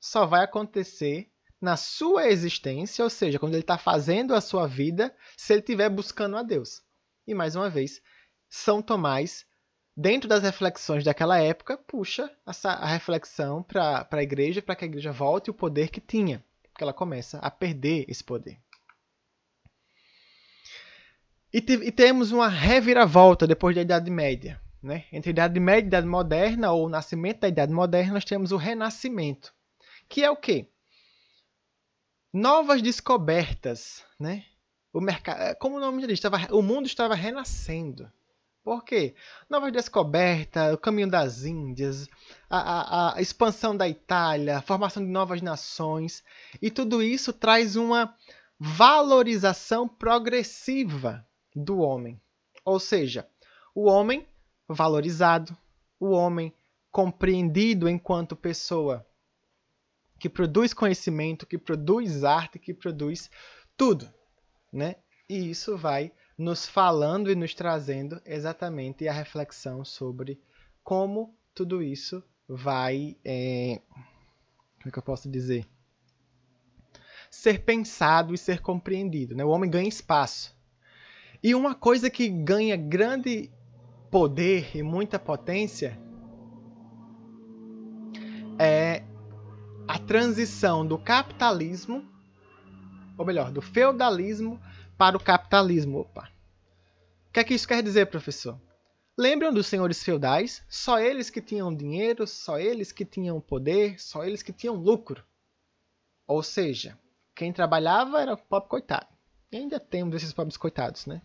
só 0.00 0.24
vai 0.24 0.44
acontecer 0.44 1.30
na 1.60 1.76
sua 1.76 2.28
existência, 2.28 3.04
ou 3.04 3.10
seja, 3.10 3.38
quando 3.38 3.54
ele 3.54 3.62
está 3.62 3.76
fazendo 3.76 4.34
a 4.34 4.40
sua 4.40 4.66
vida, 4.66 5.14
se 5.36 5.52
ele 5.52 5.60
estiver 5.60 5.90
buscando 5.90 6.36
a 6.36 6.42
Deus. 6.42 6.82
E 7.30 7.34
mais 7.34 7.54
uma 7.54 7.70
vez, 7.70 8.02
São 8.48 8.82
Tomás, 8.82 9.46
dentro 9.96 10.28
das 10.28 10.42
reflexões 10.42 11.04
daquela 11.04 11.38
época, 11.38 11.78
puxa 11.78 12.28
essa, 12.44 12.70
a 12.70 12.86
reflexão 12.86 13.62
para 13.62 14.04
a 14.10 14.22
igreja, 14.22 14.60
para 14.60 14.74
que 14.74 14.84
a 14.84 14.88
igreja 14.88 15.12
volte 15.12 15.48
o 15.48 15.54
poder 15.54 15.90
que 15.90 16.00
tinha, 16.00 16.44
porque 16.72 16.82
ela 16.82 16.92
começa 16.92 17.38
a 17.38 17.48
perder 17.48 18.04
esse 18.08 18.24
poder. 18.24 18.58
E, 21.54 21.58
e 21.58 21.92
temos 21.92 22.32
uma 22.32 22.48
reviravolta 22.48 23.46
depois 23.46 23.76
da 23.76 23.82
Idade 23.82 24.10
Média. 24.10 24.60
Né? 24.82 25.04
Entre 25.12 25.30
a 25.30 25.32
Idade 25.32 25.60
Média 25.60 25.82
e 25.82 25.84
a 25.84 25.86
Idade 25.86 26.08
Moderna, 26.08 26.72
ou 26.72 26.86
o 26.86 26.88
nascimento 26.88 27.42
da 27.42 27.48
Idade 27.48 27.72
Moderna, 27.72 28.14
nós 28.14 28.24
temos 28.24 28.50
o 28.50 28.56
Renascimento, 28.56 29.54
que 30.08 30.24
é 30.24 30.30
o 30.32 30.36
quê? 30.36 30.68
Novas 32.32 32.82
descobertas, 32.82 34.04
né? 34.18 34.44
O 34.92 35.00
mercado, 35.00 35.40
é, 35.40 35.54
como 35.54 35.76
o 35.76 35.80
nome 35.80 36.00
já 36.00 36.06
diz, 36.06 36.14
estava, 36.14 36.38
o 36.54 36.62
mundo 36.62 36.86
estava 36.86 37.14
renascendo. 37.14 38.10
Por 38.62 38.84
quê? 38.84 39.14
Novas 39.48 39.72
descobertas, 39.72 40.74
o 40.74 40.78
caminho 40.78 41.08
das 41.08 41.44
Índias, 41.44 42.08
a, 42.48 42.58
a, 42.58 43.16
a 43.16 43.22
expansão 43.22 43.76
da 43.76 43.88
Itália, 43.88 44.58
a 44.58 44.62
formação 44.62 45.02
de 45.02 45.10
novas 45.10 45.40
nações, 45.40 46.22
e 46.60 46.70
tudo 46.70 47.02
isso 47.02 47.32
traz 47.32 47.74
uma 47.76 48.14
valorização 48.58 49.88
progressiva 49.88 51.26
do 51.56 51.78
homem. 51.78 52.20
Ou 52.64 52.78
seja, 52.78 53.26
o 53.74 53.88
homem 53.88 54.26
valorizado, 54.68 55.56
o 55.98 56.10
homem 56.10 56.52
compreendido 56.90 57.88
enquanto 57.88 58.36
pessoa 58.36 59.06
que 60.18 60.28
produz 60.28 60.74
conhecimento, 60.74 61.46
que 61.46 61.56
produz 61.56 62.24
arte, 62.24 62.58
que 62.58 62.74
produz 62.74 63.30
tudo, 63.74 64.12
né? 64.72 64.96
E 65.28 65.50
isso 65.50 65.76
vai 65.76 66.12
nos 66.36 66.66
falando 66.66 67.30
e 67.30 67.34
nos 67.34 67.54
trazendo 67.54 68.20
exatamente 68.24 69.06
a 69.06 69.12
reflexão 69.12 69.84
sobre 69.84 70.40
como 70.82 71.34
tudo 71.54 71.82
isso 71.82 72.22
vai, 72.48 73.16
é... 73.24 73.80
como 74.78 74.88
é 74.88 74.90
que 74.90 74.98
eu 74.98 75.02
posso 75.02 75.30
dizer, 75.30 75.66
ser 77.30 77.64
pensado 77.64 78.34
e 78.34 78.38
ser 78.38 78.60
compreendido, 78.60 79.36
né? 79.36 79.44
O 79.44 79.50
homem 79.50 79.70
ganha 79.70 79.88
espaço. 79.88 80.58
E 81.42 81.54
uma 81.54 81.74
coisa 81.74 82.10
que 82.10 82.28
ganha 82.28 82.76
grande 82.76 83.50
poder 84.10 84.76
e 84.76 84.82
muita 84.82 85.18
potência 85.18 85.98
é 88.58 89.04
a 89.86 89.98
transição 89.98 90.86
do 90.86 90.98
capitalismo, 90.98 92.09
ou 93.20 93.26
melhor, 93.26 93.52
do 93.52 93.60
feudalismo 93.60 94.58
para 94.96 95.14
o 95.14 95.22
capitalismo. 95.22 95.98
Opa. 95.98 96.32
O 97.28 97.32
que 97.32 97.40
é 97.40 97.44
que 97.44 97.52
isso 97.52 97.68
quer 97.68 97.82
dizer, 97.82 98.06
professor? 98.06 98.58
Lembram 99.16 99.52
dos 99.52 99.66
senhores 99.66 100.02
feudais? 100.02 100.64
Só 100.70 100.98
eles 100.98 101.28
que 101.28 101.42
tinham 101.42 101.74
dinheiro, 101.74 102.26
só 102.26 102.58
eles 102.58 102.92
que 102.92 103.04
tinham 103.04 103.38
poder, 103.38 104.00
só 104.00 104.24
eles 104.24 104.42
que 104.42 104.54
tinham 104.54 104.74
lucro. 104.74 105.22
Ou 106.26 106.42
seja, 106.42 106.98
quem 107.34 107.52
trabalhava 107.52 108.22
era 108.22 108.32
o 108.32 108.38
pobre 108.38 108.70
coitado. 108.70 109.08
E 109.52 109.58
ainda 109.58 109.78
temos 109.78 110.16
esses 110.16 110.32
pobres 110.32 110.56
coitados, 110.56 111.04
né? 111.04 111.20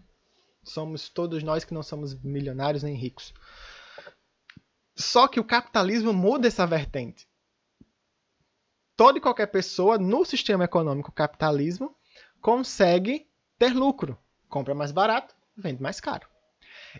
Somos 0.66 1.08
todos 1.08 1.44
nós 1.44 1.64
que 1.64 1.74
não 1.74 1.82
somos 1.82 2.14
milionários 2.22 2.84
nem 2.84 2.96
ricos. 2.96 3.34
Só 4.98 5.30
que 5.30 5.40
o 5.40 5.46
capitalismo 5.46 6.12
muda 6.12 6.50
essa 6.50 6.68
vertente. 6.68 7.26
Toda 8.96 9.18
e 9.18 9.22
qualquer 9.22 9.48
pessoa 9.48 9.98
no 9.98 10.24
sistema 10.24 10.64
econômico 10.64 11.12
capitalismo 11.12 11.96
consegue 12.42 13.28
ter 13.58 13.74
lucro. 13.74 14.18
Compra 14.48 14.74
mais 14.74 14.92
barato, 14.92 15.36
vende 15.56 15.82
mais 15.82 16.00
caro. 16.00 16.28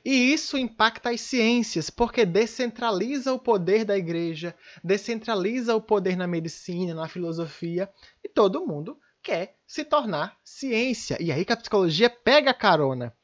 E 0.04 0.34
isso 0.34 0.58
impacta 0.58 1.10
as 1.10 1.22
ciências, 1.22 1.90
porque 1.90 2.26
descentraliza 2.26 3.34
o 3.34 3.40
poder 3.40 3.86
da 3.86 3.98
igreja, 3.98 4.54
descentraliza 4.84 5.76
o 5.76 5.82
poder 5.82 6.18
na 6.18 6.28
medicina, 6.28 6.94
na 6.94 7.08
filosofia, 7.08 7.90
e 8.24 8.28
todo 8.28 8.66
mundo 8.66 9.00
quer 9.22 9.58
se 9.66 9.86
tornar 9.86 10.38
ciência. 10.44 11.18
E 11.22 11.32
aí 11.32 11.46
que 11.46 11.54
a 11.54 11.58
psicologia 11.58 12.10
pega 12.10 12.54
carona 12.54 13.16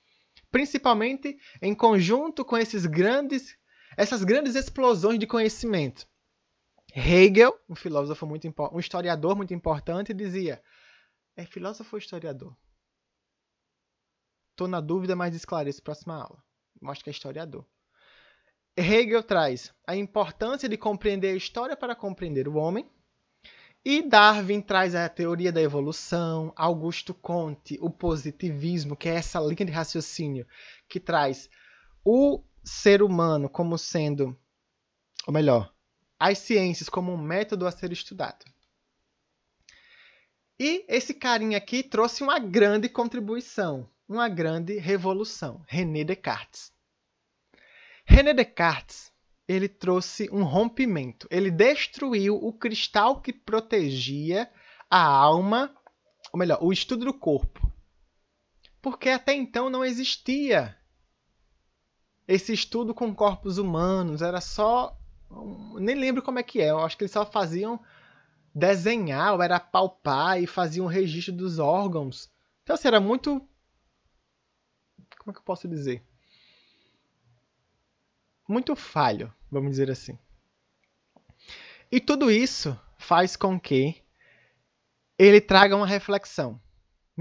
principalmente 0.51 1.39
em 1.61 1.73
conjunto 1.73 2.43
com 2.43 2.57
esses 2.57 2.85
grandes, 2.85 3.55
essas 3.95 4.23
grandes 4.23 4.55
explosões 4.55 5.17
de 5.17 5.25
conhecimento. 5.25 6.05
Hegel, 6.93 7.57
um 7.69 7.75
filósofo 7.75 8.25
muito 8.25 8.53
um 8.71 8.79
historiador 8.79 9.35
muito 9.35 9.53
importante, 9.53 10.13
dizia: 10.13 10.61
é 11.35 11.45
filósofo 11.45 11.95
ou 11.95 11.99
historiador? 11.99 12.55
Estou 14.51 14.67
na 14.67 14.81
dúvida, 14.81 15.15
mas 15.15 15.33
esclareço 15.33 15.81
próxima 15.81 16.15
aula. 16.15 16.43
Mostra 16.81 17.05
que 17.05 17.09
é 17.09 17.13
historiador. 17.13 17.65
Hegel 18.75 19.23
traz 19.23 19.73
a 19.87 19.95
importância 19.95 20.67
de 20.67 20.77
compreender 20.77 21.29
a 21.29 21.35
história 21.35 21.75
para 21.75 21.95
compreender 21.95 22.47
o 22.47 22.55
homem, 22.55 22.89
e 23.83 24.07
Darwin 24.07 24.61
traz 24.61 24.93
a 24.93 25.09
teoria 25.09 25.51
da 25.51 25.61
evolução, 25.61 26.53
Augusto 26.55 27.13
Conte, 27.13 27.79
o 27.81 27.89
positivismo, 27.89 28.95
que 28.95 29.09
é 29.09 29.15
essa 29.15 29.39
linha 29.39 29.65
de 29.65 29.71
raciocínio 29.71 30.45
que 30.87 30.99
traz 30.99 31.49
o 32.05 32.43
ser 32.63 33.01
humano 33.01 33.49
como 33.49 33.77
sendo, 33.77 34.37
ou 35.25 35.33
melhor, 35.33 35.73
as 36.21 36.37
ciências 36.37 36.87
como 36.87 37.11
um 37.11 37.17
método 37.17 37.65
a 37.65 37.71
ser 37.71 37.91
estudado. 37.91 38.45
E 40.59 40.85
esse 40.87 41.15
carinha 41.15 41.57
aqui 41.57 41.81
trouxe 41.81 42.21
uma 42.21 42.37
grande 42.37 42.87
contribuição, 42.87 43.89
uma 44.07 44.29
grande 44.29 44.77
revolução, 44.77 45.65
René 45.67 46.03
Descartes. 46.03 46.71
René 48.05 48.35
Descartes 48.35 49.11
ele 49.47 49.67
trouxe 49.67 50.29
um 50.31 50.43
rompimento. 50.43 51.27
Ele 51.31 51.49
destruiu 51.49 52.35
o 52.35 52.53
cristal 52.53 53.19
que 53.19 53.33
protegia 53.33 54.47
a 54.87 55.03
alma, 55.03 55.75
ou 56.31 56.39
melhor, 56.39 56.59
o 56.61 56.71
estudo 56.71 57.05
do 57.05 57.13
corpo. 57.15 57.67
Porque 58.79 59.09
até 59.09 59.33
então 59.33 59.71
não 59.71 59.83
existia 59.83 60.77
esse 62.27 62.53
estudo 62.53 62.93
com 62.93 63.15
corpos 63.15 63.57
humanos, 63.57 64.21
era 64.21 64.39
só. 64.39 65.00
Nem 65.79 65.95
lembro 65.95 66.21
como 66.21 66.39
é 66.39 66.43
que 66.43 66.61
é, 66.61 66.69
eu 66.69 66.79
acho 66.79 66.97
que 66.97 67.03
eles 67.03 67.11
só 67.11 67.25
faziam 67.25 67.79
desenhar, 68.53 69.33
ou 69.33 69.41
era 69.41 69.59
palpar 69.59 70.41
e 70.41 70.47
faziam 70.47 70.85
um 70.85 70.89
registro 70.89 71.33
dos 71.33 71.59
órgãos. 71.59 72.29
Então, 72.63 72.73
assim, 72.73 72.87
era 72.87 72.99
muito. 72.99 73.39
Como 75.17 75.31
é 75.31 75.33
que 75.33 75.39
eu 75.39 75.43
posso 75.43 75.67
dizer? 75.67 76.03
Muito 78.47 78.75
falho 78.75 79.33
vamos 79.51 79.71
dizer 79.71 79.91
assim. 79.91 80.17
E 81.91 81.99
tudo 81.99 82.31
isso 82.31 82.79
faz 82.97 83.35
com 83.35 83.59
que 83.59 84.01
ele 85.19 85.41
traga 85.41 85.75
uma 85.75 85.85
reflexão. 85.85 86.59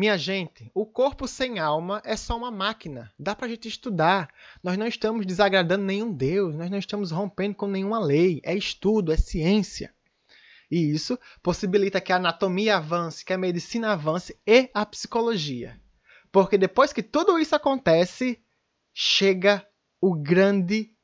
Minha 0.01 0.17
gente, 0.17 0.71
o 0.73 0.87
corpo 0.87 1.29
sem 1.29 1.59
alma 1.59 2.01
é 2.07 2.17
só 2.17 2.35
uma 2.35 2.51
máquina. 2.51 3.13
Dá 3.19 3.37
para 3.37 3.45
a 3.45 3.49
gente 3.51 3.69
estudar. 3.69 4.33
Nós 4.63 4.79
não 4.79 4.87
estamos 4.87 5.27
desagradando 5.27 5.85
nenhum 5.85 6.11
Deus, 6.11 6.55
nós 6.55 6.71
não 6.71 6.79
estamos 6.79 7.11
rompendo 7.11 7.55
com 7.55 7.67
nenhuma 7.67 8.01
lei. 8.01 8.41
É 8.43 8.55
estudo, 8.55 9.13
é 9.13 9.19
ciência. 9.19 9.95
E 10.71 10.91
isso 10.91 11.19
possibilita 11.43 12.01
que 12.01 12.15
a 12.15 12.17
anatomia 12.17 12.79
avance, 12.79 13.23
que 13.23 13.35
a 13.35 13.37
medicina 13.37 13.93
avance 13.93 14.35
e 14.47 14.71
a 14.73 14.87
psicologia. 14.87 15.79
Porque 16.33 16.57
depois 16.57 16.95
que 16.95 17.03
tudo 17.03 17.39
isso 17.39 17.55
acontece, 17.55 18.43
chega 18.95 19.63
o 20.01 20.15
grande 20.15 20.95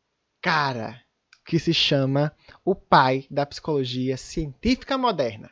cara 0.40 0.98
que 1.44 1.58
se 1.58 1.74
chama 1.74 2.34
o 2.64 2.74
pai 2.74 3.26
da 3.30 3.44
psicologia 3.44 4.16
científica 4.16 4.96
moderna. 4.96 5.50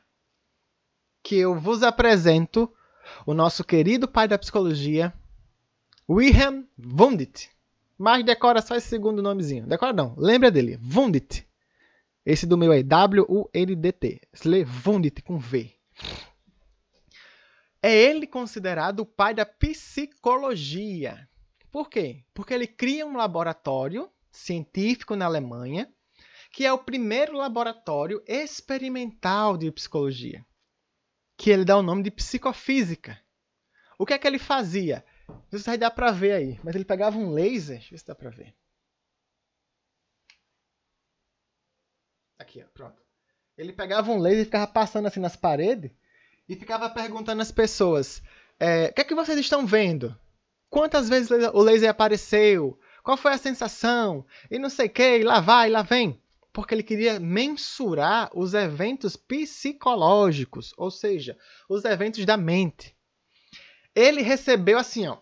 Que 1.22 1.36
eu 1.36 1.60
vos 1.60 1.82
apresento 1.82 2.72
o 3.26 3.34
nosso 3.34 3.64
querido 3.64 4.08
pai 4.08 4.28
da 4.28 4.38
psicologia, 4.38 5.12
Wilhelm 6.08 6.64
Wundt. 6.78 7.50
Mas 7.96 8.24
decora 8.24 8.60
só 8.60 8.74
esse 8.74 8.88
segundo 8.88 9.22
nomezinho. 9.22 9.66
Decora 9.66 9.92
não, 9.92 10.14
lembra 10.16 10.50
dele, 10.50 10.78
Wundt. 10.94 11.46
Esse 12.26 12.46
do 12.46 12.56
meu 12.56 12.72
é 12.72 12.82
W-U-N-D-T. 12.82 14.20
Se 14.32 14.48
lê 14.48 14.64
Wundt 14.86 15.22
com 15.22 15.38
V. 15.38 15.70
É 17.82 17.94
ele 17.94 18.26
considerado 18.26 19.00
o 19.00 19.06
pai 19.06 19.34
da 19.34 19.44
psicologia. 19.44 21.28
Por 21.70 21.90
quê? 21.90 22.24
Porque 22.32 22.54
ele 22.54 22.66
cria 22.66 23.06
um 23.06 23.16
laboratório 23.16 24.08
científico 24.30 25.14
na 25.14 25.26
Alemanha, 25.26 25.92
que 26.50 26.64
é 26.64 26.72
o 26.72 26.78
primeiro 26.78 27.36
laboratório 27.36 28.22
experimental 28.26 29.56
de 29.56 29.70
psicologia, 29.70 30.46
que 31.36 31.50
ele 31.50 31.64
dá 31.64 31.76
o 31.76 31.82
nome 31.82 32.02
de 32.02 32.10
psicofísica. 32.10 33.20
O 33.98 34.06
que 34.06 34.14
é 34.14 34.18
que 34.18 34.26
ele 34.26 34.38
fazia? 34.38 35.04
Não 35.28 35.58
sei 35.58 35.60
se 35.60 35.78
dá 35.78 35.90
para 35.90 36.10
ver 36.10 36.32
aí, 36.32 36.60
mas 36.62 36.74
ele 36.74 36.84
pegava 36.84 37.16
um 37.16 37.30
laser, 37.30 37.78
deixa 37.78 37.88
eu 37.88 37.90
ver 37.92 37.98
se 37.98 38.06
dá 38.06 38.14
para 38.14 38.30
ver. 38.30 38.54
Aqui, 42.38 42.62
ó, 42.62 42.66
pronto. 42.74 43.02
Ele 43.56 43.72
pegava 43.72 44.10
um 44.10 44.18
laser 44.18 44.42
e 44.42 44.44
ficava 44.44 44.66
passando 44.66 45.06
assim 45.06 45.20
nas 45.20 45.36
paredes 45.36 45.90
e 46.48 46.56
ficava 46.56 46.90
perguntando 46.90 47.40
às 47.40 47.52
pessoas: 47.52 48.22
é, 48.58 48.86
o 48.86 48.92
que 48.92 49.00
é 49.00 49.04
que 49.04 49.14
vocês 49.14 49.38
estão 49.38 49.66
vendo? 49.66 50.18
Quantas 50.68 51.08
vezes 51.08 51.30
o 51.30 51.62
laser 51.62 51.90
apareceu? 51.90 52.78
Qual 53.02 53.16
foi 53.16 53.32
a 53.32 53.38
sensação? 53.38 54.26
E 54.50 54.58
não 54.58 54.68
sei 54.68 54.86
o 54.86 54.90
que, 54.90 55.22
lá 55.22 55.40
vai, 55.40 55.70
lá 55.70 55.82
vem. 55.82 56.20
Porque 56.54 56.72
ele 56.72 56.84
queria 56.84 57.18
mensurar 57.18 58.30
os 58.32 58.54
eventos 58.54 59.16
psicológicos, 59.16 60.72
ou 60.76 60.88
seja, 60.88 61.36
os 61.68 61.84
eventos 61.84 62.24
da 62.24 62.36
mente. 62.36 62.96
Ele 63.92 64.22
recebeu 64.22 64.78
assim, 64.78 65.08
ó, 65.08 65.18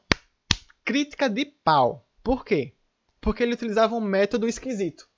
crítica 0.85 1.31
de 1.31 1.47
pau. 1.47 2.07
Por 2.23 2.45
quê? 2.45 2.75
Porque 3.19 3.43
ele 3.43 3.55
utilizava 3.55 3.95
um 3.95 4.01
método 4.01 4.47
esquisito. 4.47 5.09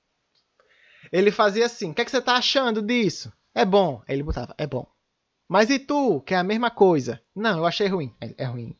Ele 1.11 1.31
fazia 1.31 1.65
assim: 1.65 1.91
o 1.91 1.93
que, 1.93 2.01
é 2.01 2.05
que 2.05 2.11
você 2.11 2.19
está 2.19 2.37
achando 2.37 2.81
disso? 2.81 3.31
É 3.53 3.65
bom. 3.65 4.01
Aí 4.07 4.15
ele 4.15 4.23
botava: 4.23 4.55
é 4.57 4.65
bom. 4.65 4.87
Mas 5.49 5.69
e 5.69 5.77
tu, 5.77 6.21
que 6.21 6.33
é 6.33 6.37
a 6.37 6.43
mesma 6.43 6.71
coisa? 6.71 7.21
Não, 7.35 7.57
eu 7.57 7.65
achei 7.65 7.87
ruim. 7.87 8.15
É, 8.21 8.33
é 8.37 8.45
ruim. 8.45 8.73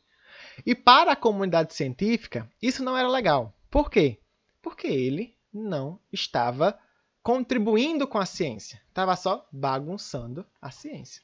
E 0.65 0.73
para 0.73 1.11
a 1.11 1.17
comunidade 1.17 1.73
científica, 1.73 2.49
isso 2.61 2.81
não 2.81 2.97
era 2.97 3.09
legal. 3.09 3.53
Por 3.69 3.91
quê? 3.91 4.19
Porque 4.61 4.87
ele 4.87 5.35
não 5.53 5.99
estava 6.13 6.79
contribuindo 7.25 8.07
com 8.07 8.19
a 8.19 8.25
ciência. 8.25 8.79
Estava 8.87 9.15
só 9.15 9.49
bagunçando 9.51 10.45
a 10.61 10.69
ciência. 10.69 11.23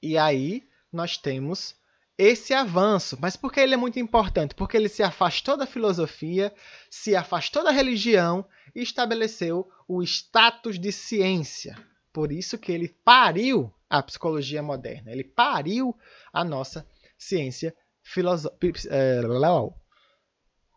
E 0.00 0.16
aí 0.16 0.62
nós 0.92 1.18
temos 1.18 1.74
esse 2.16 2.54
avanço. 2.54 3.18
Mas 3.20 3.34
por 3.34 3.52
que 3.52 3.58
ele 3.58 3.74
é 3.74 3.76
muito 3.76 3.98
importante? 3.98 4.54
Porque 4.54 4.76
ele 4.76 4.88
se 4.88 5.02
afastou 5.02 5.56
da 5.56 5.66
filosofia, 5.66 6.54
se 6.88 7.16
afastou 7.16 7.64
da 7.64 7.72
religião 7.72 8.46
e 8.72 8.82
estabeleceu 8.82 9.68
o 9.88 10.00
status 10.00 10.78
de 10.78 10.92
ciência. 10.92 11.76
Por 12.12 12.30
isso 12.30 12.56
que 12.56 12.70
ele 12.70 12.96
pariu 13.04 13.74
a 13.90 14.00
psicologia 14.00 14.62
moderna. 14.62 15.10
Ele 15.10 15.24
pariu 15.24 15.92
a 16.32 16.44
nossa 16.44 16.88
ciência 17.18 17.74
filosófica. 18.00 18.78
É, 18.92 19.22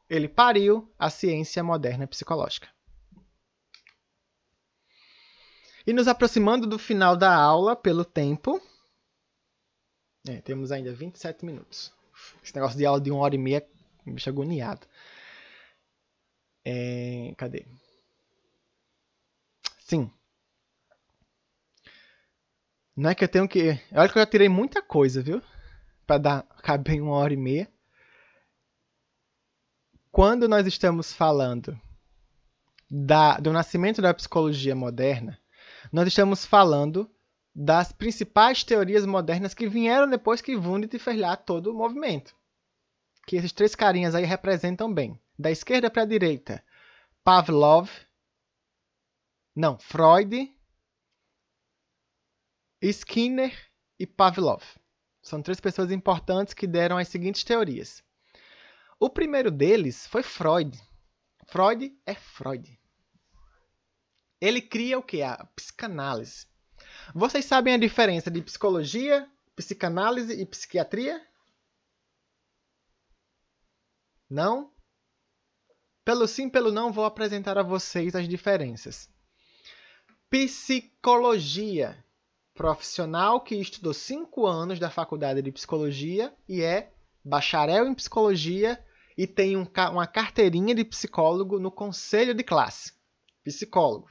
ele 0.10 0.28
pariu 0.28 0.92
a 0.98 1.12
ciência 1.12 1.64
moderna 1.64 2.08
psicológica. 2.08 2.76
E 5.88 5.94
nos 5.94 6.10
aproximando 6.10 6.68
do 6.68 6.78
final 6.78 7.16
da 7.16 7.34
aula 7.34 7.74
pelo 7.74 8.04
tempo, 8.04 8.62
é, 10.28 10.42
temos 10.42 10.70
ainda 10.70 10.94
27 10.94 11.46
minutos. 11.46 11.94
Esse 12.44 12.54
negócio 12.54 12.78
de 12.78 12.86
aula 12.86 13.00
de 13.00 13.10
uma 13.10 13.22
hora 13.22 13.36
e 13.36 13.38
meia 13.38 13.66
me 14.06 14.12
deixa 14.12 14.30
agoniado. 14.30 14.86
É, 16.66 17.34
cadê? 17.38 17.66
Sim. 19.80 20.12
Não 22.94 23.10
é 23.10 23.16
que 23.16 23.24
eu 23.24 23.30
tenho 23.30 23.48
que. 23.48 23.80
Olha 23.94 24.10
que 24.10 24.18
eu 24.18 24.22
já 24.22 24.26
tirei 24.26 24.50
muita 24.50 24.82
coisa, 24.82 25.22
viu? 25.22 25.42
Para 26.06 26.18
dar 26.18 26.44
caber 26.62 26.96
em 26.96 27.02
uma 27.02 27.16
hora 27.16 27.34
e 27.34 27.38
meia. 27.38 27.72
Quando 30.12 30.50
nós 30.50 30.68
estamos 30.68 31.14
falando 31.14 31.80
da, 32.92 33.38
do 33.38 33.54
nascimento 33.54 34.02
da 34.02 34.14
psicologia 34.14 34.76
moderna, 34.76 35.40
nós 35.92 36.08
estamos 36.08 36.46
falando 36.46 37.10
das 37.54 37.92
principais 37.92 38.64
teorias 38.64 39.06
modernas 39.06 39.54
que 39.54 39.68
vieram 39.68 40.08
depois 40.08 40.42
que 40.42 40.56
Wundt 40.56 41.00
fez 41.00 41.20
lá 41.20 41.36
todo 41.36 41.72
o 41.72 41.74
movimento. 41.74 42.36
Que 43.26 43.36
esses 43.36 43.52
três 43.52 43.76
carinhas 43.76 44.14
aí 44.14 44.26
representam 44.26 44.94
bem. 44.94 45.20
Da 45.38 45.52
esquerda 45.52 45.90
para 45.90 46.04
a 46.04 46.06
direita, 46.06 46.64
Pavlov, 47.24 47.90
não, 49.56 49.78
Freud, 49.78 50.52
Skinner 52.82 53.54
e 54.00 54.06
Pavlov. 54.06 54.64
São 55.22 55.42
três 55.42 55.60
pessoas 55.60 55.92
importantes 55.92 56.54
que 56.54 56.68
deram 56.68 56.98
as 56.98 57.08
seguintes 57.08 57.44
teorias. 57.44 58.04
O 59.00 59.10
primeiro 59.10 59.52
deles 59.52 60.08
foi 60.08 60.24
Freud. 60.24 60.80
Freud 61.48 61.92
é 62.06 62.14
Freud. 62.16 62.80
Ele 64.40 64.62
cria 64.62 64.98
o 64.98 65.04
que? 65.04 65.22
A 65.22 65.46
psicanálise. 65.56 66.46
Vocês 67.14 67.46
sabem 67.46 67.74
a 67.74 67.78
diferença 67.78 68.30
de 68.30 68.42
psicologia, 68.42 69.30
psicanálise 69.56 70.40
e 70.40 70.46
psiquiatria? 70.46 71.26
Não? 74.30 74.72
Pelo 76.04 76.28
sim, 76.28 76.50
pelo 76.50 76.72
não, 76.72 76.92
vou 76.92 77.06
apresentar 77.06 77.58
a 77.58 77.64
vocês 77.64 78.16
as 78.16 78.28
diferenças. 78.28 79.10
Psicologia. 80.30 82.04
Profissional 82.54 83.42
que 83.42 83.56
estudou 83.56 83.94
cinco 83.94 84.48
anos 84.48 84.80
da 84.80 84.90
faculdade 84.90 85.42
de 85.42 85.52
psicologia 85.52 86.36
e 86.50 86.62
é 86.62 86.92
bacharel 87.24 87.88
em 87.88 87.94
psicologia 87.94 88.84
e 89.18 89.28
tem 89.28 89.56
um, 89.56 89.68
uma 89.92 90.08
carteirinha 90.08 90.74
de 90.74 90.84
psicólogo 90.84 91.60
no 91.60 91.72
conselho 91.72 92.34
de 92.34 92.44
classe. 92.44 92.94
Psicólogo. 93.44 94.10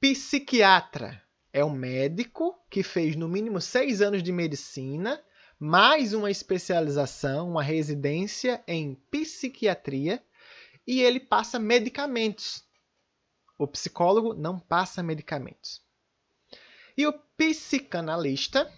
Psiquiatra 0.00 1.22
é 1.52 1.62
um 1.62 1.74
médico 1.74 2.58
que 2.70 2.82
fez 2.82 3.16
no 3.16 3.28
mínimo 3.28 3.60
seis 3.60 4.00
anos 4.00 4.22
de 4.22 4.32
medicina, 4.32 5.22
mais 5.58 6.14
uma 6.14 6.30
especialização, 6.30 7.50
uma 7.50 7.62
residência 7.62 8.64
em 8.66 8.94
psiquiatria, 9.10 10.24
e 10.86 11.02
ele 11.02 11.20
passa 11.20 11.58
medicamentos. 11.58 12.64
O 13.58 13.66
psicólogo 13.66 14.32
não 14.32 14.58
passa 14.58 15.02
medicamentos. 15.02 15.82
E 16.96 17.06
o 17.06 17.12
psicanalista 17.36 18.72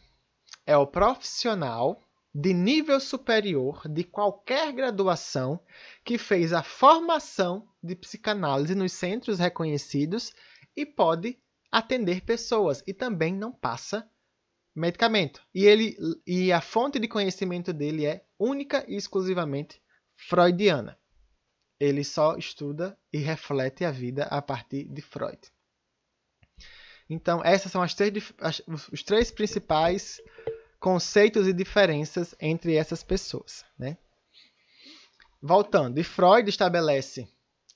é 0.66 0.76
o 0.76 0.88
profissional 0.88 2.02
de 2.34 2.52
nível 2.52 2.98
superior 2.98 3.86
de 3.88 4.02
qualquer 4.02 4.72
graduação 4.72 5.60
que 6.04 6.18
fez 6.18 6.52
a 6.52 6.64
formação 6.64 7.68
de 7.80 7.94
psicanálise 7.94 8.74
nos 8.74 8.92
centros 8.92 9.38
reconhecidos 9.38 10.34
e 10.76 10.86
pode 10.86 11.38
atender 11.70 12.22
pessoas 12.22 12.82
e 12.86 12.92
também 12.92 13.34
não 13.34 13.52
passa 13.52 14.08
medicamento. 14.74 15.42
E 15.54 15.64
ele 15.64 15.96
e 16.26 16.52
a 16.52 16.60
fonte 16.60 16.98
de 16.98 17.08
conhecimento 17.08 17.72
dele 17.72 18.06
é 18.06 18.24
única 18.38 18.84
e 18.88 18.96
exclusivamente 18.96 19.82
freudiana. 20.16 20.98
Ele 21.78 22.04
só 22.04 22.36
estuda 22.36 22.98
e 23.12 23.18
reflete 23.18 23.84
a 23.84 23.90
vida 23.90 24.24
a 24.24 24.40
partir 24.40 24.84
de 24.84 25.02
Freud. 25.02 25.38
Então, 27.10 27.42
essas 27.44 27.72
são 27.72 27.82
as 27.82 27.94
três, 27.94 28.32
as, 28.38 28.62
os 28.90 29.02
três 29.02 29.30
principais 29.30 30.20
conceitos 30.78 31.46
e 31.46 31.52
diferenças 31.52 32.34
entre 32.40 32.74
essas 32.76 33.02
pessoas. 33.02 33.64
Né? 33.78 33.98
Voltando, 35.40 35.98
e 35.98 36.04
Freud 36.04 36.48
estabelece 36.48 37.28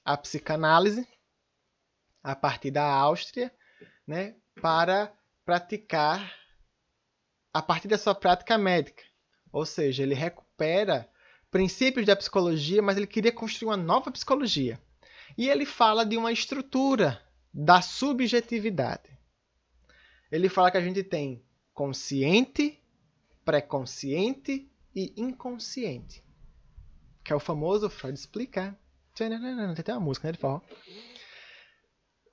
a 0.05 0.17
psicanálise 0.17 1.07
a 2.27 2.35
partir 2.35 2.73
da 2.73 2.85
Áustria 2.85 3.53
né, 4.05 4.35
para 4.61 5.13
praticar 5.45 6.35
a 7.55 7.63
partir 7.63 7.87
da 7.87 7.97
sua 7.97 8.17
prática 8.17 8.59
médica. 8.59 9.05
Ou 9.53 9.65
seja, 9.65 10.03
ele 10.03 10.15
recupera 10.15 11.09
princípios 11.53 12.05
da 12.05 12.17
psicologia, 12.17 12.83
mas 12.83 12.97
ele 12.97 13.07
queria 13.07 13.31
construir 13.31 13.69
uma 13.69 13.77
nova 13.77 14.11
psicologia. 14.11 14.81
E 15.39 15.49
ele 15.49 15.65
fala 15.65 16.05
de 16.05 16.17
uma 16.17 16.33
estrutura 16.33 17.23
da 17.55 17.81
subjetividade. 17.81 19.17
Ele 20.31 20.49
fala 20.49 20.73
que 20.73 20.79
a 20.79 20.83
gente 20.83 21.05
tem 21.05 21.45
consciente, 21.73 22.83
pré-consciente 23.45 24.69
e 24.93 25.15
inconsciente. 25.17 26.25
Que 27.23 27.33
é 27.33 27.37
o 27.37 27.41
famoso 27.41 27.89
Freud 27.89 28.19
explica. 28.19 28.77
Tem 29.15 29.33
até 29.33 29.93
uma 29.93 30.01
música 30.01 30.27
né, 30.27 30.33
de 30.33 30.39
forró. 30.39 30.61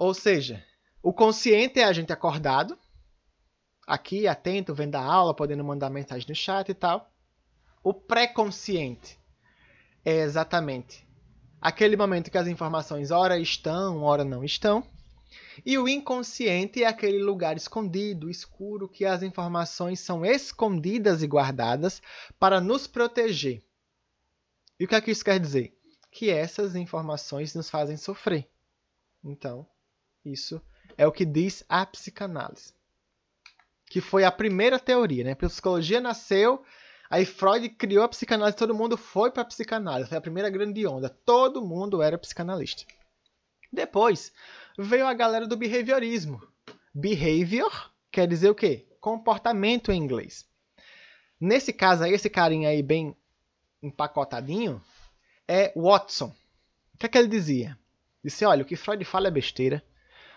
Ou 0.04 0.14
seja, 0.14 0.62
o 1.02 1.14
consciente 1.14 1.80
é 1.80 1.86
a 1.86 1.94
gente 1.94 2.12
acordado, 2.12 2.78
aqui, 3.88 4.28
atento, 4.28 4.76
vendo 4.76 4.96
a 4.96 5.02
aula, 5.02 5.34
podendo 5.34 5.64
mandar 5.64 5.90
mensagem 5.90 6.28
no 6.28 6.36
chat 6.36 6.68
e 6.68 6.74
tal. 6.74 7.10
O 7.82 7.94
pré-consciente 7.94 9.18
é 10.04 10.18
exatamente 10.18 11.08
aquele 11.62 11.96
momento 11.96 12.30
que 12.30 12.38
as 12.38 12.50
informações 12.50 13.12
ora 13.12 13.40
estão, 13.40 14.04
ora 14.04 14.26
não 14.26 14.44
estão. 14.44 14.86
E 15.66 15.78
o 15.78 15.88
inconsciente 15.88 16.84
é 16.84 16.88
aquele 16.88 17.24
lugar 17.24 17.56
escondido, 17.56 18.30
escuro, 18.30 18.90
que 18.90 19.06
as 19.06 19.24
informações 19.24 20.02
são 20.02 20.26
escondidas 20.26 21.24
e 21.24 21.28
guardadas 21.28 22.02
para 22.38 22.60
nos 22.60 22.88
proteger. 22.88 23.64
E 24.78 24.84
o 24.84 24.88
que 24.90 24.96
é 24.96 25.00
que 25.00 25.12
isso 25.12 25.24
quer 25.24 25.40
dizer? 25.40 25.80
Que 26.12 26.30
essas 26.30 26.76
informações 26.76 27.56
nos 27.56 27.70
fazem 27.70 27.96
sofrer. 27.96 28.50
Então, 29.24 29.66
isso 30.26 30.62
é 30.98 31.06
o 31.08 31.12
que 31.12 31.26
diz 31.26 31.64
a 31.68 31.86
psicanálise. 31.86 32.74
Que 33.90 34.02
foi 34.02 34.24
a 34.24 34.32
primeira 34.32 34.80
teoria, 34.80 35.24
né? 35.24 35.32
A 35.32 35.36
psicologia 35.36 36.02
nasceu, 36.02 36.64
aí 37.10 37.26
Freud 37.26 37.70
criou 37.70 38.04
a 38.04 38.10
psicanálise, 38.10 38.58
todo 38.58 38.74
mundo 38.74 38.98
foi 38.98 39.32
para 39.32 39.44
a 39.44 39.46
psicanálise. 39.46 40.10
Foi 40.10 40.18
a 40.18 40.22
primeira 40.22 40.50
grande 40.50 40.86
onda. 40.88 41.10
Todo 41.10 41.66
mundo 41.66 42.02
era 42.02 42.18
psicanalista. 42.18 42.86
Depois, 43.72 44.32
veio 44.78 45.06
a 45.06 45.14
galera 45.14 45.48
do 45.48 45.58
behaviorismo. 45.58 46.42
Behavior 46.94 47.92
quer 48.12 48.28
dizer 48.28 48.50
o 48.50 48.56
quê? 48.56 48.88
Comportamento 49.00 49.92
em 49.92 49.98
inglês. 49.98 50.46
Nesse 51.40 51.74
caso 51.74 52.04
aí, 52.04 52.14
esse 52.14 52.30
carinha 52.30 52.70
aí 52.70 52.82
bem 52.82 53.16
empacotadinho 53.82 54.82
é 55.48 55.74
Watson. 55.76 56.34
O 56.94 56.98
que 56.98 57.06
é 57.06 57.10
que 57.10 57.18
ele 57.18 57.28
dizia? 57.28 57.78
Disse, 58.24 58.46
olha, 58.46 58.64
o 58.64 58.66
que 58.66 58.76
Freud 58.76 59.04
fala 59.04 59.28
é 59.28 59.32
besteira. 59.32 59.84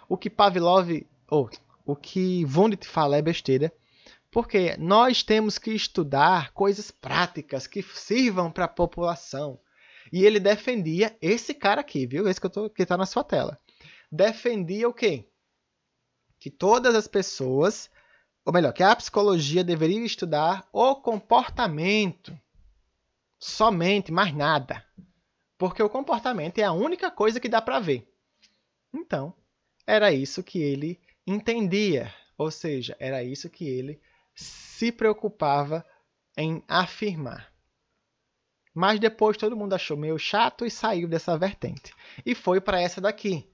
O 0.08 0.16
que 0.16 0.30
Pavlov, 0.30 1.06
ou 1.28 1.50
o 1.84 1.94
que 1.94 2.44
Wundt 2.44 2.86
fala 2.86 3.16
é 3.16 3.22
besteira. 3.22 3.72
Porque 4.30 4.76
nós 4.76 5.22
temos 5.22 5.56
que 5.56 5.70
estudar 5.70 6.52
coisas 6.52 6.90
práticas 6.90 7.66
que 7.66 7.82
sirvam 7.82 8.50
para 8.50 8.64
a 8.66 8.68
população. 8.68 9.58
E 10.12 10.24
ele 10.24 10.38
defendia 10.38 11.16
esse 11.22 11.54
cara 11.54 11.80
aqui, 11.80 12.06
viu? 12.06 12.28
Esse 12.28 12.40
que, 12.40 12.46
eu 12.46 12.50
tô, 12.50 12.70
que 12.70 12.84
tá 12.84 12.96
na 12.96 13.06
sua 13.06 13.24
tela. 13.24 13.58
Defendia 14.10 14.88
o 14.88 14.92
quê? 14.92 15.28
Que 16.38 16.50
todas 16.50 16.94
as 16.94 17.08
pessoas, 17.08 17.90
ou 18.44 18.52
melhor, 18.52 18.72
que 18.72 18.82
a 18.82 18.94
psicologia 18.94 19.64
deveria 19.64 20.04
estudar 20.04 20.68
o 20.72 20.94
comportamento. 20.96 22.38
Somente, 23.38 24.12
mais 24.12 24.34
nada. 24.34 24.84
Porque 25.56 25.82
o 25.82 25.88
comportamento 25.88 26.58
é 26.58 26.64
a 26.64 26.72
única 26.72 27.10
coisa 27.10 27.40
que 27.40 27.48
dá 27.48 27.62
para 27.62 27.80
ver. 27.80 28.12
Então, 28.92 29.34
era 29.86 30.12
isso 30.12 30.42
que 30.42 30.58
ele 30.60 31.00
entendia. 31.26 32.12
Ou 32.36 32.50
seja, 32.50 32.96
era 32.98 33.22
isso 33.22 33.48
que 33.48 33.66
ele 33.66 34.00
se 34.34 34.92
preocupava 34.92 35.84
em 36.36 36.62
afirmar. 36.68 37.50
Mas 38.74 39.00
depois 39.00 39.38
todo 39.38 39.56
mundo 39.56 39.74
achou 39.74 39.96
meio 39.96 40.18
chato 40.18 40.66
e 40.66 40.70
saiu 40.70 41.08
dessa 41.08 41.38
vertente. 41.38 41.94
E 42.26 42.34
foi 42.34 42.60
para 42.60 42.80
essa 42.80 43.00
daqui, 43.00 43.48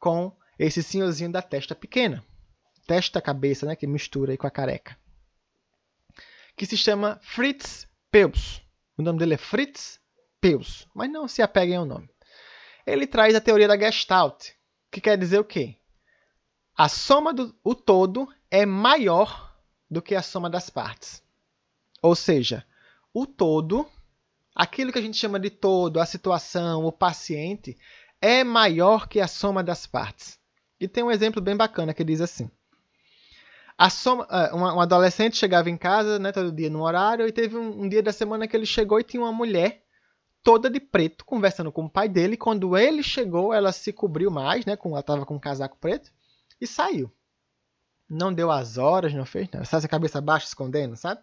com 0.00 0.36
esse 0.58 0.82
senhorzinho 0.82 1.30
da 1.30 1.40
testa 1.40 1.76
pequena. 1.76 2.24
Testa 2.86 3.22
cabeça, 3.22 3.66
né, 3.66 3.76
que 3.76 3.86
mistura 3.86 4.32
aí 4.32 4.36
com 4.36 4.48
a 4.48 4.50
careca. 4.50 4.98
Que 6.56 6.66
se 6.66 6.76
chama 6.76 7.20
Fritz 7.22 7.86
Perls. 8.10 8.60
O 8.98 9.02
nome 9.02 9.18
dele 9.20 9.34
é 9.34 9.38
Fritz 9.38 10.00
Perls, 10.40 10.86
mas 10.92 11.10
não 11.10 11.28
se 11.28 11.40
apeguem 11.40 11.76
ao 11.76 11.86
nome. 11.86 12.10
Ele 12.84 13.06
traz 13.06 13.34
a 13.34 13.40
teoria 13.40 13.68
da 13.68 13.78
Gestalt, 13.78 14.50
que 14.94 15.00
quer 15.00 15.18
dizer 15.18 15.40
o 15.40 15.44
quê? 15.44 15.76
A 16.76 16.88
soma 16.88 17.34
do 17.34 17.54
o 17.64 17.74
todo 17.74 18.28
é 18.50 18.64
maior 18.64 19.52
do 19.90 20.00
que 20.00 20.14
a 20.14 20.22
soma 20.22 20.48
das 20.48 20.70
partes. 20.70 21.22
Ou 22.00 22.14
seja, 22.14 22.64
o 23.12 23.26
todo 23.26 23.86
aquilo 24.54 24.92
que 24.92 24.98
a 24.98 25.02
gente 25.02 25.16
chama 25.16 25.40
de 25.40 25.50
todo, 25.50 26.00
a 26.00 26.06
situação, 26.06 26.84
o 26.84 26.92
paciente, 26.92 27.76
é 28.20 28.44
maior 28.44 29.08
que 29.08 29.20
a 29.20 29.26
soma 29.26 29.62
das 29.62 29.86
partes. 29.86 30.38
E 30.78 30.86
tem 30.86 31.02
um 31.02 31.10
exemplo 31.10 31.42
bem 31.42 31.56
bacana 31.56 31.92
que 31.92 32.04
diz 32.04 32.20
assim: 32.20 32.50
a 33.76 33.90
soma, 33.90 34.26
uh, 34.26 34.56
um 34.56 34.80
adolescente 34.80 35.36
chegava 35.36 35.68
em 35.70 35.76
casa 35.76 36.18
né, 36.18 36.30
todo 36.30 36.52
dia 36.52 36.70
no 36.70 36.82
horário 36.82 37.26
e 37.26 37.32
teve 37.32 37.56
um, 37.56 37.82
um, 37.82 37.88
dia 37.88 38.02
da 38.02 38.12
semana 38.12 38.46
que 38.46 38.56
ele 38.56 38.66
chegou 38.66 39.00
e 39.00 39.04
tinha 39.04 39.22
uma 39.22 39.32
mulher 39.32 39.83
toda 40.44 40.70
de 40.70 40.78
preto 40.78 41.24
conversando 41.24 41.72
com 41.72 41.86
o 41.86 41.90
pai 41.90 42.08
dele. 42.08 42.36
Quando 42.36 42.76
ele 42.76 43.02
chegou, 43.02 43.52
ela 43.52 43.72
se 43.72 43.92
cobriu 43.92 44.30
mais, 44.30 44.64
né, 44.66 44.78
ela 44.84 45.00
estava 45.00 45.26
com 45.26 45.34
um 45.34 45.40
casaco 45.40 45.78
preto 45.78 46.12
e 46.60 46.66
saiu. 46.66 47.10
Não 48.08 48.32
deu 48.32 48.50
as 48.50 48.76
horas, 48.76 49.14
não 49.14 49.24
fez 49.24 49.48
nada. 49.50 49.64
Sabe, 49.64 49.86
a 49.86 49.88
cabeça 49.88 50.20
baixa 50.20 50.46
escondendo, 50.46 50.94
sabe? 50.94 51.22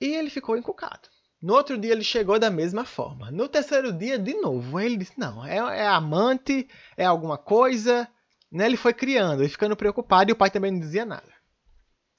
E 0.00 0.06
ele 0.16 0.28
ficou 0.28 0.56
encucado. 0.56 1.08
No 1.40 1.54
outro 1.54 1.78
dia 1.78 1.92
ele 1.92 2.04
chegou 2.04 2.38
da 2.38 2.50
mesma 2.50 2.84
forma. 2.84 3.30
No 3.30 3.48
terceiro 3.48 3.92
dia, 3.92 4.18
de 4.18 4.34
novo, 4.34 4.78
ele 4.80 4.96
disse: 4.96 5.18
Não, 5.18 5.44
é, 5.44 5.56
é 5.56 5.86
amante, 5.86 6.68
é 6.96 7.04
alguma 7.04 7.38
coisa. 7.38 8.08
Né? 8.50 8.66
Ele 8.66 8.76
foi 8.76 8.92
criando 8.92 9.44
e 9.44 9.48
ficando 9.48 9.76
preocupado, 9.76 10.30
e 10.30 10.32
o 10.32 10.36
pai 10.36 10.50
também 10.50 10.72
não 10.72 10.80
dizia 10.80 11.04
nada. 11.04 11.32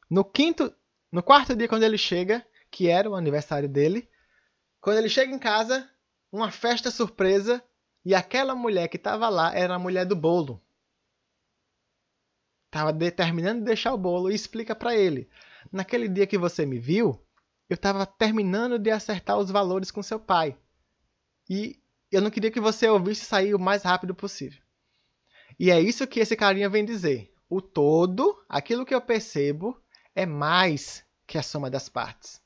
No 0.09 0.23
quinto, 0.23 0.73
no 1.11 1.21
quarto 1.21 1.55
dia, 1.55 1.67
quando 1.67 1.83
ele 1.83 1.97
chega, 1.97 2.45
que 2.71 2.89
era 2.89 3.09
o 3.09 3.15
aniversário 3.15 3.69
dele, 3.69 4.09
quando 4.83 4.97
ele 4.97 5.07
chega 5.07 5.33
em 5.33 5.39
casa, 5.39 5.89
uma 6.29 6.51
festa 6.51 6.91
surpresa, 6.91 7.63
e 8.03 8.13
aquela 8.13 8.53
mulher 8.53 8.89
que 8.89 8.97
estava 8.97 9.29
lá 9.29 9.55
era 9.55 9.73
a 9.73 9.79
mulher 9.79 10.05
do 10.05 10.13
bolo. 10.13 10.61
Estava 12.65 12.91
determinando 12.91 13.63
deixar 13.63 13.93
o 13.93 13.97
bolo 13.97 14.29
e 14.29 14.35
explica 14.35 14.75
para 14.75 14.93
ele: 14.93 15.29
Naquele 15.71 16.09
dia 16.09 16.27
que 16.27 16.37
você 16.37 16.65
me 16.65 16.79
viu, 16.79 17.25
eu 17.69 17.75
estava 17.75 18.05
terminando 18.05 18.77
de 18.77 18.91
acertar 18.91 19.37
os 19.37 19.49
valores 19.49 19.89
com 19.89 20.03
seu 20.03 20.19
pai. 20.19 20.57
E 21.49 21.81
eu 22.11 22.21
não 22.21 22.29
queria 22.29 22.51
que 22.51 22.59
você 22.59 22.89
ouvisse 22.89 23.23
sair 23.23 23.55
o 23.55 23.59
mais 23.59 23.83
rápido 23.83 24.13
possível. 24.13 24.61
E 25.57 25.71
é 25.71 25.79
isso 25.79 26.05
que 26.05 26.19
esse 26.19 26.35
carinha 26.35 26.69
vem 26.69 26.83
dizer. 26.83 27.33
O 27.47 27.61
todo, 27.61 28.37
aquilo 28.49 28.85
que 28.85 28.93
eu 28.93 28.99
percebo, 28.99 29.81
é 30.13 30.25
mais 30.25 31.05
que 31.25 31.37
a 31.37 31.41
soma 31.41 31.69
das 31.69 31.87
partes. 31.87 32.42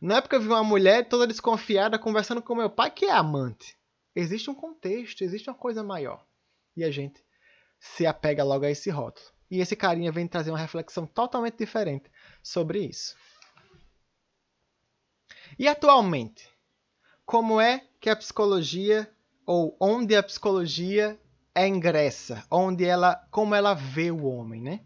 Não 0.00 0.16
é 0.16 0.20
porque 0.20 0.36
eu 0.36 0.40
vi 0.40 0.48
uma 0.48 0.64
mulher 0.64 1.08
toda 1.08 1.26
desconfiada 1.26 1.98
conversando 1.98 2.42
com 2.42 2.54
meu 2.54 2.70
pai 2.70 2.90
que 2.90 3.06
é 3.06 3.12
amante. 3.12 3.76
Existe 4.14 4.50
um 4.50 4.54
contexto, 4.54 5.22
existe 5.22 5.48
uma 5.48 5.56
coisa 5.56 5.82
maior. 5.82 6.24
E 6.76 6.84
a 6.84 6.90
gente 6.90 7.24
se 7.78 8.06
apega 8.06 8.44
logo 8.44 8.64
a 8.64 8.70
esse 8.70 8.90
rótulo. 8.90 9.26
E 9.50 9.60
esse 9.60 9.76
carinha 9.76 10.10
vem 10.10 10.26
trazer 10.26 10.50
uma 10.50 10.58
reflexão 10.58 11.06
totalmente 11.06 11.56
diferente 11.56 12.10
sobre 12.42 12.80
isso. 12.80 13.16
E 15.58 15.68
atualmente, 15.68 16.48
como 17.24 17.60
é 17.60 17.86
que 18.00 18.10
a 18.10 18.16
psicologia 18.16 19.10
ou 19.46 19.76
onde 19.80 20.16
a 20.16 20.22
psicologia 20.22 21.18
é 21.54 21.66
ingressa, 21.66 22.44
onde 22.50 22.84
ela, 22.84 23.16
como 23.30 23.54
ela 23.54 23.72
vê 23.72 24.10
o 24.10 24.24
homem, 24.24 24.60
né? 24.60 24.80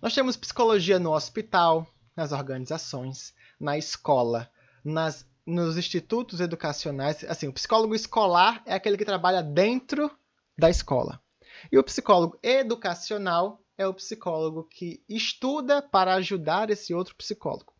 Nós 0.00 0.14
temos 0.14 0.36
psicologia 0.36 0.98
no 0.98 1.12
hospital, 1.12 1.86
nas 2.14 2.32
organizações, 2.32 3.34
na 3.60 3.76
escola, 3.76 4.50
nas, 4.82 5.26
nos 5.46 5.76
institutos 5.76 6.40
educacionais. 6.40 7.22
Assim, 7.24 7.46
o 7.46 7.52
psicólogo 7.52 7.94
escolar 7.94 8.62
é 8.64 8.74
aquele 8.74 8.96
que 8.96 9.04
trabalha 9.04 9.42
dentro 9.42 10.10
da 10.56 10.70
escola. 10.70 11.22
E 11.70 11.78
o 11.78 11.84
psicólogo 11.84 12.38
educacional 12.42 13.62
é 13.76 13.86
o 13.86 13.94
psicólogo 13.94 14.64
que 14.64 15.02
estuda 15.08 15.82
para 15.82 16.14
ajudar 16.14 16.70
esse 16.70 16.94
outro 16.94 17.14
psicólogo. 17.14 17.72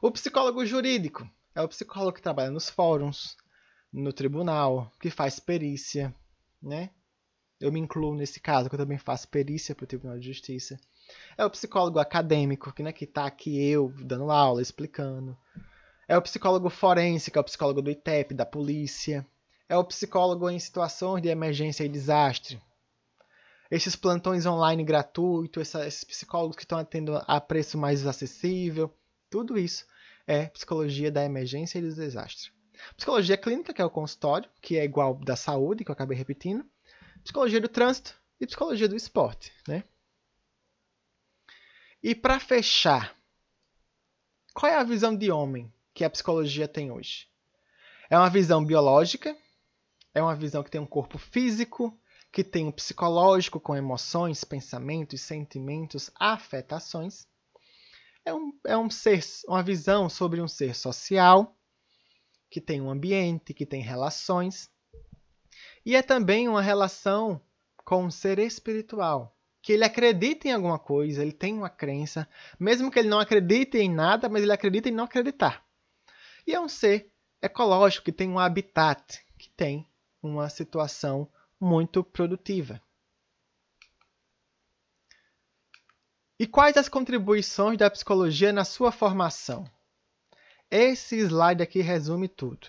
O 0.00 0.10
psicólogo 0.10 0.64
jurídico 0.64 1.28
é 1.54 1.62
o 1.62 1.68
psicólogo 1.68 2.12
que 2.12 2.22
trabalha 2.22 2.50
nos 2.50 2.68
fóruns, 2.68 3.36
no 3.92 4.12
tribunal, 4.12 4.92
que 5.00 5.10
faz 5.10 5.40
perícia, 5.40 6.14
né? 6.62 6.90
Eu 7.58 7.72
me 7.72 7.80
incluo 7.80 8.14
nesse 8.14 8.38
caso, 8.38 8.68
que 8.68 8.74
eu 8.74 8.78
também 8.78 8.98
faço 8.98 9.28
perícia 9.28 9.74
para 9.74 9.84
o 9.84 9.86
Tribunal 9.86 10.18
de 10.18 10.26
Justiça. 10.26 10.78
É 11.36 11.44
o 11.44 11.50
psicólogo 11.50 11.98
acadêmico, 11.98 12.72
que 12.72 12.82
né, 12.82 12.92
está 12.98 13.26
aqui 13.26 13.62
eu 13.68 13.92
dando 13.98 14.30
aula, 14.30 14.62
explicando. 14.62 15.36
É 16.08 16.16
o 16.16 16.22
psicólogo 16.22 16.70
forense, 16.70 17.30
que 17.30 17.38
é 17.38 17.40
o 17.40 17.44
psicólogo 17.44 17.82
do 17.82 17.90
ITEP, 17.90 18.34
da 18.34 18.46
polícia. 18.46 19.26
É 19.68 19.76
o 19.76 19.84
psicólogo 19.84 20.48
em 20.48 20.58
situações 20.58 21.22
de 21.22 21.28
emergência 21.28 21.84
e 21.84 21.88
desastre. 21.88 22.60
Esses 23.68 23.96
plantões 23.96 24.46
online 24.46 24.84
gratuitos, 24.84 25.74
esses 25.74 26.04
psicólogos 26.04 26.56
que 26.56 26.62
estão 26.62 26.78
atendendo 26.78 27.20
a 27.26 27.40
preço 27.40 27.76
mais 27.76 28.06
acessível. 28.06 28.94
Tudo 29.28 29.58
isso 29.58 29.84
é 30.26 30.46
psicologia 30.46 31.10
da 31.10 31.24
emergência 31.24 31.78
e 31.78 31.82
do 31.82 31.92
desastre. 31.92 32.52
Psicologia 32.96 33.36
clínica, 33.36 33.72
que 33.72 33.82
é 33.82 33.84
o 33.84 33.90
consultório, 33.90 34.48
que 34.60 34.76
é 34.76 34.84
igual 34.84 35.14
da 35.14 35.34
saúde, 35.34 35.84
que 35.84 35.90
eu 35.90 35.94
acabei 35.94 36.16
repetindo. 36.16 36.64
Psicologia 37.24 37.60
do 37.60 37.68
trânsito 37.68 38.14
e 38.40 38.46
psicologia 38.46 38.88
do 38.88 38.94
esporte, 38.94 39.52
né? 39.66 39.82
E 42.02 42.14
para 42.14 42.38
fechar, 42.38 43.16
qual 44.54 44.70
é 44.70 44.76
a 44.76 44.84
visão 44.84 45.16
de 45.16 45.30
homem 45.30 45.72
que 45.92 46.04
a 46.04 46.10
psicologia 46.10 46.68
tem 46.68 46.90
hoje? 46.90 47.28
É 48.08 48.16
uma 48.16 48.30
visão 48.30 48.64
biológica, 48.64 49.36
é 50.14 50.22
uma 50.22 50.36
visão 50.36 50.62
que 50.62 50.70
tem 50.70 50.80
um 50.80 50.86
corpo 50.86 51.18
físico, 51.18 51.98
que 52.30 52.44
tem 52.44 52.66
um 52.66 52.72
psicológico 52.72 53.58
com 53.58 53.74
emoções, 53.74 54.44
pensamentos, 54.44 55.20
sentimentos, 55.20 56.10
afetações 56.14 57.26
é 58.26 58.34
um, 58.34 58.52
é 58.66 58.76
um 58.76 58.90
ser, 58.90 59.24
uma 59.46 59.62
visão 59.62 60.08
sobre 60.08 60.42
um 60.42 60.48
ser 60.48 60.74
social, 60.74 61.56
que 62.50 62.60
tem 62.60 62.80
um 62.80 62.90
ambiente, 62.90 63.54
que 63.54 63.64
tem 63.64 63.80
relações. 63.80 64.68
E 65.84 65.94
é 65.94 66.02
também 66.02 66.48
uma 66.48 66.60
relação 66.60 67.40
com 67.84 68.04
um 68.04 68.10
ser 68.10 68.40
espiritual, 68.40 69.35
que 69.66 69.72
ele 69.72 69.82
acredita 69.82 70.46
em 70.46 70.52
alguma 70.52 70.78
coisa, 70.78 71.22
ele 71.22 71.32
tem 71.32 71.52
uma 71.52 71.68
crença, 71.68 72.28
mesmo 72.56 72.88
que 72.88 73.00
ele 73.00 73.08
não 73.08 73.18
acredite 73.18 73.76
em 73.76 73.92
nada, 73.92 74.28
mas 74.28 74.44
ele 74.44 74.52
acredita 74.52 74.88
em 74.88 74.92
não 74.92 75.02
acreditar. 75.02 75.66
E 76.46 76.54
é 76.54 76.60
um 76.60 76.68
ser 76.68 77.10
ecológico, 77.42 78.04
que 78.04 78.12
tem 78.12 78.28
um 78.28 78.38
habitat, 78.38 79.26
que 79.36 79.50
tem 79.50 79.84
uma 80.22 80.48
situação 80.48 81.28
muito 81.60 82.04
produtiva. 82.04 82.80
E 86.38 86.46
quais 86.46 86.76
as 86.76 86.88
contribuições 86.88 87.76
da 87.76 87.90
psicologia 87.90 88.52
na 88.52 88.64
sua 88.64 88.92
formação? 88.92 89.68
Esse 90.70 91.16
slide 91.18 91.60
aqui 91.60 91.80
resume 91.80 92.28
tudo. 92.28 92.68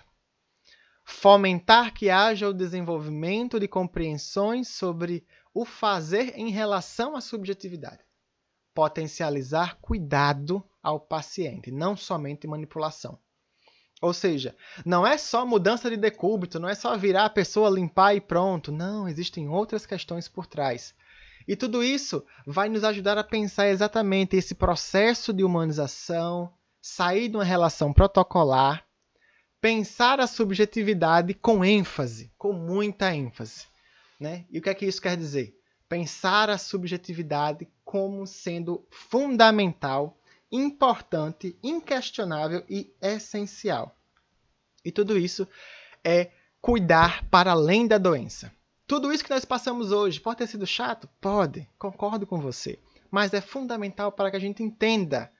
Fomentar 1.08 1.94
que 1.94 2.10
haja 2.10 2.46
o 2.46 2.52
desenvolvimento 2.52 3.58
de 3.58 3.66
compreensões 3.66 4.68
sobre 4.68 5.26
o 5.54 5.64
fazer 5.64 6.38
em 6.38 6.50
relação 6.50 7.16
à 7.16 7.20
subjetividade, 7.22 8.00
potencializar 8.74 9.78
cuidado 9.80 10.62
ao 10.82 11.00
paciente, 11.00 11.72
não 11.72 11.96
somente 11.96 12.46
manipulação. 12.46 13.18
Ou 14.02 14.12
seja, 14.12 14.54
não 14.84 15.04
é 15.04 15.16
só 15.16 15.46
mudança 15.46 15.88
de 15.88 15.96
decúbito, 15.96 16.60
não 16.60 16.68
é 16.68 16.74
só 16.74 16.94
virar 16.96 17.24
a 17.24 17.30
pessoa, 17.30 17.70
limpar 17.70 18.14
e 18.14 18.20
pronto. 18.20 18.70
Não, 18.70 19.08
existem 19.08 19.48
outras 19.48 19.86
questões 19.86 20.28
por 20.28 20.46
trás. 20.46 20.94
E 21.48 21.56
tudo 21.56 21.82
isso 21.82 22.22
vai 22.46 22.68
nos 22.68 22.84
ajudar 22.84 23.16
a 23.16 23.24
pensar 23.24 23.68
exatamente 23.68 24.36
esse 24.36 24.54
processo 24.54 25.32
de 25.32 25.42
humanização, 25.42 26.52
sair 26.82 27.28
de 27.28 27.36
uma 27.36 27.44
relação 27.44 27.94
protocolar, 27.94 28.87
pensar 29.60 30.20
a 30.20 30.26
subjetividade 30.26 31.34
com 31.34 31.64
ênfase, 31.64 32.30
com 32.38 32.52
muita 32.52 33.14
ênfase. 33.14 33.66
Né? 34.18 34.44
E 34.50 34.58
o 34.58 34.62
que 34.62 34.70
é 34.70 34.74
que 34.74 34.86
isso 34.86 35.02
quer 35.02 35.16
dizer? 35.16 35.58
Pensar 35.88 36.50
a 36.50 36.58
subjetividade 36.58 37.68
como 37.84 38.26
sendo 38.26 38.86
fundamental 38.90 40.18
importante, 40.50 41.56
inquestionável 41.62 42.64
e 42.68 42.92
essencial. 43.00 43.94
E 44.84 44.90
tudo 44.90 45.18
isso 45.18 45.46
é 46.02 46.30
cuidar 46.60 47.24
para 47.28 47.52
além 47.52 47.86
da 47.86 47.98
doença. 47.98 48.52
Tudo 48.86 49.12
isso 49.12 49.22
que 49.22 49.30
nós 49.30 49.44
passamos 49.44 49.92
hoje 49.92 50.20
pode 50.20 50.38
ter 50.38 50.46
sido 50.46 50.66
chato? 50.66 51.08
Pode, 51.20 51.68
concordo 51.78 52.26
com 52.26 52.40
você. 52.40 52.78
Mas 53.10 53.34
é 53.34 53.40
fundamental 53.40 54.10
para 54.10 54.30
que 54.30 54.36
a 54.36 54.40
gente 54.40 54.62
entenda 54.62 55.30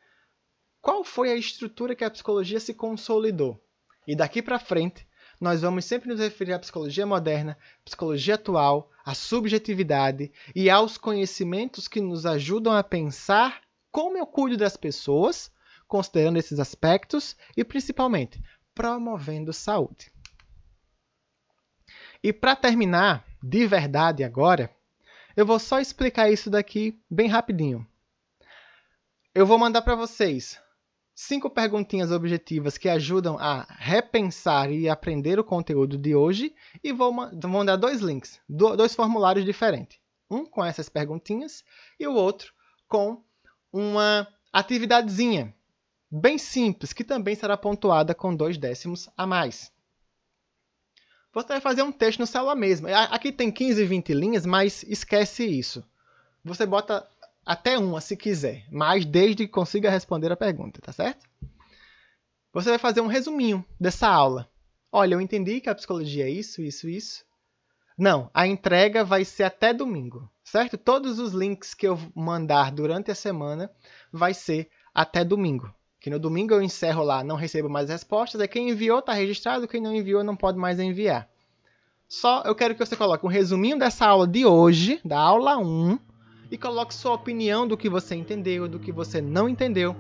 qual 0.81 1.03
foi 1.03 1.31
a 1.31 1.37
estrutura 1.37 1.95
que 1.95 2.05
a 2.05 2.11
psicologia 2.11 2.61
se 2.61 2.75
consolidou. 2.75 3.63
E 4.09 4.17
daqui 4.17 4.41
para 4.41 4.59
frente, 4.59 5.07
nós 5.39 5.61
vamos 5.61 5.85
sempre 5.85 6.09
nos 6.09 6.19
referir 6.19 6.55
à 6.55 6.59
psicologia 6.59 7.05
moderna, 7.05 7.59
psicologia 7.85 8.37
atual, 8.37 8.91
à 9.05 9.15
subjetividade 9.15 10.33
e 10.57 10.71
aos 10.71 10.97
conhecimentos 10.97 11.87
que 11.87 12.01
nos 12.01 12.25
ajudam 12.25 12.73
a 12.73 12.83
pensar 12.83 13.61
como 13.93 14.17
eu 14.17 14.27
cuido 14.27 14.57
das 14.57 14.79
pessoas, 14.79 15.53
considerando 15.87 16.39
esses 16.39 16.59
aspectos 16.59 17.37
e 17.55 17.63
principalmente 17.63 18.43
promovendo 18.75 19.53
saúde. 19.53 20.11
E 22.23 22.33
para 22.33 22.57
terminar, 22.57 23.27
de 23.43 23.67
verdade 23.67 24.25
agora, 24.25 24.75
eu 25.37 25.45
vou 25.45 25.59
só 25.59 25.81
explicar 25.81 26.33
isso 26.33 26.49
daqui 26.49 26.99
bem 27.11 27.29
rapidinho. 27.29 27.87
Eu 29.35 29.45
vou 29.45 29.59
mandar 29.59 29.83
para 29.83 29.95
vocês 29.95 30.59
cinco 31.21 31.51
perguntinhas 31.51 32.13
objetivas 32.13 32.79
que 32.79 32.89
ajudam 32.89 33.37
a 33.41 33.67
repensar 33.77 34.71
e 34.71 34.89
aprender 34.89 35.37
o 35.37 35.43
conteúdo 35.43 35.99
de 35.99 36.15
hoje 36.15 36.55
e 36.83 36.93
vou 36.93 37.13
mandar 37.13 37.75
dois 37.75 38.01
links, 38.01 38.41
dois 38.49 38.95
formulários 38.95 39.45
diferentes. 39.45 39.99
Um 40.31 40.47
com 40.47 40.65
essas 40.65 40.89
perguntinhas 40.89 41.65
e 41.99 42.07
o 42.07 42.15
outro 42.15 42.53
com 42.87 43.21
uma 43.73 44.29
atividadezinha 44.53 45.53
bem 46.09 46.39
simples, 46.39 46.93
que 46.93 47.03
também 47.03 47.35
será 47.35 47.57
pontuada 47.57 48.15
com 48.15 48.33
dois 48.33 48.57
décimos 48.57 49.11
a 49.17 49.27
mais. 49.27 49.73
Você 51.35 51.49
vai 51.49 51.61
fazer 51.61 51.83
um 51.83 51.91
texto 51.91 52.21
no 52.21 52.29
celular 52.29 52.55
mesmo. 52.55 52.87
Aqui 53.11 53.33
tem 53.33 53.51
15, 53.51 53.85
20 53.85 54.15
linhas, 54.15 54.47
mas 54.47 54.85
esquece 54.85 55.45
isso. 55.45 55.85
Você 56.45 56.65
bota 56.65 57.05
até 57.49 57.79
uma 57.79 57.99
se 57.99 58.15
quiser, 58.15 58.67
mas 58.71 59.07
desde 59.07 59.47
que 59.47 59.51
consiga 59.51 59.89
responder 59.89 60.31
a 60.31 60.37
pergunta, 60.37 60.83
tá 60.83 60.93
certo? 60.93 61.27
Você 62.53 62.69
vai 62.69 62.79
fazer 62.79 63.01
um 63.01 63.07
resuminho 63.07 63.65
dessa 63.81 64.07
aula. 64.07 64.47
Olha, 64.93 65.15
eu 65.15 65.21
entendi 65.21 65.59
que 65.59 65.71
a 65.71 65.75
psicologia 65.75 66.27
é 66.27 66.31
isso, 66.31 66.61
isso, 66.61 66.87
isso. 66.91 67.25
Não, 67.97 68.31
a 68.35 68.47
entrega 68.47 69.03
vai 69.03 69.25
ser 69.25 69.45
até 69.45 69.73
domingo, 69.73 70.31
certo? 70.45 70.77
Todos 70.77 71.19
os 71.19 71.33
links 71.33 71.73
que 71.73 71.89
eu 71.89 71.99
mandar 72.15 72.71
durante 72.71 73.11
a 73.11 73.15
semana 73.15 73.71
vai 74.13 74.35
ser 74.35 74.69
até 74.95 75.25
domingo. 75.25 75.75
Que 75.99 76.11
no 76.11 76.19
domingo 76.19 76.53
eu 76.53 76.61
encerro 76.61 77.03
lá, 77.03 77.25
não 77.25 77.35
recebo 77.35 77.71
mais 77.71 77.89
respostas. 77.89 78.43
É 78.43 78.47
quem 78.47 78.69
enviou 78.69 78.99
está 78.99 79.15
registrado, 79.15 79.67
quem 79.67 79.81
não 79.81 79.95
enviou 79.95 80.23
não 80.23 80.37
pode 80.37 80.59
mais 80.59 80.79
enviar. 80.79 81.27
Só 82.07 82.43
eu 82.43 82.55
quero 82.55 82.75
que 82.75 82.85
você 82.85 82.95
coloque 82.95 83.25
um 83.25 83.31
resuminho 83.31 83.79
dessa 83.79 84.07
aula 84.07 84.27
de 84.27 84.45
hoje, 84.45 85.01
da 85.03 85.19
aula 85.19 85.57
1, 85.57 85.99
e 86.51 86.57
coloque 86.57 86.95
sua 86.95 87.15
opinião 87.15 87.67
do 87.67 87.77
que 87.77 87.89
você 87.89 88.15
entendeu, 88.15 88.69
do 88.69 88.79
que 88.79 88.93
você 88.93 89.21
não 89.21 89.49
entendeu, 89.49 89.95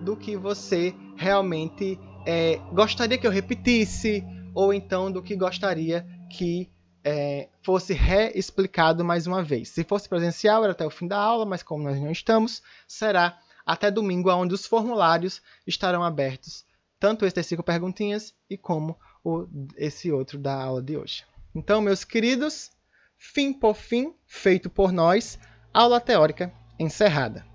do 0.00 0.16
que 0.16 0.36
você 0.36 0.94
realmente 1.16 1.98
é, 2.26 2.56
gostaria 2.72 3.18
que 3.18 3.26
eu 3.26 3.30
repetisse, 3.30 4.24
ou 4.54 4.72
então 4.72 5.10
do 5.10 5.22
que 5.22 5.36
gostaria 5.36 6.06
que 6.30 6.70
é, 7.04 7.48
fosse 7.62 7.92
reexplicado 7.92 9.04
mais 9.04 9.26
uma 9.26 9.42
vez. 9.42 9.70
Se 9.70 9.84
fosse 9.84 10.08
presencial, 10.08 10.62
era 10.62 10.72
até 10.72 10.86
o 10.86 10.90
fim 10.90 11.06
da 11.06 11.18
aula, 11.18 11.46
mas 11.46 11.62
como 11.62 11.84
nós 11.84 12.00
não 12.00 12.10
estamos, 12.10 12.62
será 12.86 13.38
até 13.64 13.90
domingo, 13.90 14.30
onde 14.30 14.54
os 14.54 14.66
formulários 14.66 15.42
estarão 15.66 16.02
abertos, 16.02 16.64
tanto 16.98 17.26
esse 17.26 17.42
cinco 17.42 17.62
perguntinhas 17.62 18.34
e 18.48 18.56
como 18.56 18.98
o, 19.22 19.46
esse 19.76 20.10
outro 20.10 20.38
da 20.38 20.54
aula 20.54 20.82
de 20.82 20.96
hoje. 20.96 21.24
Então, 21.54 21.80
meus 21.80 22.04
queridos, 22.04 22.70
fim 23.16 23.52
por 23.52 23.74
fim, 23.74 24.14
feito 24.26 24.70
por 24.70 24.92
nós, 24.92 25.38
aula 25.78 26.00
teórica 26.00 26.52
encerrada. 26.76 27.46